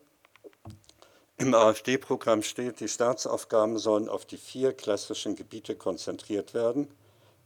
Im 1.37 1.55
AfD-Programm 1.55 2.43
steht, 2.43 2.81
die 2.81 2.89
Staatsaufgaben 2.89 3.77
sollen 3.77 4.09
auf 4.09 4.25
die 4.25 4.39
vier 4.39 4.73
klassischen 4.73 5.37
Gebiete 5.37 5.77
konzentriert 5.77 6.55
werden. 6.55 6.89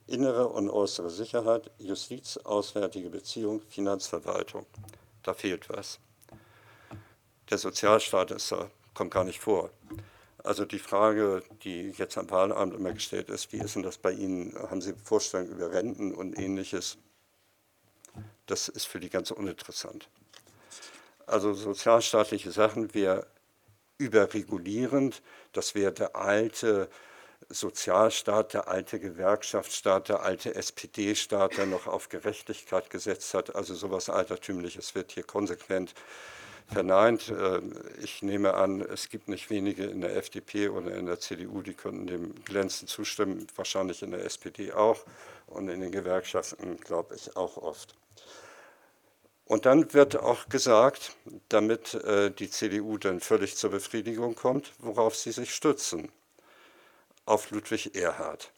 Innere 0.06 0.46
und 0.46 0.70
äußere 0.70 1.10
Sicherheit, 1.10 1.72
Justiz, 1.78 2.36
auswärtige 2.36 3.10
Beziehung, 3.10 3.60
Finanzverwaltung. 3.68 4.66
Da 5.24 5.34
fehlt 5.34 5.68
was. 5.68 5.98
Der 7.50 7.58
Sozialstaat 7.58 8.30
ist, 8.30 8.54
kommt 8.94 9.10
gar 9.10 9.24
nicht 9.24 9.40
vor. 9.40 9.70
Also 10.44 10.64
die 10.64 10.78
Frage, 10.78 11.42
die 11.64 11.90
jetzt 11.98 12.16
am 12.16 12.30
Wahlamt 12.30 12.74
immer 12.74 12.92
gestellt 12.92 13.30
ist, 13.30 13.52
wie 13.52 13.58
ist 13.58 13.74
denn 13.74 13.82
das 13.82 13.98
bei 13.98 14.12
Ihnen? 14.12 14.56
Haben 14.56 14.80
Sie 14.80 14.94
Vorstellungen 14.94 15.50
über 15.50 15.72
Renten 15.72 16.14
und 16.14 16.38
ähnliches? 16.38 16.98
Das 18.46 18.68
ist 18.68 18.86
für 18.86 19.00
die 19.00 19.10
ganz 19.10 19.32
uninteressant. 19.32 20.08
Also 21.30 21.54
sozialstaatliche 21.54 22.50
Sachen, 22.50 22.92
wir 22.92 23.26
überregulierend. 23.98 25.22
Das 25.52 25.74
wäre 25.74 25.92
der 25.92 26.16
alte 26.16 26.88
Sozialstaat, 27.48 28.54
der 28.54 28.68
alte 28.68 28.98
Gewerkschaftsstaat, 28.98 30.08
der 30.08 30.22
alte 30.22 30.54
SPD-Staat, 30.54 31.56
der 31.56 31.66
noch 31.66 31.86
auf 31.86 32.08
Gerechtigkeit 32.08 32.90
gesetzt 32.90 33.32
hat. 33.34 33.54
Also 33.54 33.74
sowas 33.74 34.10
Altertümliches 34.10 34.94
wird 34.94 35.12
hier 35.12 35.22
konsequent 35.22 35.94
verneint. 36.66 37.28
Äh, 37.28 37.60
ich 38.02 38.22
nehme 38.22 38.54
an, 38.54 38.80
es 38.80 39.08
gibt 39.08 39.28
nicht 39.28 39.50
wenige 39.50 39.84
in 39.84 40.00
der 40.00 40.16
FDP 40.16 40.68
oder 40.68 40.94
in 40.96 41.06
der 41.06 41.20
CDU, 41.20 41.62
die 41.62 41.74
könnten 41.74 42.06
dem 42.06 42.34
glänzend 42.44 42.90
zustimmen, 42.90 43.46
wahrscheinlich 43.54 44.02
in 44.02 44.10
der 44.10 44.24
SPD 44.24 44.72
auch 44.72 45.04
und 45.46 45.68
in 45.68 45.80
den 45.80 45.92
Gewerkschaften, 45.92 46.78
glaube 46.78 47.14
ich, 47.14 47.36
auch 47.36 47.56
oft. 47.56 47.94
Und 49.50 49.66
dann 49.66 49.92
wird 49.94 50.14
auch 50.14 50.48
gesagt, 50.48 51.16
damit 51.48 51.94
äh, 51.94 52.30
die 52.30 52.48
CDU 52.48 52.98
dann 52.98 53.18
völlig 53.18 53.56
zur 53.56 53.70
Befriedigung 53.70 54.36
kommt, 54.36 54.70
worauf 54.78 55.16
sie 55.16 55.32
sich 55.32 55.52
stützen. 55.52 56.12
Auf 57.24 57.50
Ludwig 57.50 57.96
Erhard. 57.96 58.52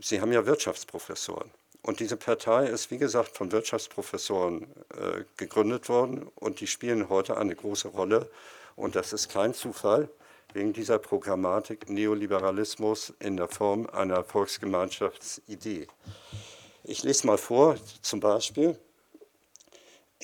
Sie 0.00 0.22
haben 0.22 0.32
ja 0.32 0.46
Wirtschaftsprofessoren. 0.46 1.50
Und 1.82 2.00
diese 2.00 2.16
Partei 2.16 2.68
ist, 2.68 2.90
wie 2.90 2.96
gesagt, 2.96 3.36
von 3.36 3.52
Wirtschaftsprofessoren 3.52 4.62
äh, 4.96 5.24
gegründet 5.36 5.90
worden 5.90 6.26
und 6.36 6.60
die 6.60 6.66
spielen 6.66 7.10
heute 7.10 7.36
eine 7.36 7.54
große 7.54 7.88
Rolle. 7.88 8.30
Und 8.76 8.96
das 8.96 9.12
ist 9.12 9.28
kein 9.28 9.52
Zufall 9.52 10.08
wegen 10.54 10.72
dieser 10.72 10.98
Programmatik 10.98 11.90
Neoliberalismus 11.90 13.12
in 13.18 13.36
der 13.36 13.48
Form 13.48 13.90
einer 13.90 14.24
Volksgemeinschaftsidee. 14.24 15.86
Ich 16.82 17.02
lese 17.02 17.26
mal 17.26 17.36
vor, 17.36 17.76
zum 18.00 18.20
Beispiel, 18.20 18.78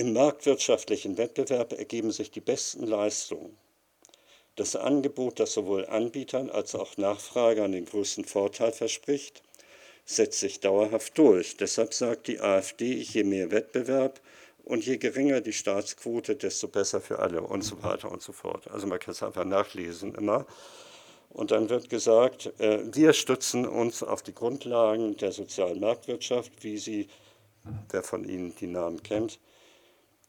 im 0.00 0.14
marktwirtschaftlichen 0.14 1.18
Wettbewerb 1.18 1.74
ergeben 1.74 2.10
sich 2.10 2.30
die 2.30 2.40
besten 2.40 2.86
Leistungen. 2.86 3.54
Das 4.56 4.74
Angebot, 4.74 5.38
das 5.38 5.52
sowohl 5.52 5.84
Anbietern 5.84 6.48
als 6.48 6.74
auch 6.74 6.96
Nachfragern 6.96 7.72
den 7.72 7.84
größten 7.84 8.24
Vorteil 8.24 8.72
verspricht, 8.72 9.42
setzt 10.06 10.40
sich 10.40 10.60
dauerhaft 10.60 11.18
durch. 11.18 11.58
Deshalb 11.58 11.92
sagt 11.92 12.28
die 12.28 12.40
AfD, 12.40 12.94
je 12.94 13.24
mehr 13.24 13.50
Wettbewerb 13.50 14.22
und 14.64 14.86
je 14.86 14.96
geringer 14.96 15.42
die 15.42 15.52
Staatsquote, 15.52 16.34
desto 16.34 16.68
besser 16.68 17.02
für 17.02 17.18
alle 17.18 17.42
und 17.42 17.60
so 17.60 17.82
weiter 17.82 18.10
und 18.10 18.22
so 18.22 18.32
fort. 18.32 18.70
Also 18.70 18.86
man 18.86 19.00
kann 19.00 19.12
es 19.12 19.22
einfach 19.22 19.44
nachlesen 19.44 20.14
immer. 20.14 20.46
Und 21.28 21.50
dann 21.50 21.68
wird 21.68 21.90
gesagt, 21.90 22.58
äh, 22.58 22.80
wir 22.90 23.12
stützen 23.12 23.66
uns 23.66 24.02
auf 24.02 24.22
die 24.22 24.34
Grundlagen 24.34 25.18
der 25.18 25.32
sozialen 25.32 25.78
Marktwirtschaft, 25.78 26.64
wie 26.64 26.78
sie, 26.78 27.08
wer 27.90 28.02
von 28.02 28.24
Ihnen 28.24 28.54
die 28.58 28.66
Namen 28.66 29.02
kennt, 29.02 29.38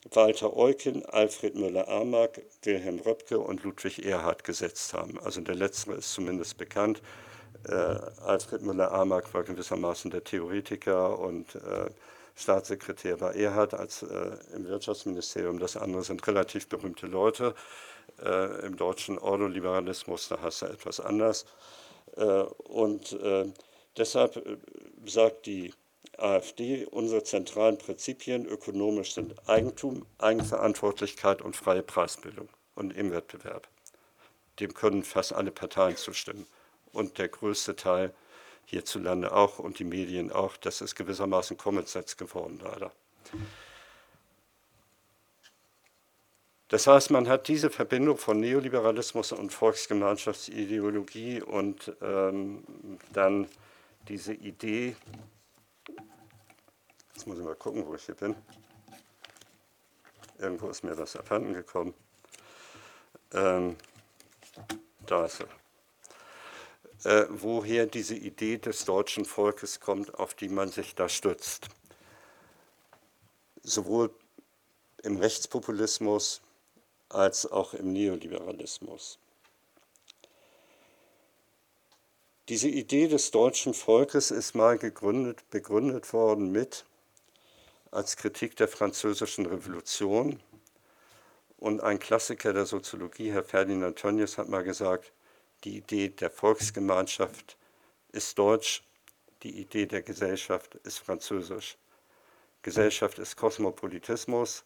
Walter 0.10 0.56
Eucken, 0.58 1.06
Alfred 1.06 1.56
Müller-Amack, 1.56 2.42
Wilhelm 2.64 3.00
Röpke 3.00 3.40
und 3.40 3.64
Ludwig 3.64 4.04
Erhard 4.04 4.44
gesetzt 4.44 4.94
haben. 4.94 5.20
Also 5.20 5.42
der 5.42 5.56
letztere 5.56 5.96
ist 5.96 6.12
zumindest 6.12 6.58
bekannt. 6.58 7.02
Äh, 7.68 7.74
Alfred 7.74 8.64
Müller-Amack 8.64 9.34
war 9.34 9.44
gewissermaßen 9.44 10.10
der 10.10 10.24
Theoretiker 10.24 11.20
und 11.20 11.56
äh, 11.56 11.92
Staatssekretär 12.36 13.22
war 13.22 13.36
Erhard 13.36 13.74
als 13.76 14.02
äh, 14.02 14.32
im 14.56 14.66
Wirtschaftsministerium. 14.68 15.60
Das 15.60 15.78
andere 15.78 16.04
sind 16.04 16.26
relativ 16.28 16.68
berühmte 16.68 17.06
Leute. 17.06 17.54
Äh, 18.24 18.66
Im 18.66 18.78
deutschen 18.78 19.20
Ordoliberalismus, 19.20 20.30
da 20.30 20.42
heißt 20.42 20.64
er 20.64 20.72
etwas 20.72 21.00
anders. 21.00 21.46
Äh, 22.16 22.24
und 22.24 23.14
äh, 23.14 23.46
deshalb 23.98 24.44
sagt 25.06 25.46
die 25.46 25.74
AfD, 26.18 26.86
unsere 26.86 27.24
zentralen 27.24 27.78
Prinzipien 27.78 28.46
ökonomisch 28.46 29.14
sind 29.14 29.36
Eigentum, 29.48 30.06
Eigenverantwortlichkeit 30.18 31.42
und 31.42 31.56
freie 31.56 31.84
Preisbildung 31.84 32.50
und 32.76 32.96
im 32.96 33.12
Wettbewerb. 33.12 33.68
Dem 34.60 34.74
können 34.74 35.04
fast 35.04 35.34
alle 35.34 35.52
Parteien 35.52 35.98
zustimmen. 35.98 36.46
Und 36.92 37.18
der 37.18 37.30
größte 37.30 37.76
Teil 37.76 38.14
hierzulande 38.66 39.32
auch 39.34 39.60
und 39.60 39.80
die 39.80 39.84
Medien 39.84 40.32
auch. 40.32 40.58
Das 40.58 40.82
ist 40.82 40.96
gewissermaßen 40.96 41.58
Common 41.58 41.86
Sense 41.86 42.16
geworden, 42.16 42.60
leider. 42.64 42.92
Das 46.68 46.88
heißt, 46.88 47.12
man 47.12 47.28
hat 47.28 47.50
diese 47.50 47.70
Verbindung 47.70 48.18
von 48.18 48.40
Neoliberalismus 48.40 49.34
und 49.34 49.52
Volksgemeinschaftsideologie 49.52 51.42
und 51.42 51.92
ähm, 52.02 52.64
dann 53.12 53.50
diese 54.08 54.34
Idee, 54.34 54.96
Jetzt 57.22 57.28
muss 57.28 57.38
ich 57.38 57.46
mal 57.46 57.54
gucken, 57.54 57.86
wo 57.86 57.94
ich 57.94 58.04
hier 58.04 58.16
bin. 58.16 58.36
Irgendwo 60.40 60.70
ist 60.70 60.84
mir 60.84 60.96
das 60.96 61.16
abhanden 61.16 61.54
gekommen. 61.54 61.94
Ähm, 63.32 63.76
da 65.06 65.26
ist 65.26 65.44
er. 67.04 67.12
Äh, 67.12 67.28
woher 67.30 67.86
diese 67.86 68.16
Idee 68.16 68.58
des 68.58 68.86
deutschen 68.86 69.26
Volkes 69.26 69.80
kommt, 69.80 70.16
auf 70.16 70.34
die 70.34 70.50
man 70.50 70.70
sich 70.70 70.96
da 70.96 71.08
stützt. 71.08 71.68
Sowohl 73.62 74.10
im 75.04 75.18
Rechtspopulismus 75.18 76.42
als 77.10 77.46
auch 77.46 77.76
im 77.76 77.94
Neoliberalismus. 77.94 79.20
Diese 82.50 82.68
Idee 82.68 83.08
des 83.08 83.30
deutschen 83.30 83.76
Volkes 83.76 84.32
ist 84.32 84.56
mal 84.56 84.80
gegründet, 84.80 85.48
begründet 85.52 86.14
worden 86.14 86.52
mit 86.52 86.84
als 87.92 88.16
Kritik 88.16 88.56
der 88.56 88.68
französischen 88.68 89.46
Revolution. 89.46 90.42
Und 91.58 91.82
ein 91.82 92.00
Klassiker 92.00 92.54
der 92.54 92.66
Soziologie, 92.66 93.32
Herr 93.32 93.44
Ferdinand 93.44 94.00
Tönnies, 94.00 94.38
hat 94.38 94.50
mal 94.50 94.64
gesagt, 94.64 95.12
die 95.64 95.78
Idee 95.78 96.10
der 96.10 96.32
Volksgemeinschaft 96.32 97.58
ist 98.12 98.40
deutsch, 98.40 98.84
die 99.44 99.60
Idee 99.60 99.86
der 99.86 100.02
Gesellschaft 100.02 100.76
ist 100.76 101.00
französisch. 101.00 101.78
Gesellschaft 102.64 103.20
ist 103.20 103.38
Kosmopolitismus, 103.38 104.64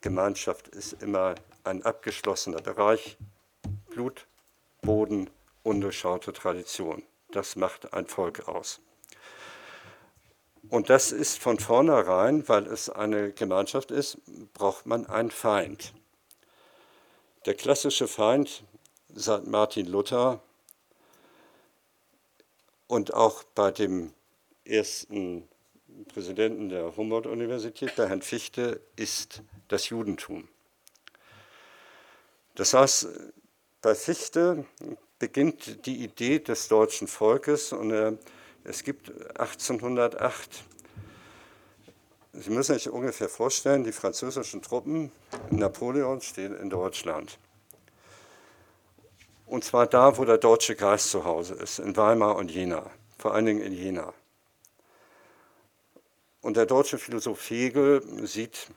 Gemeinschaft 0.00 0.68
ist 0.68 1.02
immer 1.02 1.34
ein 1.64 1.82
abgeschlossener 1.84 2.60
Bereich, 2.60 3.16
Blut, 3.90 4.26
Boden, 4.82 5.30
undurchschaute 5.62 6.32
Tradition. 6.32 7.02
Das 7.32 7.56
macht 7.56 7.92
ein 7.92 8.06
Volk 8.06 8.46
aus. 8.46 8.80
Und 10.68 10.90
das 10.90 11.12
ist 11.12 11.38
von 11.38 11.58
vornherein, 11.58 12.48
weil 12.48 12.66
es 12.66 12.90
eine 12.90 13.32
Gemeinschaft 13.32 13.90
ist, 13.90 14.18
braucht 14.52 14.86
man 14.86 15.06
einen 15.06 15.30
Feind. 15.30 15.92
Der 17.44 17.54
klassische 17.54 18.08
Feind 18.08 18.64
seit 19.14 19.46
Martin 19.46 19.86
Luther 19.86 20.40
und 22.88 23.14
auch 23.14 23.44
bei 23.54 23.70
dem 23.70 24.12
ersten 24.64 25.48
Präsidenten 26.08 26.68
der 26.68 26.96
Humboldt-Universität, 26.96 27.94
bei 27.96 28.08
Herrn 28.08 28.22
Fichte, 28.22 28.80
ist 28.96 29.42
das 29.68 29.88
Judentum. 29.88 30.48
Das 32.54 32.74
heißt, 32.74 33.08
bei 33.80 33.94
Fichte 33.94 34.64
beginnt 35.18 35.86
die 35.86 36.02
Idee 36.02 36.38
des 36.38 36.68
deutschen 36.68 37.06
Volkes 37.06 37.72
und 37.72 37.92
äh, 37.92 38.16
es 38.68 38.82
gibt 38.82 39.10
1808, 39.38 40.64
Sie 42.38 42.50
müssen 42.50 42.74
sich 42.74 42.90
ungefähr 42.90 43.30
vorstellen, 43.30 43.82
die 43.82 43.92
französischen 43.92 44.60
Truppen 44.60 45.10
Napoleons 45.50 46.26
stehen 46.26 46.54
in 46.54 46.68
Deutschland. 46.68 47.38
Und 49.46 49.64
zwar 49.64 49.86
da, 49.86 50.18
wo 50.18 50.24
der 50.26 50.36
deutsche 50.36 50.76
Geist 50.76 51.10
zu 51.10 51.24
Hause 51.24 51.54
ist, 51.54 51.78
in 51.78 51.96
Weimar 51.96 52.36
und 52.36 52.50
Jena, 52.50 52.90
vor 53.16 53.32
allen 53.32 53.46
Dingen 53.46 53.62
in 53.62 53.72
Jena. 53.72 54.12
Und 56.42 56.58
der 56.58 56.66
deutsche 56.66 56.98
Philosoph 56.98 57.48
Hegel 57.48 58.02
sieht 58.26 58.68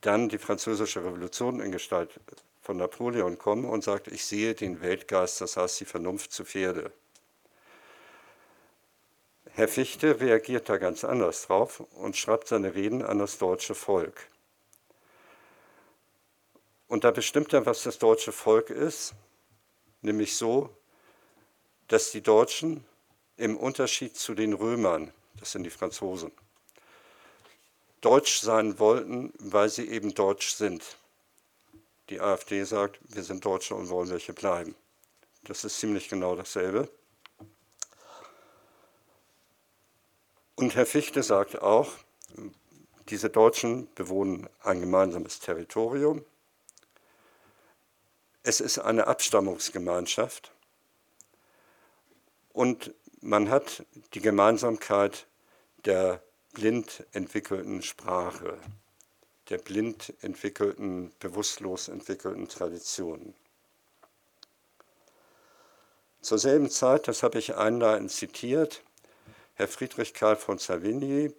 dann 0.00 0.30
die 0.30 0.38
französische 0.38 1.04
Revolution 1.04 1.60
in 1.60 1.72
Gestalt 1.72 2.18
von 2.62 2.78
Napoleon 2.78 3.36
kommen 3.36 3.66
und 3.66 3.84
sagt, 3.84 4.08
ich 4.08 4.24
sehe 4.24 4.54
den 4.54 4.80
Weltgeist, 4.80 5.42
das 5.42 5.58
heißt 5.58 5.80
die 5.80 5.84
Vernunft 5.84 6.32
zu 6.32 6.44
Pferde. 6.46 6.90
Herr 9.56 9.68
Fichte 9.68 10.20
reagiert 10.20 10.68
da 10.68 10.76
ganz 10.76 11.02
anders 11.02 11.46
drauf 11.46 11.80
und 11.80 12.14
schreibt 12.14 12.46
seine 12.46 12.74
Reden 12.74 13.00
an 13.02 13.18
das 13.18 13.38
deutsche 13.38 13.74
Volk. 13.74 14.28
Und 16.88 17.04
da 17.04 17.10
bestimmt 17.10 17.54
er, 17.54 17.64
was 17.64 17.82
das 17.82 17.96
deutsche 17.98 18.32
Volk 18.32 18.68
ist, 18.68 19.14
nämlich 20.02 20.36
so, 20.36 20.68
dass 21.88 22.10
die 22.10 22.20
Deutschen 22.20 22.84
im 23.38 23.56
Unterschied 23.56 24.14
zu 24.14 24.34
den 24.34 24.52
Römern, 24.52 25.10
das 25.40 25.52
sind 25.52 25.64
die 25.64 25.70
Franzosen, 25.70 26.32
deutsch 28.02 28.40
sein 28.40 28.78
wollten, 28.78 29.32
weil 29.38 29.70
sie 29.70 29.88
eben 29.88 30.12
deutsch 30.12 30.52
sind. 30.52 30.98
Die 32.10 32.20
AfD 32.20 32.62
sagt, 32.64 32.98
wir 33.04 33.22
sind 33.22 33.42
Deutsche 33.42 33.74
und 33.74 33.88
wollen 33.88 34.10
welche 34.10 34.34
bleiben. 34.34 34.74
Das 35.44 35.64
ist 35.64 35.80
ziemlich 35.80 36.10
genau 36.10 36.36
dasselbe. 36.36 36.90
Und 40.56 40.74
Herr 40.74 40.86
Fichte 40.86 41.22
sagt 41.22 41.60
auch, 41.62 41.92
diese 43.08 43.30
Deutschen 43.30 43.92
bewohnen 43.94 44.48
ein 44.62 44.80
gemeinsames 44.80 45.38
Territorium. 45.38 46.24
Es 48.42 48.60
ist 48.60 48.78
eine 48.78 49.06
Abstammungsgemeinschaft 49.06 50.52
und 52.52 52.94
man 53.20 53.50
hat 53.50 53.84
die 54.14 54.20
Gemeinsamkeit 54.20 55.26
der 55.84 56.22
blind 56.52 57.04
entwickelten 57.12 57.82
Sprache 57.82 58.58
der 59.50 59.58
blind 59.58 60.12
entwickelten, 60.22 61.12
bewusstlos 61.20 61.88
entwickelten 61.88 62.48
Traditionen. 62.48 63.34
Zur 66.20 66.38
selben 66.38 66.70
Zeit, 66.70 67.06
das 67.06 67.22
habe 67.22 67.38
ich 67.38 67.54
einleitend 67.54 68.10
zitiert, 68.10 68.82
Herr 69.58 69.68
Friedrich 69.68 70.12
Karl 70.12 70.36
von 70.36 70.58
Savigny 70.58 71.32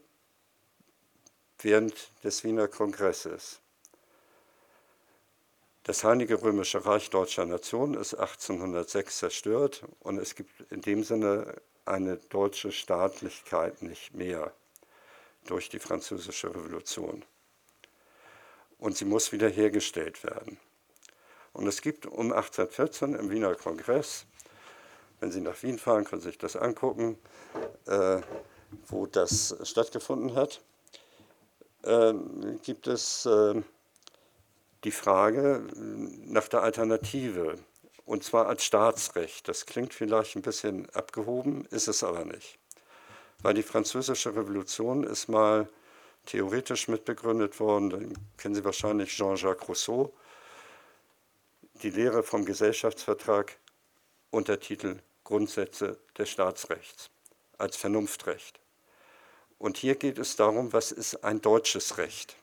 während 1.59 1.93
des 2.23 2.43
Wiener 2.43 2.67
Kongresses. 2.67 3.59
Das 5.83 6.03
Heilige 6.03 6.41
Römische 6.41 6.83
Reich 6.83 7.11
deutscher 7.11 7.45
Nation 7.45 7.93
ist 7.93 8.15
1806 8.15 9.19
zerstört 9.19 9.83
und 9.99 10.17
es 10.17 10.33
gibt 10.33 10.49
in 10.71 10.81
dem 10.81 11.03
Sinne 11.03 11.61
eine 11.85 12.17
deutsche 12.17 12.71
Staatlichkeit 12.71 13.83
nicht 13.83 14.15
mehr 14.15 14.51
durch 15.45 15.69
die 15.69 15.77
Französische 15.77 16.49
Revolution 16.49 17.23
und 18.79 18.97
sie 18.97 19.05
muss 19.05 19.31
wiederhergestellt 19.31 20.23
werden. 20.23 20.57
Und 21.53 21.67
es 21.67 21.83
gibt 21.83 22.07
um 22.07 22.31
1814 22.31 23.13
im 23.13 23.29
Wiener 23.29 23.53
Kongress, 23.53 24.25
wenn 25.19 25.31
Sie 25.31 25.41
nach 25.41 25.61
Wien 25.63 25.79
fahren, 25.79 26.03
können 26.03 26.21
Sie 26.21 26.29
sich 26.29 26.37
das 26.37 26.55
angucken, 26.55 27.17
äh, 27.85 28.21
wo 28.87 29.05
das 29.05 29.55
stattgefunden 29.63 30.35
hat, 30.35 30.61
äh, 31.83 32.13
gibt 32.63 32.87
es 32.87 33.25
äh, 33.25 33.61
die 34.83 34.91
Frage 34.91 35.65
nach 35.75 36.47
der 36.47 36.61
Alternative, 36.61 37.55
und 38.05 38.23
zwar 38.23 38.47
als 38.47 38.63
Staatsrecht. 38.63 39.47
Das 39.47 39.65
klingt 39.65 39.93
vielleicht 39.93 40.35
ein 40.35 40.41
bisschen 40.41 40.89
abgehoben, 40.91 41.65
ist 41.71 41.87
es 41.87 42.03
aber 42.03 42.25
nicht. 42.25 42.57
Weil 43.41 43.53
die 43.53 43.63
Französische 43.63 44.35
Revolution 44.35 45.03
ist 45.03 45.27
mal 45.27 45.67
theoretisch 46.25 46.87
mitbegründet 46.87 47.59
worden. 47.59 47.89
Dann 47.89 48.13
kennen 48.37 48.55
Sie 48.55 48.63
wahrscheinlich 48.63 49.15
Jean-Jacques 49.15 49.67
Rousseau. 49.67 50.13
Die 51.83 51.89
Lehre 51.89 52.23
vom 52.23 52.45
Gesellschaftsvertrag, 52.45 53.57
Untertitel 54.31 54.99
Grundsätze 55.27 55.99
des 56.17 56.29
Staatsrechts 56.29 57.09
als 57.57 57.75
Vernunftrecht. 57.75 58.61
Und 59.59 59.75
hier 59.75 59.95
geht 59.95 60.17
es 60.19 60.37
darum, 60.37 60.71
was 60.71 60.93
ist 60.93 61.25
ein 61.25 61.41
deutsches 61.41 61.97
Recht? 61.97 62.37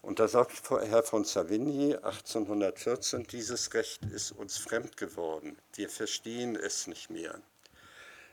Und 0.00 0.20
da 0.20 0.26
sagt 0.26 0.70
Herr 0.70 1.02
von 1.02 1.24
Savigny 1.24 1.94
1814, 1.94 3.26
dieses 3.26 3.74
Recht 3.74 4.04
ist 4.06 4.32
uns 4.32 4.56
fremd 4.56 4.96
geworden. 4.96 5.58
Wir 5.74 5.90
verstehen 5.90 6.56
es 6.56 6.86
nicht 6.86 7.10
mehr. 7.10 7.40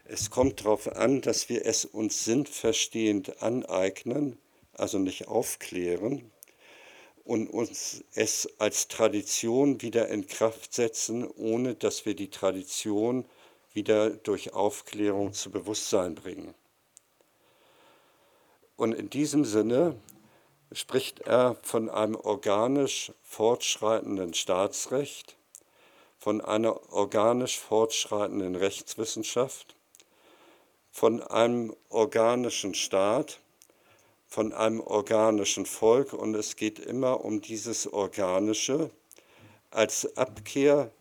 Es 0.06 0.30
kommt 0.30 0.62
darauf 0.62 0.88
an, 0.88 1.22
dass 1.22 1.50
wir 1.50 1.66
es 1.66 1.84
uns 1.84 2.24
sinnverstehend 2.24 3.42
aneignen 3.42 4.38
also 4.74 5.00
nicht 5.00 5.28
aufklären 5.28 6.32
und 7.24 7.48
uns 7.50 8.06
es 8.16 8.50
als 8.58 8.88
Tradition 8.88 9.82
wieder 9.82 10.08
in 10.08 10.28
Kraft 10.28 10.74
setzen, 10.74 11.28
ohne 11.28 11.76
dass 11.76 12.06
wir 12.06 12.16
die 12.16 12.30
Tradition 12.30 13.26
wieder 13.74 14.10
durch 14.10 14.54
Aufklärung 14.54 15.34
zu 15.34 15.52
Bewusstsein 15.52 16.16
bringen. 16.16 16.54
Und 18.76 18.94
in 18.94 19.10
diesem 19.10 19.46
Sinne 19.46 19.96
spricht 20.72 21.22
er 21.22 21.56
von 21.62 21.90
einem 21.90 22.16
organisch 22.16 23.12
fortschreitenden 23.22 24.34
Staatsrecht, 24.34 25.38
von 26.18 26.42
einer 26.42 26.92
organisch 26.92 27.60
fortschreitenden 27.60 28.56
Rechtswissenschaft, 28.56 29.76
von 30.92 31.22
einem 31.22 31.76
organischen 31.90 32.74
Staat, 32.74 33.40
von 34.28 34.54
einem 34.54 34.80
organischen 34.80 35.66
Volk 35.66 36.14
und 36.14 36.36
es 36.36 36.56
geht 36.56 36.80
immer 36.80 37.24
um 37.26 37.42
dieses 37.42 37.92
Organische 37.92 38.90
als 39.72 40.18
Abkehr 40.18 40.92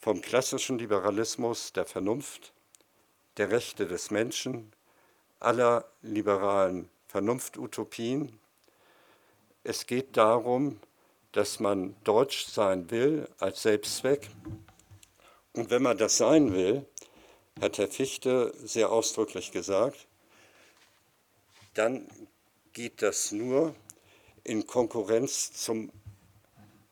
vom 0.00 0.22
klassischen 0.22 0.78
Liberalismus 0.78 1.72
der 1.72 1.84
Vernunft, 1.84 2.52
der 3.36 3.50
Rechte 3.50 3.86
des 3.86 4.10
Menschen, 4.10 4.72
aller 5.38 5.84
liberalen 6.02 6.88
Vernunftutopien. 7.06 8.38
Es 9.62 9.86
geht 9.86 10.16
darum, 10.16 10.80
dass 11.32 11.60
man 11.60 11.94
deutsch 12.04 12.46
sein 12.46 12.90
will 12.90 13.28
als 13.38 13.62
Selbstzweck. 13.62 14.30
Und 15.52 15.70
wenn 15.70 15.82
man 15.82 15.98
das 15.98 16.16
sein 16.16 16.52
will, 16.52 16.86
hat 17.60 17.78
Herr 17.78 17.88
Fichte 17.88 18.54
sehr 18.62 18.90
ausdrücklich 18.90 19.52
gesagt, 19.52 20.06
dann 21.74 22.08
geht 22.72 23.02
das 23.02 23.32
nur 23.32 23.74
in 24.44 24.66
Konkurrenz 24.66 25.52
zum 25.52 25.92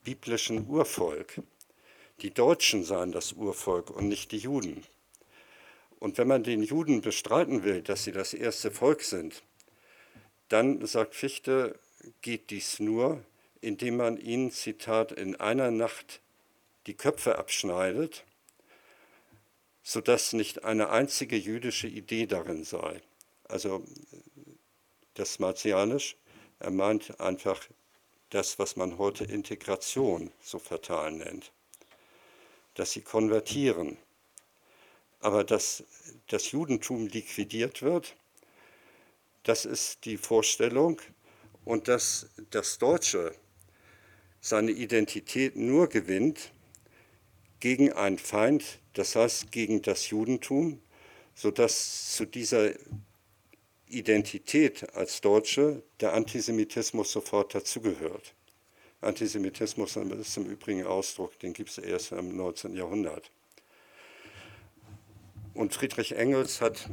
biblischen 0.04 0.68
Urvolk. 0.68 1.42
Die 2.20 2.34
Deutschen 2.34 2.82
seien 2.82 3.12
das 3.12 3.32
Urvolk 3.32 3.90
und 3.90 4.08
nicht 4.08 4.32
die 4.32 4.38
Juden. 4.38 4.84
Und 6.00 6.18
wenn 6.18 6.28
man 6.28 6.42
den 6.42 6.62
Juden 6.62 7.00
bestreiten 7.00 7.62
will, 7.62 7.82
dass 7.82 8.04
sie 8.04 8.12
das 8.12 8.34
erste 8.34 8.70
Volk 8.70 9.02
sind, 9.02 9.42
dann, 10.48 10.84
sagt 10.86 11.14
Fichte, 11.14 11.78
geht 12.22 12.50
dies 12.50 12.80
nur, 12.80 13.22
indem 13.60 13.96
man 13.96 14.18
ihnen, 14.18 14.50
Zitat, 14.50 15.12
in 15.12 15.36
einer 15.36 15.70
Nacht 15.70 16.20
die 16.86 16.94
Köpfe 16.94 17.38
abschneidet, 17.38 18.24
sodass 19.82 20.32
nicht 20.32 20.64
eine 20.64 20.90
einzige 20.90 21.36
jüdische 21.36 21.86
Idee 21.86 22.26
darin 22.26 22.64
sei. 22.64 23.00
Also 23.44 23.84
das 25.14 25.38
Martialisch. 25.38 26.16
Er 26.60 26.70
meint 26.70 27.20
einfach 27.20 27.66
das, 28.30 28.58
was 28.58 28.76
man 28.76 28.98
heute 28.98 29.24
Integration 29.24 30.32
so 30.40 30.58
fatal 30.58 31.12
nennt. 31.12 31.52
Dass 32.78 32.92
sie 32.92 33.00
konvertieren. 33.00 33.98
Aber 35.18 35.42
dass 35.42 35.82
das 36.28 36.52
Judentum 36.52 37.08
liquidiert 37.08 37.82
wird, 37.82 38.16
das 39.42 39.64
ist 39.64 40.04
die 40.04 40.16
Vorstellung. 40.16 41.00
Und 41.64 41.88
dass 41.88 42.30
das 42.50 42.78
Deutsche 42.78 43.34
seine 44.40 44.70
Identität 44.70 45.56
nur 45.56 45.88
gewinnt 45.88 46.52
gegen 47.58 47.92
einen 47.92 48.18
Feind, 48.18 48.78
das 48.94 49.16
heißt 49.16 49.50
gegen 49.50 49.82
das 49.82 50.10
Judentum, 50.10 50.80
sodass 51.34 52.12
zu 52.12 52.26
dieser 52.26 52.70
Identität 53.86 54.94
als 54.94 55.20
Deutsche 55.20 55.82
der 56.00 56.14
Antisemitismus 56.14 57.10
sofort 57.10 57.54
dazugehört. 57.54 58.34
Antisemitismus 59.00 59.96
ist 59.96 60.36
im 60.36 60.46
Übrigen 60.46 60.84
Ausdruck, 60.84 61.38
den 61.38 61.52
gibt 61.52 61.70
es 61.70 61.78
erst 61.78 62.12
im 62.12 62.36
19. 62.36 62.74
Jahrhundert. 62.74 63.30
Und 65.54 65.74
Friedrich 65.74 66.16
Engels 66.16 66.60
hat, 66.60 66.88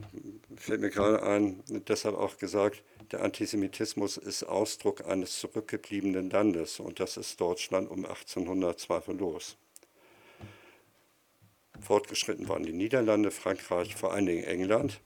fällt 0.55 0.81
mir 0.81 0.89
gerade 0.89 1.21
ein, 1.23 1.63
deshalb 1.87 2.15
auch 2.15 2.37
gesagt, 2.37 2.83
der 3.11 3.21
Antisemitismus 3.23 4.17
ist 4.17 4.43
Ausdruck 4.43 5.05
eines 5.05 5.39
zurückgebliebenen 5.39 6.29
Landes 6.29 6.79
und 6.79 6.99
das 6.99 7.17
ist 7.17 7.39
Deutschland 7.39 7.89
um 7.89 8.05
1800 8.05 8.79
zweifellos. 8.79 9.57
Fortgeschritten 11.79 12.47
waren 12.49 12.63
die 12.63 12.73
Niederlande, 12.73 13.31
Frankreich, 13.31 13.95
vor 13.95 14.13
allen 14.13 14.25
Dingen 14.25 14.43
England. 14.43 15.01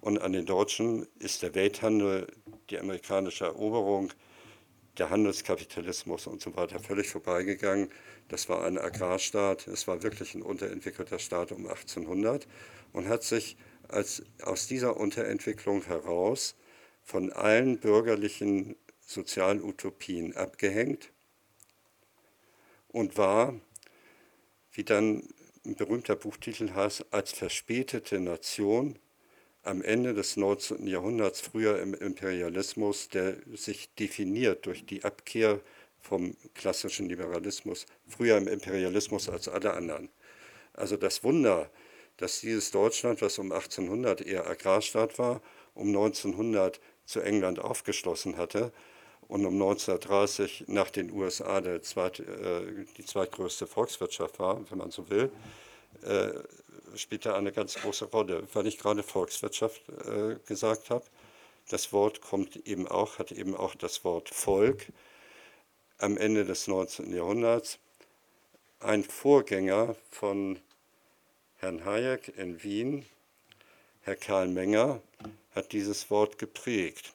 Und 0.00 0.18
an 0.18 0.32
den 0.32 0.46
Deutschen 0.46 1.06
ist 1.18 1.42
der 1.42 1.54
Welthandel, 1.54 2.26
die 2.70 2.78
amerikanische 2.78 3.44
Eroberung, 3.44 4.12
der 4.98 5.10
Handelskapitalismus 5.10 6.26
und 6.26 6.40
so 6.40 6.54
weiter 6.56 6.78
völlig 6.78 7.08
vorbeigegangen. 7.08 7.90
Das 8.28 8.48
war 8.48 8.64
ein 8.64 8.78
Agrarstaat, 8.78 9.66
es 9.66 9.88
war 9.88 10.02
wirklich 10.02 10.34
ein 10.34 10.42
unterentwickelter 10.42 11.18
Staat 11.18 11.52
um 11.52 11.66
1800 11.66 12.46
und 12.92 13.08
hat 13.08 13.22
sich 13.22 13.56
als, 13.88 14.22
aus 14.42 14.66
dieser 14.66 14.96
Unterentwicklung 14.96 15.84
heraus 15.84 16.54
von 17.02 17.32
allen 17.32 17.78
bürgerlichen 17.78 18.76
Sozialutopien 19.00 20.36
abgehängt 20.36 21.10
und 22.88 23.16
war, 23.16 23.54
wie 24.72 24.84
dann 24.84 25.28
ein 25.64 25.76
berühmter 25.76 26.16
Buchtitel 26.16 26.72
heißt, 26.74 27.06
als 27.12 27.32
verspätete 27.32 28.20
Nation 28.20 28.98
am 29.62 29.82
Ende 29.82 30.14
des 30.14 30.36
19. 30.36 30.86
Jahrhunderts, 30.86 31.40
früher 31.40 31.80
im 31.80 31.94
Imperialismus, 31.94 33.08
der 33.08 33.36
sich 33.54 33.94
definiert 33.94 34.66
durch 34.66 34.84
die 34.84 35.04
Abkehr 35.04 35.60
vom 36.00 36.36
klassischen 36.54 37.08
Liberalismus, 37.08 37.86
früher 38.08 38.36
im 38.36 38.48
Imperialismus 38.48 39.28
als 39.28 39.48
alle 39.48 39.72
anderen. 39.74 40.08
Also 40.72 40.96
das 40.96 41.22
Wunder, 41.22 41.70
dass 42.16 42.40
dieses 42.40 42.70
Deutschland, 42.72 43.22
was 43.22 43.38
um 43.38 43.52
1800 43.52 44.20
eher 44.22 44.46
Agrarstaat 44.48 45.18
war, 45.18 45.40
um 45.74 45.88
1900 45.88 46.80
zu 47.04 47.20
England 47.20 47.60
aufgeschlossen 47.60 48.36
hatte 48.36 48.72
und 49.28 49.46
um 49.46 49.54
1930 49.54 50.64
nach 50.66 50.90
den 50.90 51.12
USA 51.12 51.62
zweit, 51.82 52.20
äh, 52.20 52.84
die 52.96 53.04
zweitgrößte 53.04 53.66
Volkswirtschaft 53.66 54.38
war, 54.38 54.68
wenn 54.70 54.78
man 54.78 54.90
so 54.90 55.08
will, 55.08 55.30
äh, 56.02 56.32
spielt 56.96 57.26
da 57.26 57.34
eine 57.34 57.52
ganz 57.52 57.74
große 57.74 58.06
Rolle. 58.06 58.46
Weil 58.52 58.66
ich 58.66 58.78
gerade 58.78 59.02
Volkswirtschaft 59.02 59.82
äh, 60.06 60.36
gesagt 60.46 60.90
habe, 60.90 61.04
das 61.68 61.92
Wort 61.92 62.20
kommt 62.20 62.56
eben 62.66 62.88
auch, 62.88 63.18
hat 63.18 63.32
eben 63.32 63.56
auch 63.56 63.74
das 63.74 64.04
Wort 64.04 64.28
Volk 64.28 64.86
am 65.98 66.16
Ende 66.16 66.44
des 66.44 66.66
19. 66.66 67.14
Jahrhunderts. 67.14 67.78
Ein 68.80 69.04
Vorgänger 69.04 69.94
von 70.10 70.58
Herrn 71.58 71.84
Hayek 71.84 72.36
in 72.36 72.62
Wien, 72.64 73.06
Herr 74.00 74.16
Karl 74.16 74.48
Menger, 74.48 75.00
hat 75.54 75.70
dieses 75.72 76.10
Wort 76.10 76.38
geprägt. 76.38 77.14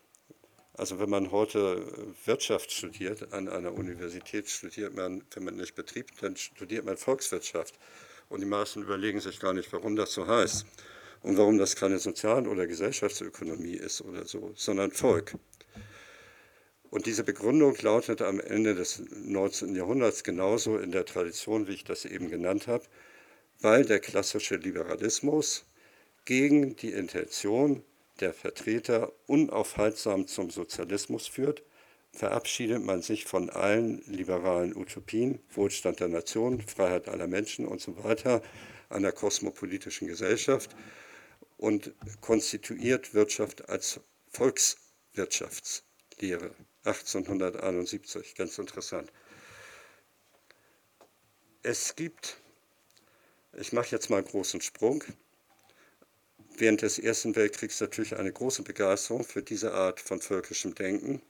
Also 0.77 0.99
wenn 0.99 1.09
man 1.09 1.31
heute 1.31 2.15
Wirtschaft 2.25 2.71
studiert, 2.71 3.33
an 3.33 3.49
einer 3.49 3.73
Universität 3.73 4.47
studiert 4.47 4.95
man, 4.95 5.23
wenn 5.31 5.43
man 5.43 5.57
nicht 5.57 5.75
Betrieb, 5.75 6.11
dann 6.21 6.37
studiert 6.37 6.85
man 6.85 6.97
Volkswirtschaft. 6.97 7.73
Und 8.29 8.41
die 8.41 8.45
meisten 8.45 8.81
überlegen 8.81 9.19
sich 9.19 9.39
gar 9.39 9.53
nicht, 9.53 9.71
warum 9.71 9.95
das 9.95 10.13
so 10.13 10.27
heißt 10.27 10.65
und 11.21 11.37
warum 11.37 11.57
das 11.57 11.75
keine 11.75 11.99
Sozial- 11.99 12.47
oder 12.47 12.67
Gesellschaftsökonomie 12.67 13.75
ist 13.75 14.01
oder 14.01 14.25
so, 14.25 14.51
sondern 14.55 14.91
Volk. 14.91 15.33
Und 16.89 17.05
diese 17.05 17.23
Begründung 17.23 17.75
lautet 17.81 18.21
am 18.21 18.39
Ende 18.39 18.73
des 18.75 19.01
19. 19.11 19.75
Jahrhunderts 19.75 20.23
genauso 20.23 20.77
in 20.77 20.91
der 20.91 21.05
Tradition, 21.05 21.67
wie 21.67 21.73
ich 21.73 21.83
das 21.83 22.05
eben 22.05 22.29
genannt 22.29 22.67
habe, 22.67 22.85
weil 23.59 23.85
der 23.85 23.99
klassische 23.99 24.55
Liberalismus 24.55 25.65
gegen 26.25 26.75
die 26.75 26.91
Intention 26.91 27.83
der 28.19 28.33
Vertreter 28.33 29.11
unaufhaltsam 29.27 30.27
zum 30.27 30.49
Sozialismus 30.49 31.27
führt 31.27 31.61
verabschiedet 32.17 32.83
man 32.83 33.01
sich 33.03 33.25
von 33.25 33.51
allen 33.51 34.01
liberalen 34.07 34.75
Utopien, 34.75 35.39
Wohlstand 35.53 35.99
der 35.99 36.07
Nation, 36.07 36.61
Freiheit 36.61 37.09
aller 37.09 37.27
Menschen 37.27 37.67
und 37.67 37.79
so 37.79 38.03
weiter, 38.03 38.41
einer 38.89 39.11
kosmopolitischen 39.11 40.07
Gesellschaft 40.07 40.75
und 41.57 41.93
konstituiert 42.19 43.13
Wirtschaft 43.13 43.69
als 43.69 43.99
Volkswirtschaftslehre. 44.31 46.55
1871, 46.85 48.33
ganz 48.33 48.57
interessant. 48.57 49.13
Es 51.61 51.95
gibt, 51.95 52.41
ich 53.53 53.73
mache 53.73 53.91
jetzt 53.91 54.09
mal 54.09 54.17
einen 54.17 54.27
großen 54.27 54.61
Sprung, 54.61 55.03
während 56.57 56.81
des 56.81 56.97
Ersten 56.97 57.35
Weltkriegs 57.35 57.79
natürlich 57.79 58.15
eine 58.15 58.33
große 58.33 58.63
Begeisterung 58.63 59.23
für 59.23 59.43
diese 59.43 59.73
Art 59.73 59.99
von 59.99 60.19
völkischem 60.19 60.73
Denken 60.73 61.21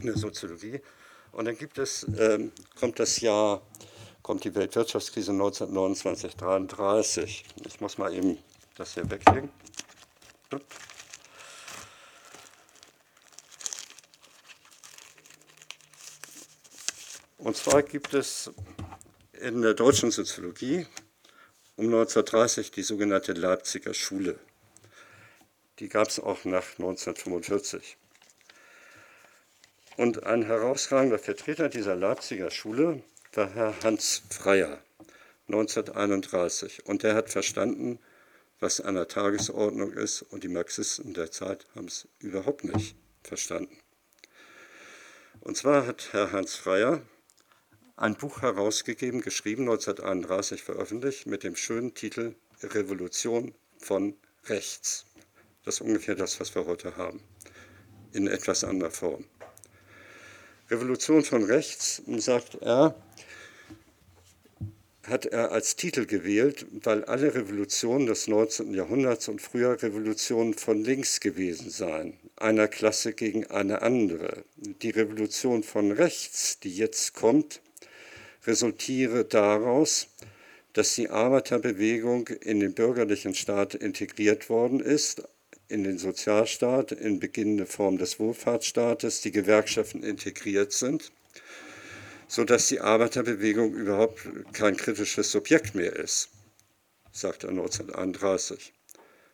in 0.00 0.06
der 0.06 0.16
Soziologie. 0.16 0.80
Und 1.32 1.44
dann 1.44 1.56
gibt 1.56 1.78
es, 1.78 2.06
ähm, 2.18 2.52
kommt 2.78 2.98
das 2.98 3.20
Jahr, 3.20 3.62
kommt 4.22 4.44
die 4.44 4.54
Weltwirtschaftskrise 4.54 5.32
1929, 5.32 6.36
33. 6.36 7.44
Ich 7.66 7.80
muss 7.80 7.98
mal 7.98 8.14
eben 8.14 8.38
das 8.76 8.94
hier 8.94 9.10
weglegen. 9.10 9.50
Und 17.38 17.56
zwar 17.56 17.82
gibt 17.82 18.14
es 18.14 18.50
in 19.32 19.62
der 19.62 19.74
deutschen 19.74 20.10
Soziologie 20.10 20.86
um 21.76 21.84
1930 21.84 22.72
die 22.72 22.82
sogenannte 22.82 23.32
Leipziger 23.32 23.94
Schule. 23.94 24.38
Die 25.78 25.88
gab 25.88 26.08
es 26.08 26.18
auch 26.18 26.44
nach 26.44 26.64
1945. 26.78 27.97
Und 29.98 30.22
ein 30.22 30.44
herausragender 30.44 31.18
Vertreter 31.18 31.68
dieser 31.68 31.96
Leipziger 31.96 32.52
Schule 32.52 33.02
war 33.32 33.52
Herr 33.52 33.74
Hans 33.82 34.22
Freyer, 34.30 34.78
1931. 35.48 36.86
Und 36.86 37.02
der 37.02 37.16
hat 37.16 37.30
verstanden, 37.30 37.98
was 38.60 38.80
an 38.80 38.94
der 38.94 39.08
Tagesordnung 39.08 39.92
ist. 39.92 40.22
Und 40.22 40.44
die 40.44 40.48
Marxisten 40.48 41.14
der 41.14 41.32
Zeit 41.32 41.66
haben 41.74 41.88
es 41.88 42.06
überhaupt 42.20 42.62
nicht 42.62 42.94
verstanden. 43.24 43.76
Und 45.40 45.56
zwar 45.56 45.84
hat 45.84 46.12
Herr 46.12 46.30
Hans 46.30 46.54
Freyer 46.54 47.02
ein 47.96 48.14
Buch 48.14 48.42
herausgegeben, 48.42 49.20
geschrieben, 49.20 49.62
1931 49.62 50.62
veröffentlicht, 50.62 51.26
mit 51.26 51.42
dem 51.42 51.56
schönen 51.56 51.94
Titel 51.94 52.36
Revolution 52.62 53.52
von 53.78 54.14
rechts. 54.44 55.06
Das 55.64 55.74
ist 55.74 55.80
ungefähr 55.80 56.14
das, 56.14 56.38
was 56.38 56.54
wir 56.54 56.66
heute 56.66 56.96
haben, 56.96 57.20
in 58.12 58.28
etwas 58.28 58.62
anderer 58.62 58.92
Form. 58.92 59.24
Revolution 60.70 61.24
von 61.24 61.44
rechts, 61.44 62.02
sagt 62.18 62.56
er, 62.60 62.94
hat 65.02 65.24
er 65.24 65.50
als 65.50 65.76
Titel 65.76 66.04
gewählt, 66.04 66.66
weil 66.84 67.04
alle 67.04 67.34
Revolutionen 67.34 68.06
des 68.06 68.28
19. 68.28 68.74
Jahrhunderts 68.74 69.28
und 69.28 69.40
früher 69.40 69.82
Revolutionen 69.82 70.52
von 70.52 70.84
links 70.84 71.20
gewesen 71.20 71.70
seien, 71.70 72.18
einer 72.36 72.68
Klasse 72.68 73.14
gegen 73.14 73.46
eine 73.46 73.80
andere. 73.80 74.44
Die 74.56 74.90
Revolution 74.90 75.62
von 75.62 75.90
rechts, 75.90 76.60
die 76.60 76.76
jetzt 76.76 77.14
kommt, 77.14 77.62
resultiere 78.46 79.24
daraus, 79.24 80.08
dass 80.74 80.94
die 80.94 81.08
Arbeiterbewegung 81.08 82.28
in 82.28 82.60
den 82.60 82.74
bürgerlichen 82.74 83.34
Staat 83.34 83.74
integriert 83.74 84.50
worden 84.50 84.80
ist, 84.80 85.22
in 85.68 85.84
den 85.84 85.98
Sozialstaat, 85.98 86.92
in 86.92 87.20
beginnende 87.20 87.66
Form 87.66 87.98
des 87.98 88.18
Wohlfahrtsstaates, 88.18 89.20
die 89.20 89.30
Gewerkschaften 89.30 90.02
integriert 90.02 90.72
sind, 90.72 91.12
sodass 92.26 92.68
die 92.68 92.80
Arbeiterbewegung 92.80 93.74
überhaupt 93.74 94.26
kein 94.52 94.76
kritisches 94.76 95.30
Subjekt 95.30 95.74
mehr 95.74 95.94
ist, 95.94 96.30
sagt 97.12 97.44
er 97.44 97.50
1931. 97.50 98.72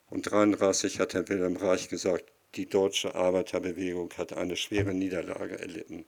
Und 0.09 0.27
1933 0.27 0.99
hat 0.99 1.13
Herr 1.13 1.27
Wilhelm 1.29 1.55
Reich 1.55 1.89
gesagt, 1.89 2.25
die 2.55 2.67
deutsche 2.67 3.15
Arbeiterbewegung 3.15 4.13
hat 4.17 4.33
eine 4.33 4.55
schwere 4.55 4.93
Niederlage 4.93 5.59
erlitten. 5.59 6.05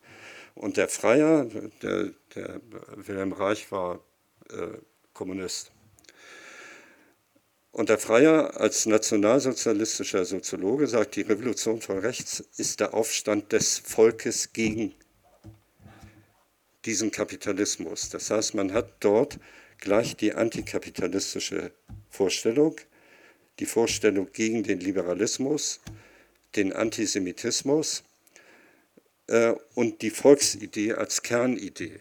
Und 0.56 0.78
der 0.78 0.88
Freier, 0.88 1.46
der, 1.82 2.12
der 2.36 2.62
Wilhelm 2.96 3.34
Reich 3.34 3.72
war 3.72 4.00
äh, 4.50 4.78
Kommunist. 5.14 5.72
Und 7.78 7.90
der 7.90 8.00
Freier 8.00 8.60
als 8.60 8.88
nationalsozialistischer 8.88 10.26
Soziologe 10.26 10.88
sagt, 10.88 11.16
die 11.16 11.22
Revolution 11.22 11.80
von 11.80 12.00
rechts 12.00 12.44
ist 12.58 12.80
der 12.80 12.96
Aufstand 12.96 13.52
des 13.52 13.78
Volkes 13.78 14.52
gegen 14.52 14.96
diesen 16.86 17.12
Kapitalismus. 17.12 18.10
Das 18.10 18.32
heißt, 18.32 18.56
man 18.56 18.74
hat 18.74 18.96
dort 19.02 19.38
gleich 19.78 20.18
die 20.18 20.34
antikapitalistische 20.34 21.72
Vorstellung, 22.10 22.78
die 23.60 23.68
Vorstellung 23.68 24.32
gegen 24.34 24.64
den 24.64 24.80
Liberalismus, 24.80 25.80
den 26.56 26.74
Antisemitismus 26.74 28.02
äh, 29.28 29.54
und 29.76 30.02
die 30.02 30.10
Volksidee 30.10 30.94
als 30.94 31.22
Kernidee. 31.22 32.00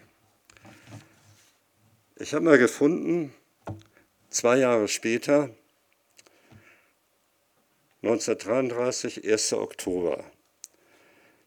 Ich 2.19 2.33
habe 2.33 2.47
mal 2.47 2.57
gefunden, 2.57 3.35
zwei 4.31 4.57
Jahre 4.57 4.89
später, 4.89 5.51
1933, 8.07 9.25
1. 9.29 9.55
Oktober. 9.55 10.23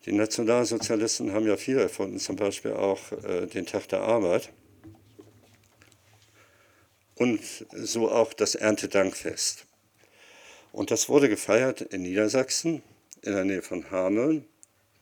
Die 0.05 0.12
Nationalsozialisten 0.12 1.32
haben 1.32 1.47
ja 1.47 1.55
viel 1.55 1.78
erfunden, 1.78 2.20
zum 2.20 2.36
Beispiel 2.36 2.74
auch 2.74 2.99
äh, 3.24 3.47
den 3.47 3.66
Tag 3.66 3.88
der 3.88 4.01
Arbeit 4.01 4.51
und 7.16 7.41
so 7.72 8.12
auch 8.12 8.34
das 8.34 8.55
Erntedankfest. 8.55 9.66
Und 10.74 10.91
das 10.91 11.07
wurde 11.07 11.30
gefeiert 11.30 11.82
in 11.82 12.01
Niedersachsen, 12.01 12.84
in 13.22 13.32
der 13.34 13.45
Nähe 13.45 13.62
von 13.62 13.89
Hameln, 13.89 14.45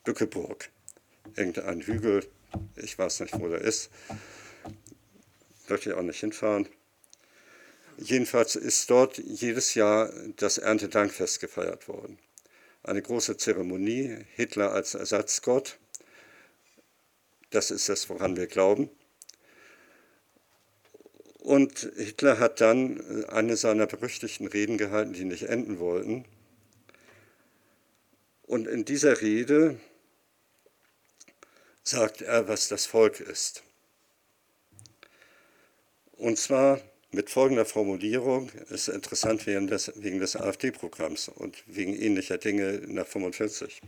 Bückeburg. 0.04 0.70
Irgendein 1.36 1.82
Hügel, 1.82 2.24
ich 2.76 2.98
weiß 2.98 3.22
nicht, 3.22 3.40
wo 3.40 3.48
der 3.48 3.62
ist, 3.62 3.90
möchte 5.70 5.90
ich 5.90 5.96
auch 5.96 6.04
nicht 6.04 6.20
hinfahren. 6.20 6.68
Jedenfalls 7.98 8.56
ist 8.56 8.90
dort 8.92 9.18
jedes 9.18 9.74
Jahr 9.74 10.14
das 10.36 10.60
Erntedankfest 10.60 11.40
gefeiert 11.40 11.88
worden. 11.88 12.20
Eine 12.84 13.02
große 13.02 13.38
Zeremonie, 13.38 14.26
Hitler 14.36 14.72
als 14.72 14.94
Ersatzgott, 14.94 15.80
das 17.50 17.72
ist 17.72 17.90
das, 17.90 18.08
woran 18.10 18.38
wir 18.38 18.48
glauben. 18.48 18.90
Und 21.40 21.92
Hitler 21.96 22.40
hat 22.40 22.62
dann 22.62 23.26
eine 23.26 23.58
seiner 23.58 23.88
berüchtigten 23.88 24.48
Reden 24.48 24.78
gehalten, 24.78 25.14
die 25.14 25.26
nicht 25.26 25.44
enden 25.44 25.80
wollten. 25.80 26.26
Und 28.44 28.68
in 28.68 28.86
dieser 28.86 29.22
Rede 29.22 29.80
sagt 31.84 32.22
er, 32.22 32.48
was 32.48 32.68
das 32.68 32.86
Volk 32.86 33.22
ist. 33.22 33.64
Und 36.12 36.38
zwar 36.38 36.82
mit 37.12 37.30
folgender 37.30 37.66
Formulierung, 37.66 38.52
ist 38.70 38.90
interessant 38.90 39.46
wegen 39.48 39.68
des, 39.68 39.92
wegen 39.96 40.20
des 40.20 40.36
AfD-Programms 40.36 41.30
und 41.30 41.64
wegen 41.68 41.96
ähnlicher 41.96 42.38
Dinge 42.38 42.82
nach 42.88 43.08
45. 43.08 43.82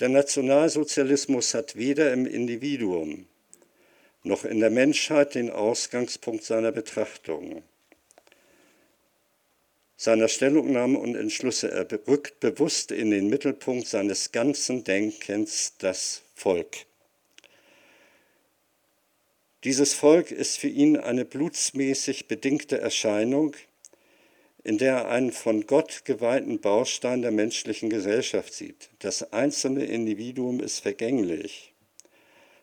Der 0.00 0.08
Nationalsozialismus 0.08 1.54
hat 1.54 1.76
weder 1.76 2.12
im 2.12 2.26
Individuum 2.26 3.26
noch 4.24 4.44
in 4.44 4.60
der 4.60 4.70
Menschheit 4.70 5.34
den 5.34 5.50
Ausgangspunkt 5.50 6.42
seiner 6.44 6.72
Betrachtungen, 6.72 7.62
seiner 9.96 10.28
Stellungnahmen 10.28 10.96
und 10.96 11.14
Entschlüsse. 11.14 11.70
Er 11.70 11.88
rückt 12.08 12.40
bewusst 12.40 12.90
in 12.90 13.10
den 13.10 13.28
Mittelpunkt 13.30 13.86
seines 13.86 14.32
ganzen 14.32 14.82
Denkens 14.84 15.74
das 15.78 16.22
Volk. 16.34 16.85
Dieses 19.66 19.94
Volk 19.94 20.30
ist 20.30 20.60
für 20.60 20.68
ihn 20.68 20.96
eine 20.96 21.24
blutsmäßig 21.24 22.28
bedingte 22.28 22.78
Erscheinung, 22.78 23.56
in 24.62 24.78
der 24.78 24.92
er 24.92 25.08
einen 25.08 25.32
von 25.32 25.66
Gott 25.66 26.04
geweihten 26.04 26.60
Baustein 26.60 27.20
der 27.20 27.32
menschlichen 27.32 27.90
Gesellschaft 27.90 28.54
sieht. 28.54 28.90
Das 29.00 29.32
einzelne 29.32 29.84
Individuum 29.84 30.60
ist 30.60 30.78
vergänglich. 30.78 31.72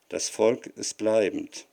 Das 0.07 0.29
Volk 0.29 0.67
ist 0.77 0.97
bleibend. 0.97 1.67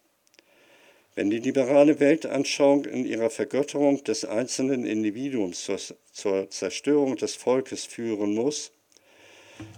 Wenn 1.15 1.31
die 1.31 1.39
liberale 1.39 2.01
Weltanschauung 2.01 2.85
in 2.87 3.07
ihrer 3.07 3.31
Vergötterung 3.31 4.03
des 4.03 4.25
einzelnen 4.25 4.85
Individuums 4.85 5.63
zur, 5.63 5.79
zur 6.11 6.51
Zerstörung 6.51 7.15
des 7.15 7.37
Volkes 7.37 7.85
führen 7.85 8.35
muss, 8.35 8.73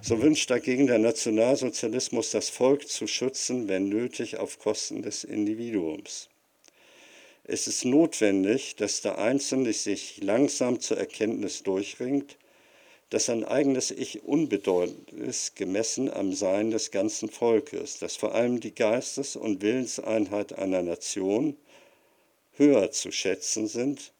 so 0.00 0.20
wünscht 0.20 0.50
dagegen 0.50 0.86
der 0.86 0.98
Nationalsozialismus, 0.98 2.30
das 2.30 2.48
Volk 2.48 2.88
zu 2.88 3.06
schützen, 3.06 3.68
wenn 3.68 3.88
nötig, 3.88 4.36
auf 4.36 4.58
Kosten 4.58 5.02
des 5.02 5.24
Individuums. 5.24 6.28
Es 7.44 7.66
ist 7.66 7.84
notwendig, 7.84 8.76
dass 8.76 9.00
der 9.00 9.18
Einzelne 9.18 9.72
sich 9.72 10.22
langsam 10.22 10.80
zur 10.80 10.98
Erkenntnis 10.98 11.62
durchringt, 11.62 12.36
dass 13.10 13.26
sein 13.26 13.44
eigenes 13.44 13.90
Ich 13.90 14.22
unbedeutend 14.22 15.10
ist, 15.12 15.56
gemessen 15.56 16.10
am 16.10 16.32
Sein 16.32 16.70
des 16.70 16.90
ganzen 16.90 17.28
Volkes, 17.28 17.98
dass 17.98 18.16
vor 18.16 18.34
allem 18.34 18.60
die 18.60 18.74
Geistes- 18.74 19.36
und 19.36 19.60
Willenseinheit 19.60 20.54
einer 20.54 20.82
Nation 20.82 21.56
höher 22.52 22.90
zu 22.90 23.10
schätzen 23.10 23.66
sind 23.66 24.12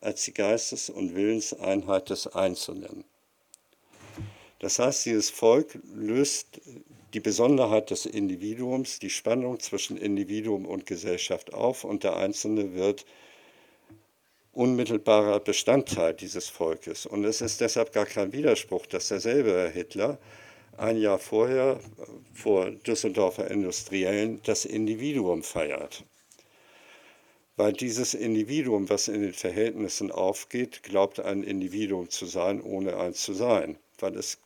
als 0.00 0.24
die 0.24 0.34
Geistes- 0.34 0.90
und 0.90 1.14
Willenseinheit 1.14 2.10
des 2.10 2.28
Einzelnen. 2.28 3.04
Das 4.58 4.78
heißt, 4.78 5.06
dieses 5.06 5.30
Volk 5.30 5.78
löst 5.94 6.60
die 7.14 7.20
Besonderheit 7.20 7.90
des 7.90 8.06
Individuums, 8.06 8.98
die 8.98 9.10
Spannung 9.10 9.60
zwischen 9.60 9.96
Individuum 9.96 10.66
und 10.66 10.86
Gesellschaft 10.86 11.54
auf 11.54 11.84
und 11.84 12.04
der 12.04 12.16
Einzelne 12.16 12.74
wird 12.74 13.06
unmittelbarer 14.52 15.40
Bestandteil 15.40 16.14
dieses 16.14 16.48
Volkes. 16.48 17.06
Und 17.06 17.24
es 17.24 17.40
ist 17.40 17.60
deshalb 17.60 17.92
gar 17.92 18.06
kein 18.06 18.32
Widerspruch, 18.32 18.86
dass 18.86 19.08
derselbe 19.08 19.52
Herr 19.52 19.70
Hitler 19.70 20.18
ein 20.76 21.00
Jahr 21.00 21.18
vorher 21.18 21.80
vor 22.34 22.70
Düsseldorfer 22.70 23.50
Industriellen 23.50 24.40
das 24.44 24.64
Individuum 24.64 25.42
feiert. 25.42 26.04
Weil 27.56 27.72
dieses 27.72 28.14
Individuum, 28.14 28.88
was 28.88 29.08
in 29.08 29.22
den 29.22 29.32
Verhältnissen 29.32 30.12
aufgeht, 30.12 30.82
glaubt 30.82 31.20
ein 31.20 31.42
Individuum 31.42 32.10
zu 32.10 32.26
sein, 32.26 32.60
ohne 32.60 32.96
eins 32.96 33.22
zu 33.22 33.34
sein, 33.34 33.78
weil 33.98 34.16
es 34.16 34.38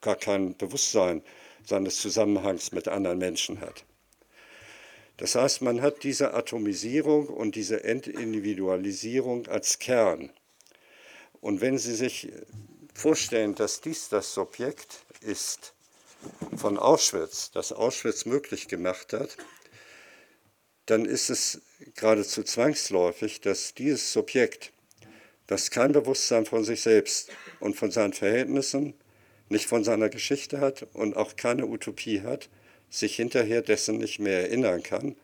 gar 0.00 0.16
kein 0.16 0.56
Bewusstsein 0.56 1.22
seines 1.64 2.00
Zusammenhangs 2.00 2.72
mit 2.72 2.88
anderen 2.88 3.18
Menschen 3.18 3.60
hat. 3.60 3.84
Das 5.16 5.34
heißt, 5.34 5.62
man 5.62 5.80
hat 5.80 6.04
diese 6.04 6.34
Atomisierung 6.34 7.28
und 7.28 7.54
diese 7.54 7.84
Entindividualisierung 7.84 9.46
als 9.46 9.78
Kern. 9.78 10.30
Und 11.40 11.60
wenn 11.60 11.78
Sie 11.78 11.94
sich 11.94 12.32
vorstellen, 12.94 13.54
dass 13.54 13.80
dies 13.80 14.08
das 14.08 14.34
Subjekt 14.34 15.04
ist 15.20 15.74
von 16.56 16.78
Auschwitz, 16.78 17.50
das 17.50 17.72
Auschwitz 17.72 18.26
möglich 18.26 18.68
gemacht 18.68 19.12
hat, 19.12 19.36
dann 20.86 21.04
ist 21.04 21.30
es 21.30 21.62
geradezu 21.94 22.42
zwangsläufig, 22.42 23.40
dass 23.40 23.74
dieses 23.74 24.12
Subjekt, 24.12 24.72
das 25.46 25.70
kein 25.70 25.92
Bewusstsein 25.92 26.46
von 26.46 26.64
sich 26.64 26.80
selbst 26.80 27.30
und 27.60 27.76
von 27.76 27.90
seinen 27.90 28.12
Verhältnissen, 28.12 28.94
nicht 29.48 29.66
von 29.66 29.84
seiner 29.84 30.08
Geschichte 30.08 30.60
hat 30.60 30.86
und 30.92 31.16
auch 31.16 31.36
keine 31.36 31.66
Utopie 31.66 32.22
hat, 32.22 32.48
sich 32.90 33.16
hinterher 33.16 33.62
dessen 33.62 33.98
nicht 33.98 34.18
mehr 34.18 34.40
erinnern 34.42 34.82
kann, 34.82 35.16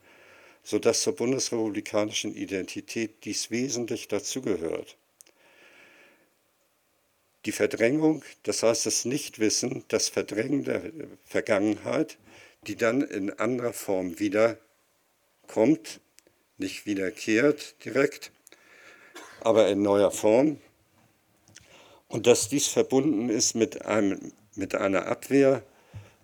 sodass 0.62 1.02
zur 1.02 1.16
bundesrepublikanischen 1.16 2.34
Identität 2.34 3.24
dies 3.24 3.50
wesentlich 3.50 4.08
dazugehört. 4.08 4.96
Die 7.44 7.52
Verdrängung, 7.52 8.24
das 8.44 8.62
heißt 8.62 8.86
das 8.86 9.04
Nichtwissen, 9.04 9.84
das 9.88 10.08
Verdrängen 10.08 10.62
der 10.62 10.82
Vergangenheit, 11.24 12.18
die 12.68 12.76
dann 12.76 13.02
in 13.02 13.30
anderer 13.30 13.72
Form 13.72 14.20
wiederkommt, 14.20 16.00
nicht 16.58 16.86
wiederkehrt 16.86 17.84
direkt, 17.84 18.30
aber 19.44 19.68
in 19.68 19.82
neuer 19.82 20.10
Form. 20.10 20.58
Und 22.08 22.26
dass 22.26 22.48
dies 22.48 22.68
verbunden 22.68 23.28
ist 23.28 23.54
mit, 23.54 23.86
einem, 23.86 24.32
mit 24.54 24.74
einer 24.74 25.06
Abwehr 25.06 25.62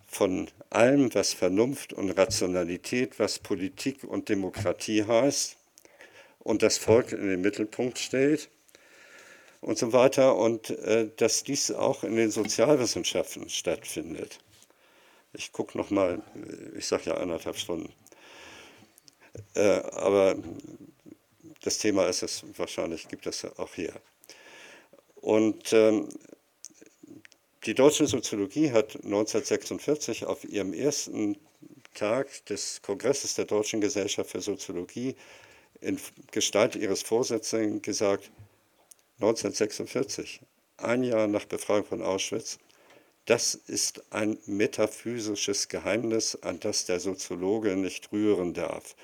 von 0.06 0.48
allem, 0.70 1.14
was 1.14 1.32
Vernunft 1.32 1.92
und 1.92 2.10
Rationalität, 2.10 3.18
was 3.18 3.38
Politik 3.38 4.04
und 4.04 4.28
Demokratie 4.28 5.04
heißt 5.04 5.56
und 6.40 6.62
das 6.62 6.78
Volk 6.78 7.12
in 7.12 7.28
den 7.28 7.40
Mittelpunkt 7.40 7.98
stellt 7.98 8.50
und 9.60 9.78
so 9.78 9.92
weiter 9.92 10.36
und 10.36 10.70
äh, 10.70 11.10
dass 11.16 11.42
dies 11.44 11.70
auch 11.70 12.04
in 12.04 12.16
den 12.16 12.30
Sozialwissenschaften 12.30 13.48
stattfindet. 13.48 14.38
Ich 15.32 15.52
gucke 15.52 15.76
noch 15.76 15.90
mal, 15.90 16.22
ich 16.76 16.86
sage 16.86 17.10
ja 17.10 17.16
anderthalb 17.16 17.56
Stunden, 17.56 17.92
äh, 19.54 19.80
aber 19.92 20.36
das 21.62 21.78
Thema 21.78 22.06
ist 22.06 22.22
es 22.22 22.44
wahrscheinlich, 22.56 23.08
gibt 23.08 23.26
es 23.26 23.44
auch 23.58 23.74
hier. 23.74 23.92
Und 25.16 25.72
ähm, 25.72 26.08
die 27.66 27.74
deutsche 27.74 28.06
Soziologie 28.06 28.70
hat 28.70 28.96
1946 28.96 30.26
auf 30.26 30.44
ihrem 30.44 30.72
ersten 30.72 31.36
Tag 31.94 32.44
des 32.46 32.80
Kongresses 32.82 33.34
der 33.34 33.44
Deutschen 33.44 33.80
Gesellschaft 33.80 34.30
für 34.30 34.40
Soziologie 34.40 35.16
in 35.80 35.98
Gestalt 36.30 36.76
ihres 36.76 37.02
Vorsitzenden 37.02 37.82
gesagt, 37.82 38.30
1946, 39.20 40.40
ein 40.76 41.02
Jahr 41.02 41.26
nach 41.26 41.44
Befreiung 41.44 41.84
von 41.84 42.02
Auschwitz, 42.02 42.58
das 43.26 43.54
ist 43.54 44.02
ein 44.10 44.38
metaphysisches 44.46 45.68
Geheimnis, 45.68 46.36
an 46.40 46.60
das 46.60 46.86
der 46.86 47.00
Soziologe 47.00 47.76
nicht 47.76 48.12
rühren 48.12 48.54
darf. 48.54 48.94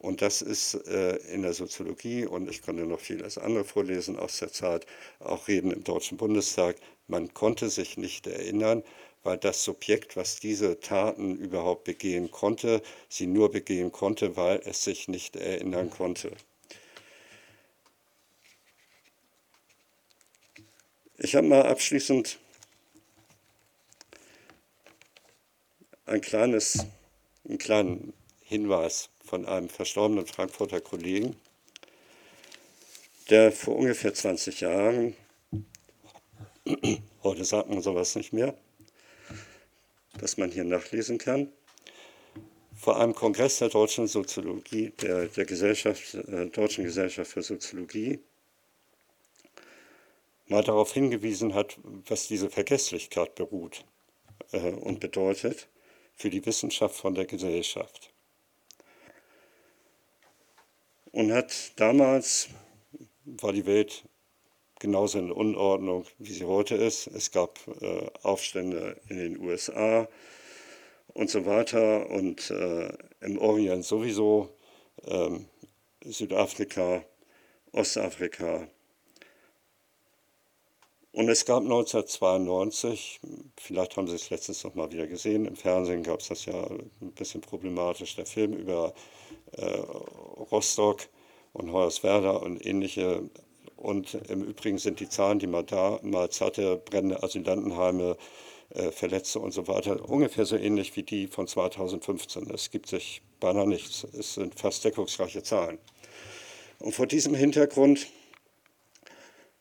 Und 0.00 0.22
das 0.22 0.42
ist 0.42 0.74
äh, 0.86 1.16
in 1.32 1.42
der 1.42 1.52
Soziologie, 1.52 2.24
und 2.24 2.48
ich 2.48 2.62
konnte 2.62 2.84
noch 2.84 3.00
vieles 3.00 3.36
andere 3.36 3.64
vorlesen 3.64 4.16
aus 4.16 4.38
der 4.38 4.52
Zeit, 4.52 4.86
auch 5.18 5.48
Reden 5.48 5.72
im 5.72 5.82
Deutschen 5.82 6.16
Bundestag, 6.16 6.76
man 7.08 7.34
konnte 7.34 7.68
sich 7.68 7.96
nicht 7.96 8.26
erinnern, 8.26 8.84
weil 9.24 9.38
das 9.38 9.64
Subjekt, 9.64 10.16
was 10.16 10.38
diese 10.38 10.78
Taten 10.78 11.36
überhaupt 11.36 11.84
begehen 11.84 12.30
konnte, 12.30 12.80
sie 13.08 13.26
nur 13.26 13.50
begehen 13.50 13.90
konnte, 13.90 14.36
weil 14.36 14.60
es 14.64 14.84
sich 14.84 15.08
nicht 15.08 15.34
erinnern 15.34 15.90
konnte. 15.90 16.30
Ich 21.16 21.34
habe 21.34 21.48
mal 21.48 21.66
abschließend 21.66 22.38
ein 26.06 26.20
kleines, 26.20 26.86
einen 27.44 27.58
kleinen 27.58 28.12
Hinweis 28.44 29.10
von 29.28 29.44
einem 29.44 29.68
verstorbenen 29.68 30.26
Frankfurter 30.26 30.80
Kollegen, 30.80 31.36
der 33.28 33.52
vor 33.52 33.76
ungefähr 33.76 34.14
20 34.14 34.60
Jahren, 34.62 35.14
heute 37.22 37.44
sagt 37.44 37.68
man 37.68 37.82
sowas 37.82 38.14
nicht 38.16 38.32
mehr, 38.32 38.54
dass 40.18 40.38
man 40.38 40.50
hier 40.50 40.64
nachlesen 40.64 41.18
kann, 41.18 41.52
vor 42.74 42.98
einem 42.98 43.14
Kongress 43.14 43.58
der 43.58 43.68
deutschen 43.68 44.06
Soziologie, 44.06 44.92
der, 45.02 45.26
der 45.26 45.44
Gesellschaft, 45.44 46.14
äh, 46.14 46.46
Deutschen 46.46 46.84
Gesellschaft 46.84 47.32
für 47.32 47.42
Soziologie, 47.42 48.20
mal 50.46 50.64
darauf 50.64 50.94
hingewiesen 50.94 51.54
hat, 51.54 51.76
was 52.06 52.28
diese 52.28 52.48
Vergesslichkeit 52.48 53.34
beruht 53.34 53.84
äh, 54.52 54.70
und 54.70 55.00
bedeutet 55.00 55.68
für 56.14 56.30
die 56.30 56.44
Wissenschaft 56.46 56.96
von 56.96 57.14
der 57.14 57.26
Gesellschaft. 57.26 58.10
Und 61.18 61.32
hat 61.32 61.72
damals, 61.74 62.48
war 63.24 63.52
die 63.52 63.66
Welt 63.66 64.04
genauso 64.78 65.18
in 65.18 65.32
Unordnung, 65.32 66.04
wie 66.18 66.32
sie 66.32 66.44
heute 66.44 66.76
ist. 66.76 67.08
Es 67.08 67.32
gab 67.32 67.58
äh, 67.80 68.06
Aufstände 68.22 69.00
in 69.08 69.18
den 69.18 69.40
USA 69.40 70.06
und 71.14 71.28
so 71.28 71.44
weiter 71.44 72.08
und 72.08 72.48
äh, 72.52 72.92
im 73.20 73.36
Orient 73.38 73.84
sowieso, 73.84 74.50
ähm, 75.08 75.46
Südafrika, 76.04 77.02
Ostafrika. 77.72 78.68
Und 81.10 81.28
es 81.28 81.44
gab 81.44 81.64
1992, 81.64 83.18
vielleicht 83.56 83.96
haben 83.96 84.06
Sie 84.06 84.14
es 84.14 84.30
letztens 84.30 84.62
noch 84.62 84.76
mal 84.76 84.92
wieder 84.92 85.08
gesehen, 85.08 85.46
im 85.46 85.56
Fernsehen 85.56 86.04
gab 86.04 86.20
es 86.20 86.28
das 86.28 86.44
ja 86.44 86.64
ein 86.64 87.12
bisschen 87.16 87.40
problematisch, 87.40 88.14
der 88.14 88.26
Film 88.26 88.52
über 88.52 88.94
Rostock 89.56 91.08
und 91.52 91.72
Hoyerswerda 91.72 92.30
und 92.30 92.64
ähnliche 92.64 93.28
und 93.78 94.14
im 94.28 94.42
Übrigen 94.42 94.78
sind 94.78 94.98
die 94.98 95.08
Zahlen, 95.08 95.38
die 95.38 95.46
man 95.46 95.64
damals 95.64 96.40
hatte, 96.40 96.82
brennende 96.84 97.22
Asylantenheime, 97.22 98.16
äh, 98.70 98.90
Verletzte 98.90 99.38
und 99.38 99.52
so 99.52 99.68
weiter, 99.68 100.08
ungefähr 100.08 100.44
so 100.44 100.56
ähnlich 100.56 100.96
wie 100.96 101.04
die 101.04 101.28
von 101.28 101.46
2015. 101.46 102.50
Es 102.50 102.70
gibt 102.70 102.88
sich 102.88 103.22
beinahe 103.38 103.68
nichts. 103.68 104.04
Es 104.18 104.34
sind 104.34 104.58
fast 104.58 104.84
deckungsreiche 104.84 105.44
Zahlen. 105.44 105.78
Und 106.80 106.92
vor 106.92 107.06
diesem 107.06 107.34
Hintergrund 107.34 108.08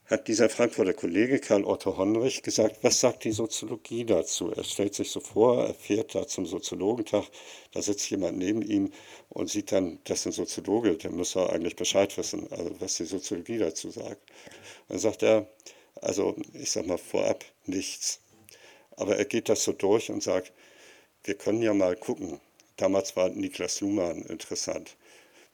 hat 0.10 0.30
dieser 0.30 0.50
Frankfurter 0.50 0.94
Kollege 0.94 1.40
Karl 1.40 1.66
Otto 1.66 1.98
Honrich 1.98 2.42
gesagt, 2.42 2.78
was 2.82 3.02
sagt 3.02 3.26
die 3.26 3.34
Soziologie 3.34 4.06
dazu? 4.06 4.52
Er 4.52 4.64
stellt 4.64 4.96
sich 4.96 5.12
so 5.12 5.20
vor, 5.20 5.66
er 5.66 5.74
fährt 5.74 6.16
da 6.16 6.26
zum 6.26 6.46
Soziologentag, 6.46 7.26
da 7.74 7.82
sitzt 7.82 8.10
jemand 8.10 8.38
neben 8.38 8.62
ihm 8.62 8.94
und 9.30 9.50
sieht 9.50 9.74
dann, 9.74 10.00
das 10.06 10.20
ist 10.20 10.28
ein 10.28 10.32
Soziologe, 10.32 10.96
der 10.96 11.12
muss 11.12 11.34
ja 11.34 11.50
eigentlich 11.50 11.76
Bescheid 11.76 12.18
wissen, 12.18 12.50
also 12.52 12.72
was 12.80 12.96
die 12.96 13.06
Soziologie 13.06 13.58
dazu 13.58 13.90
sagt. 13.90 14.22
Dann 14.88 14.98
sagt 14.98 15.24
er, 15.24 15.50
also 15.96 16.38
ich 16.54 16.72
sag 16.72 16.86
mal 16.88 16.98
vorab 16.98 17.44
nichts. 17.66 18.22
Aber 18.96 19.18
er 19.18 19.26
geht 19.26 19.50
das 19.50 19.64
so 19.64 19.74
durch 19.74 20.10
und 20.10 20.24
sagt, 20.24 20.54
wir 21.26 21.36
können 21.36 21.62
ja 21.62 21.74
mal 21.74 21.98
gucken. 21.98 22.40
Damals 22.78 23.16
war 23.18 23.30
Niklas 23.30 23.82
Luhmann 23.82 24.22
interessant 24.22 24.96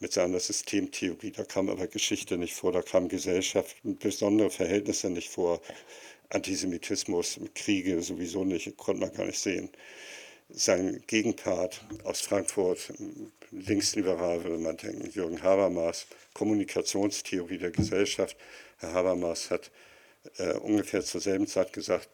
mit 0.03 0.11
seiner 0.11 0.39
Systemtheorie. 0.39 1.31
Da 1.31 1.45
kam 1.45 1.69
aber 1.69 1.87
Geschichte 1.87 2.37
nicht 2.37 2.53
vor, 2.53 2.73
da 2.73 2.81
kamen 2.81 3.07
Gesellschaft, 3.07 3.77
besondere 3.83 4.49
Verhältnisse 4.51 5.09
nicht 5.09 5.29
vor. 5.29 5.61
Antisemitismus, 6.29 7.39
Kriege 7.55 8.01
sowieso 8.01 8.43
nicht, 8.43 8.75
konnte 8.75 9.01
man 9.01 9.13
gar 9.13 9.25
nicht 9.25 9.39
sehen. 9.39 9.69
Sein 10.49 11.01
Gegenpart 11.07 11.85
aus 12.03 12.19
Frankfurt, 12.19 12.93
linksliberal 13.51 14.43
würde 14.43 14.57
man 14.57 14.75
denken, 14.75 15.09
Jürgen 15.09 15.41
Habermas, 15.41 16.05
Kommunikationstheorie 16.33 17.57
der 17.57 17.71
Gesellschaft. 17.71 18.35
Herr 18.79 18.93
Habermas 18.93 19.51
hat 19.51 19.71
äh, 20.37 20.53
ungefähr 20.57 21.01
zur 21.01 21.21
selben 21.21 21.47
Zeit 21.47 21.71
gesagt, 21.71 22.09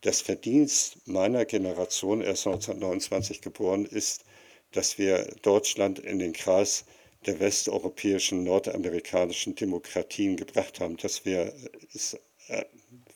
das 0.00 0.22
Verdienst 0.22 1.06
meiner 1.06 1.44
Generation, 1.44 2.22
er 2.22 2.32
ist 2.32 2.46
1929 2.46 3.42
geboren, 3.42 3.84
ist, 3.84 4.24
dass 4.74 4.98
wir 4.98 5.26
Deutschland 5.42 5.98
in 5.98 6.18
den 6.18 6.32
Kreis 6.32 6.84
der 7.26 7.40
westeuropäischen, 7.40 8.44
nordamerikanischen 8.44 9.54
Demokratien 9.54 10.36
gebracht 10.36 10.80
haben. 10.80 10.96
Das 10.98 11.24
wäre 11.24 11.54
ist 11.92 12.18
äh, 12.48 12.64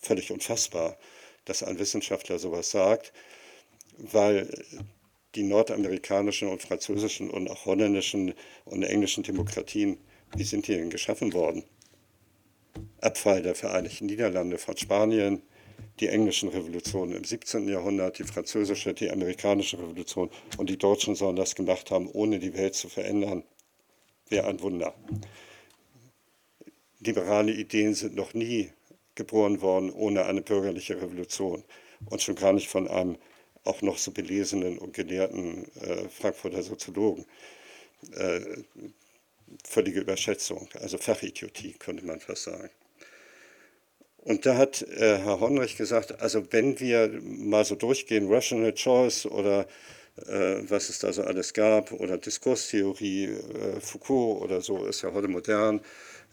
völlig 0.00 0.30
unfassbar, 0.30 0.96
dass 1.44 1.62
ein 1.62 1.78
Wissenschaftler 1.78 2.38
sowas 2.38 2.70
sagt, 2.70 3.12
weil 3.98 4.48
die 5.34 5.42
nordamerikanischen 5.42 6.48
und 6.48 6.62
französischen 6.62 7.28
und 7.28 7.50
auch 7.50 7.66
holländischen 7.66 8.34
und 8.64 8.82
englischen 8.82 9.24
Demokratien, 9.24 9.98
wie 10.36 10.44
sind 10.44 10.66
die 10.68 10.74
denn 10.74 10.90
geschaffen 10.90 11.32
worden? 11.32 11.64
Abfall 13.00 13.42
der 13.42 13.54
Vereinigten 13.54 14.06
Niederlande 14.06 14.58
von 14.58 14.76
Spanien, 14.76 15.42
die 16.00 16.08
englischen 16.08 16.48
Revolutionen 16.48 17.16
im 17.16 17.24
17. 17.24 17.68
Jahrhundert, 17.68 18.18
die 18.18 18.24
französische, 18.24 18.94
die 18.94 19.10
amerikanische 19.10 19.78
Revolution 19.78 20.30
und 20.56 20.70
die 20.70 20.78
Deutschen 20.78 21.14
sollen 21.14 21.36
das 21.36 21.54
gemacht 21.54 21.90
haben, 21.90 22.08
ohne 22.10 22.38
die 22.38 22.54
Welt 22.54 22.74
zu 22.74 22.88
verändern. 22.88 23.44
Wäre 24.28 24.46
ein 24.46 24.60
Wunder. 24.60 24.94
Liberale 27.00 27.52
Ideen 27.52 27.94
sind 27.94 28.14
noch 28.14 28.34
nie 28.34 28.70
geboren 29.14 29.60
worden 29.60 29.90
ohne 29.90 30.24
eine 30.26 30.42
bürgerliche 30.42 31.00
Revolution 31.00 31.64
und 32.06 32.22
schon 32.22 32.36
gar 32.36 32.52
nicht 32.52 32.68
von 32.68 32.88
einem 32.88 33.18
auch 33.64 33.82
noch 33.82 33.98
so 33.98 34.12
belesenen 34.12 34.78
und 34.78 34.94
gelehrten 34.94 35.70
äh, 35.80 36.08
Frankfurter 36.08 36.62
Soziologen. 36.62 37.26
Äh, 38.12 38.40
völlige 39.64 40.00
Überschätzung, 40.00 40.68
also 40.74 40.98
Fachidiotie 40.98 41.72
könnte 41.72 42.04
man 42.04 42.20
fast 42.20 42.44
sagen. 42.44 42.70
Und 44.28 44.44
da 44.44 44.58
hat 44.58 44.82
äh, 44.82 45.20
Herr 45.20 45.40
Honrich 45.40 45.78
gesagt, 45.78 46.20
also 46.20 46.42
wenn 46.50 46.78
wir 46.80 47.18
mal 47.22 47.64
so 47.64 47.76
durchgehen, 47.76 48.30
Rational 48.30 48.74
Choice 48.74 49.24
oder 49.24 49.66
äh, 50.26 50.56
was 50.68 50.90
es 50.90 50.98
da 50.98 51.10
so 51.14 51.22
alles 51.22 51.54
gab 51.54 51.92
oder 51.92 52.18
Diskurstheorie, 52.18 53.24
äh, 53.24 53.80
Foucault 53.80 54.42
oder 54.42 54.60
so, 54.60 54.84
ist 54.84 55.00
ja 55.00 55.14
heute 55.14 55.28
modern, 55.28 55.80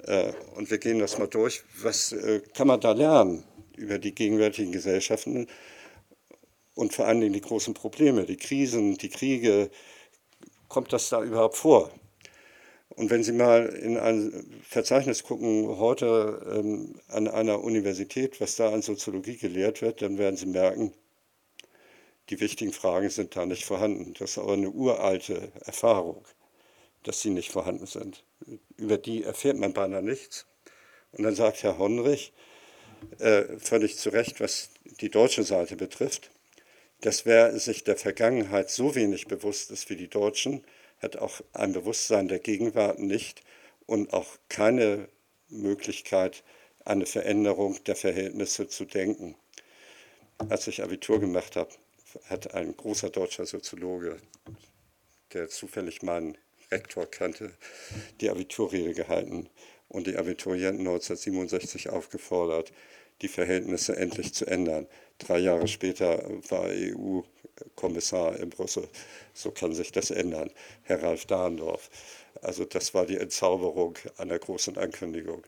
äh, 0.07 0.33
und 0.55 0.69
wir 0.69 0.77
gehen 0.77 0.99
das 0.99 1.17
mal 1.17 1.27
durch, 1.27 1.63
was 1.81 2.11
äh, 2.11 2.41
kann 2.53 2.67
man 2.67 2.81
da 2.81 2.91
lernen 2.91 3.45
über 3.77 3.97
die 3.97 4.13
gegenwärtigen 4.13 4.73
Gesellschaften 4.73 5.47
und 6.73 6.93
vor 6.93 7.07
allen 7.07 7.21
Dingen 7.21 7.31
die 7.31 7.39
großen 7.39 7.73
Probleme, 7.73 8.25
die 8.25 8.35
Krisen, 8.35 8.97
die 8.97 9.09
Kriege, 9.09 9.69
kommt 10.67 10.91
das 10.91 11.07
da 11.07 11.23
überhaupt 11.23 11.55
vor? 11.55 11.91
Und 12.95 13.09
wenn 13.09 13.23
Sie 13.23 13.33
mal 13.33 13.65
in 13.65 13.97
ein 13.97 14.61
Verzeichnis 14.63 15.23
gucken, 15.23 15.77
heute 15.79 16.41
ähm, 16.55 16.95
an 17.09 17.27
einer 17.27 17.61
Universität, 17.61 18.39
was 18.39 18.55
da 18.55 18.71
an 18.71 18.81
Soziologie 18.81 19.37
gelehrt 19.37 19.81
wird, 19.81 20.01
dann 20.01 20.17
werden 20.17 20.37
Sie 20.37 20.45
merken, 20.45 20.93
die 22.29 22.39
wichtigen 22.39 22.73
Fragen 22.73 23.09
sind 23.09 23.35
da 23.35 23.45
nicht 23.45 23.65
vorhanden. 23.65 24.13
Das 24.17 24.31
ist 24.31 24.37
aber 24.37 24.53
eine 24.53 24.69
uralte 24.69 25.51
Erfahrung, 25.65 26.25
dass 27.03 27.21
sie 27.21 27.29
nicht 27.29 27.51
vorhanden 27.51 27.85
sind. 27.85 28.23
Über 28.77 28.97
die 28.97 29.23
erfährt 29.23 29.57
man 29.57 29.73
beinahe 29.73 30.01
nichts. 30.01 30.47
Und 31.11 31.23
dann 31.23 31.35
sagt 31.35 31.63
Herr 31.63 31.77
Honrich, 31.77 32.33
äh, 33.19 33.59
völlig 33.59 33.97
zu 33.97 34.09
Recht, 34.09 34.39
was 34.39 34.69
die 35.01 35.11
deutsche 35.11 35.43
Seite 35.43 35.75
betrifft, 35.75 36.31
dass 37.01 37.25
wer 37.25 37.57
sich 37.59 37.83
der 37.83 37.97
Vergangenheit 37.97 38.71
so 38.71 38.95
wenig 38.95 39.27
bewusst 39.27 39.69
ist 39.69 39.89
wie 39.89 39.95
die 39.95 40.07
Deutschen, 40.07 40.63
hat 41.05 41.17
auch 41.17 41.39
ein 41.53 41.71
Bewusstsein 41.71 42.27
der 42.27 42.39
Gegenwart 42.39 42.97
nicht 42.97 43.43
und 43.85 44.11
auch 44.11 44.37
keine 44.49 45.07
Möglichkeit, 45.49 46.43
eine 46.83 47.05
Veränderung 47.05 47.81
der 47.83 47.95
Verhältnisse 47.95 48.67
zu 48.67 48.85
denken. 48.85 49.35
Als 50.49 50.67
ich 50.67 50.81
Abitur 50.81 51.19
gemacht 51.19 51.55
habe, 51.55 51.69
hat 52.25 52.55
ein 52.55 52.75
großer 52.75 53.11
deutscher 53.11 53.45
Soziologe, 53.45 54.17
der 55.33 55.47
zufällig 55.47 56.01
mein 56.01 56.37
Rektor 56.71 57.05
kannte, 57.05 57.53
die 58.19 58.29
Abiturrede 58.31 58.93
gehalten 58.93 59.47
und 59.87 60.07
die 60.07 60.17
Abiturienten 60.17 60.87
1967 60.87 61.89
aufgefordert, 61.89 62.73
die 63.21 63.27
Verhältnisse 63.27 63.95
endlich 63.95 64.33
zu 64.33 64.47
ändern. 64.47 64.87
Drei 65.19 65.37
Jahre 65.37 65.67
später 65.67 66.27
war 66.49 66.71
EU-Kommissar 67.61 68.37
in 68.39 68.49
Brüssel. 68.49 68.87
So 69.33 69.51
kann 69.51 69.73
sich 69.73 69.91
das 69.91 70.11
ändern. 70.11 70.51
Herr 70.83 71.03
Ralf 71.03 71.25
Dahndorf. 71.25 71.89
Also 72.41 72.65
das 72.65 72.93
war 72.93 73.05
die 73.05 73.17
Entzauberung 73.17 73.97
einer 74.17 74.37
großen 74.39 74.77
Ankündigung. 74.77 75.43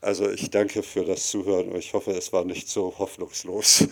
Also 0.00 0.30
ich 0.30 0.50
danke 0.50 0.82
für 0.82 1.04
das 1.04 1.28
Zuhören 1.28 1.68
und 1.70 1.78
ich 1.78 1.92
hoffe, 1.92 2.12
es 2.12 2.32
war 2.32 2.44
nicht 2.44 2.68
so 2.68 2.98
hoffnungslos. 2.98 3.88